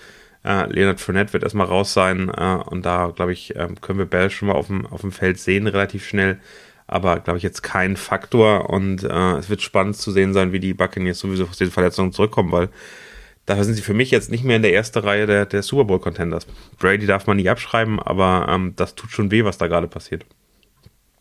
Äh, 0.44 0.70
Leonard 0.70 1.00
Fournette 1.00 1.32
wird 1.32 1.42
erstmal 1.42 1.66
raus 1.66 1.92
sein 1.94 2.28
äh, 2.28 2.58
und 2.66 2.84
da, 2.84 3.12
glaube 3.14 3.32
ich, 3.32 3.56
äh, 3.56 3.68
können 3.80 3.98
wir 3.98 4.06
Bell 4.06 4.30
schon 4.30 4.48
mal 4.48 4.54
auf 4.54 4.66
dem, 4.66 4.86
auf 4.86 5.00
dem 5.00 5.12
Feld 5.12 5.38
sehen, 5.38 5.66
relativ 5.66 6.06
schnell. 6.06 6.38
Aber, 6.86 7.18
glaube 7.20 7.38
ich, 7.38 7.42
jetzt 7.42 7.62
kein 7.62 7.96
Faktor 7.96 8.68
und 8.68 9.04
äh, 9.04 9.36
es 9.38 9.48
wird 9.48 9.62
spannend 9.62 9.96
zu 9.96 10.10
sehen 10.12 10.34
sein, 10.34 10.52
wie 10.52 10.60
die 10.60 10.74
Buccaneers 10.74 11.18
sowieso 11.18 11.46
aus 11.46 11.56
den 11.56 11.70
Verletzungen 11.70 12.12
zurückkommen, 12.12 12.52
weil 12.52 12.68
Dafür 13.46 13.64
sind 13.64 13.74
sie 13.74 13.82
für 13.82 13.94
mich 13.94 14.10
jetzt 14.10 14.30
nicht 14.30 14.44
mehr 14.44 14.56
in 14.56 14.62
der 14.62 14.74
ersten 14.74 15.00
Reihe 15.00 15.26
der, 15.26 15.46
der 15.46 15.62
Super 15.62 15.84
Bowl 15.84 16.00
Contenders. 16.00 16.46
Brady 16.78 17.06
darf 17.06 17.26
man 17.26 17.36
nicht 17.36 17.50
abschreiben, 17.50 18.00
aber 18.00 18.46
ähm, 18.48 18.72
das 18.76 18.94
tut 18.94 19.10
schon 19.10 19.30
weh, 19.30 19.44
was 19.44 19.58
da 19.58 19.66
gerade 19.66 19.86
passiert. 19.86 20.24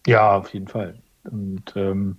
Ja, 0.07 0.37
auf 0.37 0.53
jeden 0.53 0.67
Fall. 0.67 0.95
Und 1.29 1.73
ähm, 1.75 2.17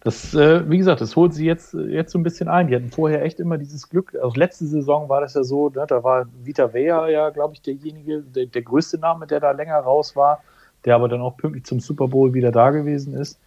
das, 0.00 0.34
äh, 0.34 0.68
wie 0.68 0.78
gesagt, 0.78 1.00
das 1.00 1.14
holt 1.14 1.34
sie 1.34 1.44
jetzt, 1.44 1.74
jetzt 1.74 2.12
so 2.12 2.18
ein 2.18 2.22
bisschen 2.22 2.48
ein. 2.48 2.68
Die 2.68 2.74
hatten 2.74 2.90
vorher 2.90 3.22
echt 3.22 3.38
immer 3.38 3.58
dieses 3.58 3.88
Glück. 3.88 4.16
Also 4.20 4.34
letzte 4.34 4.66
Saison 4.66 5.08
war 5.08 5.20
das 5.20 5.34
ja 5.34 5.44
so, 5.44 5.68
ne, 5.68 5.84
da 5.86 6.02
war 6.02 6.26
Vita 6.42 6.72
Vea 6.72 7.08
ja, 7.08 7.30
glaube 7.30 7.54
ich, 7.54 7.62
derjenige, 7.62 8.22
der, 8.22 8.46
der 8.46 8.62
größte 8.62 8.98
Name, 8.98 9.26
der 9.26 9.40
da 9.40 9.50
länger 9.50 9.76
raus 9.76 10.16
war, 10.16 10.42
der 10.84 10.94
aber 10.94 11.08
dann 11.08 11.20
auch 11.20 11.36
pünktlich 11.36 11.64
zum 11.64 11.80
Super 11.80 12.08
Bowl 12.08 12.32
wieder 12.32 12.50
da 12.50 12.70
gewesen 12.70 13.14
ist. 13.14 13.38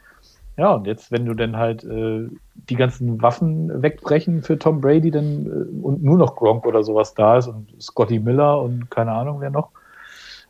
Ja, 0.56 0.74
und 0.74 0.86
jetzt, 0.86 1.12
wenn 1.12 1.26
du 1.26 1.34
dann 1.34 1.58
halt 1.58 1.84
äh, 1.84 2.28
die 2.70 2.76
ganzen 2.76 3.22
Waffen 3.22 3.82
wegbrechen 3.82 4.43
für 4.43 4.60
Tom 4.60 4.82
Brady 4.82 5.10
dann, 5.10 5.45
äh, 5.47 5.82
und 5.84 6.04
nur 6.04 6.18
noch 6.18 6.36
Gronk 6.36 6.66
oder 6.66 6.84
sowas 6.84 7.16
da 7.16 7.38
ist 7.38 7.47
und 7.47 7.70
Scotty 7.82 8.20
Miller 8.20 8.62
und 8.62 8.91
keine 8.91 9.14
Ahnung 9.14 9.41
wer 9.41 9.49
noch, 9.49 9.70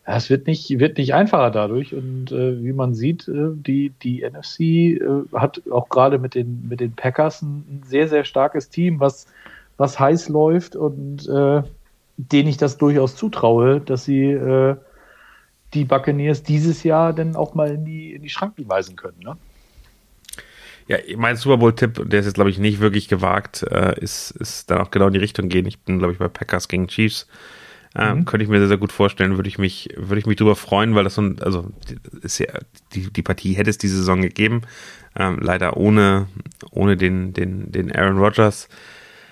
ja, 0.06 0.18
es 0.18 0.30
wird 0.30 0.48
nicht, 0.48 0.80
wird 0.80 0.98
nicht 0.98 1.14
einfacher 1.14 1.52
dadurch. 1.52 1.94
Und 1.94 2.32
äh, 2.32 2.62
wie 2.62 2.74
man 2.74 2.94
sieht, 2.94 3.28
äh, 3.30 3.52
die, 3.54 3.92
die 4.04 4.24
NFC 4.30 4.60
äh, 4.60 5.00
hat 5.34 5.62
auch 5.72 5.88
gerade 5.88 6.20
mit 6.20 6.36
den, 6.36 6.68
mit 6.68 6.82
den 6.82 6.94
Packers 6.94 7.42
ein, 7.42 7.64
ein, 7.70 7.84
sehr, 7.86 8.10
sehr 8.10 8.26
starkes 8.26 8.70
Team, 8.70 9.00
was, 9.00 9.28
was 9.78 10.00
heiß 10.00 10.28
läuft 10.28 10.76
und 10.76 11.28
äh, 11.30 11.64
denen 12.18 12.50
ich 12.50 12.58
das 12.58 12.78
durchaus 12.78 13.16
zutraue, 13.16 13.80
dass 13.80 14.04
sie 14.04 14.32
äh, 14.32 14.76
die 15.74 15.86
Buccaneers 15.86 16.44
dieses 16.44 16.84
Jahr 16.84 17.14
dann 17.14 17.36
auch 17.36 17.56
mal 17.56 17.72
in 17.72 17.86
die, 17.86 18.14
in 18.14 18.22
die 18.22 18.30
Schranken 18.30 18.68
weisen 18.70 18.98
können. 18.98 19.20
Ne? 19.24 19.38
Ja, 20.88 20.98
mein 21.16 21.38
Super 21.38 21.58
Bowl-Tipp, 21.58 22.10
der 22.10 22.20
ist 22.20 22.26
jetzt, 22.26 22.36
glaube 22.36 22.50
ich, 22.50 22.58
nicht 22.58 22.80
wirklich 22.80 23.08
gewagt, 23.08 23.64
äh, 23.64 24.00
ist, 24.00 24.32
ist 24.32 24.70
dann 24.70 24.80
auch 24.80 24.92
genau 24.92 25.08
in 25.08 25.14
die 25.14 25.20
Richtung 25.20 25.50
gehen. 25.50 25.66
Ich 25.66 25.80
bin, 25.80 26.00
glaube 26.00 26.14
ich, 26.14 26.20
bei 26.20 26.28
Packers 26.28 26.68
gegen 26.68 26.88
Chiefs. 26.88 27.28
Ähm, 27.96 28.20
mhm. 28.20 28.26
Könnte 28.26 28.44
ich 28.44 28.50
mir 28.50 28.60
sehr, 28.60 28.68
sehr 28.68 28.78
gut 28.78 28.92
vorstellen, 28.92 29.38
würde 29.38 29.48
ich 29.48 29.60
mich, 29.60 29.90
würde 29.96 30.20
ich 30.20 30.26
mich 30.26 30.38
drüber 30.38 30.56
freuen, 30.56 30.96
weil 30.96 31.04
das 31.04 31.16
so 31.16 31.22
ein, 31.22 31.42
also 31.42 31.72
ist 32.22 32.40
ja, 32.40 32.48
die, 32.94 33.14
die 33.14 33.22
Partie 33.22 33.54
hätte 33.54 33.70
es 33.70 33.78
diese 33.78 33.98
Saison 33.98 34.22
gegeben. 34.22 34.62
Ähm, 35.16 35.38
leider 35.40 35.78
ohne, 35.78 36.28
ohne 36.72 36.98
den, 36.98 37.34
den, 37.34 37.72
den 37.72 37.96
Aaron 37.96 38.18
Rodgers. 38.18 38.68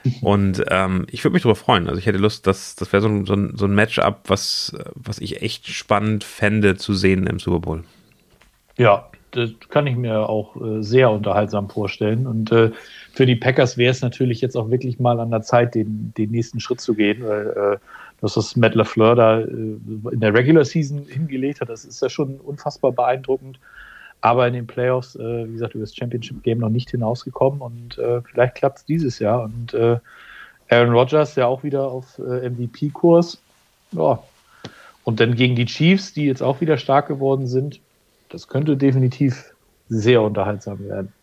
Und 0.21 0.63
ähm, 0.69 1.05
ich 1.09 1.23
würde 1.23 1.33
mich 1.33 1.43
darüber 1.43 1.55
freuen. 1.55 1.87
Also 1.87 1.99
ich 1.99 2.05
hätte 2.05 2.17
Lust, 2.17 2.47
dass 2.47 2.75
das 2.75 2.93
wäre 2.93 3.01
so 3.01 3.07
ein, 3.07 3.25
so 3.25 3.33
ein, 3.33 3.53
so 3.55 3.65
ein 3.65 3.75
Matchup, 3.75 4.21
was, 4.27 4.75
was 4.93 5.19
ich 5.19 5.41
echt 5.41 5.67
spannend 5.67 6.23
fände 6.23 6.75
zu 6.75 6.93
sehen 6.93 7.27
im 7.27 7.39
Super 7.39 7.59
Bowl. 7.59 7.83
Ja, 8.77 9.09
das 9.31 9.51
kann 9.69 9.87
ich 9.87 9.95
mir 9.95 10.29
auch 10.29 10.55
äh, 10.55 10.83
sehr 10.83 11.09
unterhaltsam 11.09 11.69
vorstellen. 11.69 12.27
Und 12.27 12.51
äh, 12.51 12.71
für 13.13 13.25
die 13.25 13.35
Packers 13.35 13.77
wäre 13.77 13.91
es 13.91 14.01
natürlich 14.01 14.41
jetzt 14.41 14.55
auch 14.55 14.69
wirklich 14.69 14.99
mal 14.99 15.19
an 15.19 15.31
der 15.31 15.41
Zeit, 15.41 15.75
den, 15.75 16.13
den 16.17 16.31
nächsten 16.31 16.59
Schritt 16.59 16.81
zu 16.81 16.93
gehen, 16.93 17.23
weil 17.25 17.47
äh, 17.47 17.77
das, 18.21 18.37
was 18.37 18.55
Matt 18.55 18.75
LaFleur 18.75 19.15
da 19.15 19.39
äh, 19.39 19.43
in 19.45 20.19
der 20.19 20.33
Regular 20.33 20.65
Season 20.65 21.05
hingelegt 21.07 21.61
hat, 21.61 21.69
das 21.69 21.85
ist 21.85 22.01
ja 22.01 22.09
schon 22.09 22.39
unfassbar 22.39 22.91
beeindruckend. 22.91 23.59
Aber 24.21 24.47
in 24.47 24.53
den 24.53 24.67
Playoffs, 24.67 25.15
äh, 25.15 25.47
wie 25.47 25.53
gesagt, 25.53 25.73
über 25.73 25.83
das 25.83 25.95
Championship 25.95 26.43
Game 26.43 26.59
noch 26.59 26.69
nicht 26.69 26.91
hinausgekommen 26.91 27.61
und 27.61 27.97
äh, 27.97 28.21
vielleicht 28.21 28.55
klappt 28.55 28.79
es 28.79 28.85
dieses 28.85 29.17
Jahr. 29.17 29.43
Und 29.43 29.73
äh, 29.73 29.97
Aaron 30.69 30.93
Rodgers 30.93 31.35
ja 31.35 31.47
auch 31.47 31.63
wieder 31.63 31.87
auf 31.87 32.19
äh, 32.19 32.49
MVP-Kurs. 32.49 33.41
Ja. 33.93 34.21
Und 35.03 35.19
dann 35.19 35.35
gegen 35.35 35.55
die 35.55 35.65
Chiefs, 35.65 36.13
die 36.13 36.25
jetzt 36.25 36.43
auch 36.43 36.61
wieder 36.61 36.77
stark 36.77 37.07
geworden 37.07 37.47
sind, 37.47 37.79
das 38.31 38.47
könnte 38.47 38.77
definitiv 38.77 39.53
sehr 39.89 40.21
unterhaltsam 40.21 40.79
werden. 40.79 41.13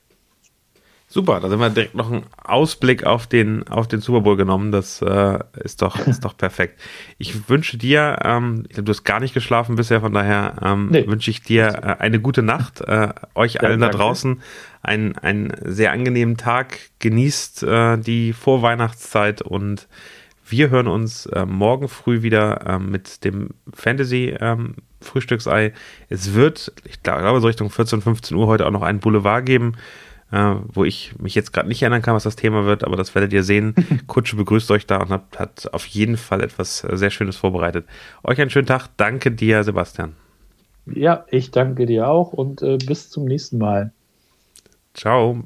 Super, 1.11 1.41
da 1.41 1.49
sind 1.49 1.59
wir 1.59 1.71
direkt 1.71 1.95
noch 1.95 2.13
einen 2.13 2.25
Ausblick 2.37 3.05
auf 3.05 3.27
den, 3.27 3.67
auf 3.67 3.89
den 3.89 4.01
Super 4.01 4.21
Bowl 4.21 4.37
genommen. 4.37 4.73
Das 4.73 5.01
äh, 5.01 5.39
ist, 5.65 5.81
doch, 5.81 6.07
ist 6.07 6.23
doch 6.23 6.37
perfekt. 6.37 6.79
Ich 7.17 7.49
wünsche 7.49 7.79
dir, 7.79 8.19
ähm, 8.23 8.65
ich 8.69 8.75
glaube, 8.75 8.85
du 8.85 8.91
hast 8.91 9.05
gar 9.05 9.19
nicht 9.19 9.33
geschlafen 9.33 9.77
bisher, 9.77 10.03
von 10.03 10.13
daher 10.13 10.57
ähm, 10.63 10.89
nee. 10.91 11.07
wünsche 11.07 11.31
ich 11.31 11.41
dir 11.43 11.69
äh, 11.69 12.03
eine 12.03 12.21
gute 12.21 12.43
Nacht. 12.43 12.83
Äh, 12.83 13.09
euch 13.35 13.55
ja, 13.55 13.63
allen 13.63 13.81
da 13.81 13.89
draußen 13.89 14.43
einen, 14.83 15.17
einen 15.17 15.55
sehr 15.65 15.93
angenehmen 15.93 16.37
Tag. 16.37 16.79
Genießt 16.99 17.63
äh, 17.63 17.97
die 17.97 18.35
Vorweihnachtszeit 18.35 19.41
und 19.41 19.89
wir 20.51 20.71
hören 20.71 20.89
uns 20.89 21.27
äh, 21.27 21.47
morgen 21.47 21.89
früh 21.89 22.23
wieder 22.23 22.67
äh, 22.67 22.79
mit 22.79 23.25
dem 23.25 23.51
Fantasy 23.73 24.37
ähm, 24.41 24.77
Frühstücksei. 25.01 25.73
Es 26.09 26.35
wird, 26.35 26.73
ich 26.85 27.03
glaube, 27.03 27.41
so 27.41 27.47
Richtung 27.47 27.71
14, 27.71 28.03
15 28.03 28.37
Uhr 28.37 28.47
heute 28.47 28.67
auch 28.67 28.71
noch 28.71 28.83
einen 28.83 29.01
Boulevard 29.01 29.47
geben 29.47 29.75
äh, 30.31 30.55
wo 30.73 30.85
ich 30.85 31.19
mich 31.19 31.35
jetzt 31.35 31.53
gerade 31.53 31.69
nicht 31.69 31.83
erinnern 31.83 32.03
kann, 32.03 32.15
was 32.15 32.25
das 32.25 32.37
Thema 32.37 32.65
wird, 32.65 32.85
aber 32.85 32.97
das 32.97 33.15
werdet 33.15 33.33
ihr 33.33 33.43
sehen. 33.43 33.75
Kutsche 34.07 34.37
begrüßt 34.37 34.71
euch 34.71 34.87
da 34.87 34.99
und 34.99 35.11
hat, 35.11 35.39
hat 35.39 35.73
auf 35.73 35.87
jeden 35.87 36.17
Fall 36.17 36.43
etwas 36.43 36.85
äh, 36.85 36.97
sehr 36.97 37.11
Schönes 37.11 37.37
vorbereitet. 37.37 37.87
Euch 38.23 38.41
einen 38.41 38.51
schönen 38.51 38.67
Tag. 38.67 38.89
Danke 38.97 39.31
dir, 39.31 39.65
Sebastian. 39.65 40.15
Ja, 40.87 41.25
ich 41.31 41.51
danke 41.51 41.87
dir 41.87 42.09
auch 42.09 42.33
und 42.33 42.63
äh, 42.63 42.79
bis 42.79 43.11
zum 43.11 43.25
nächsten 43.25 43.59
Mal. 43.59 43.93
Ciao. 44.95 45.45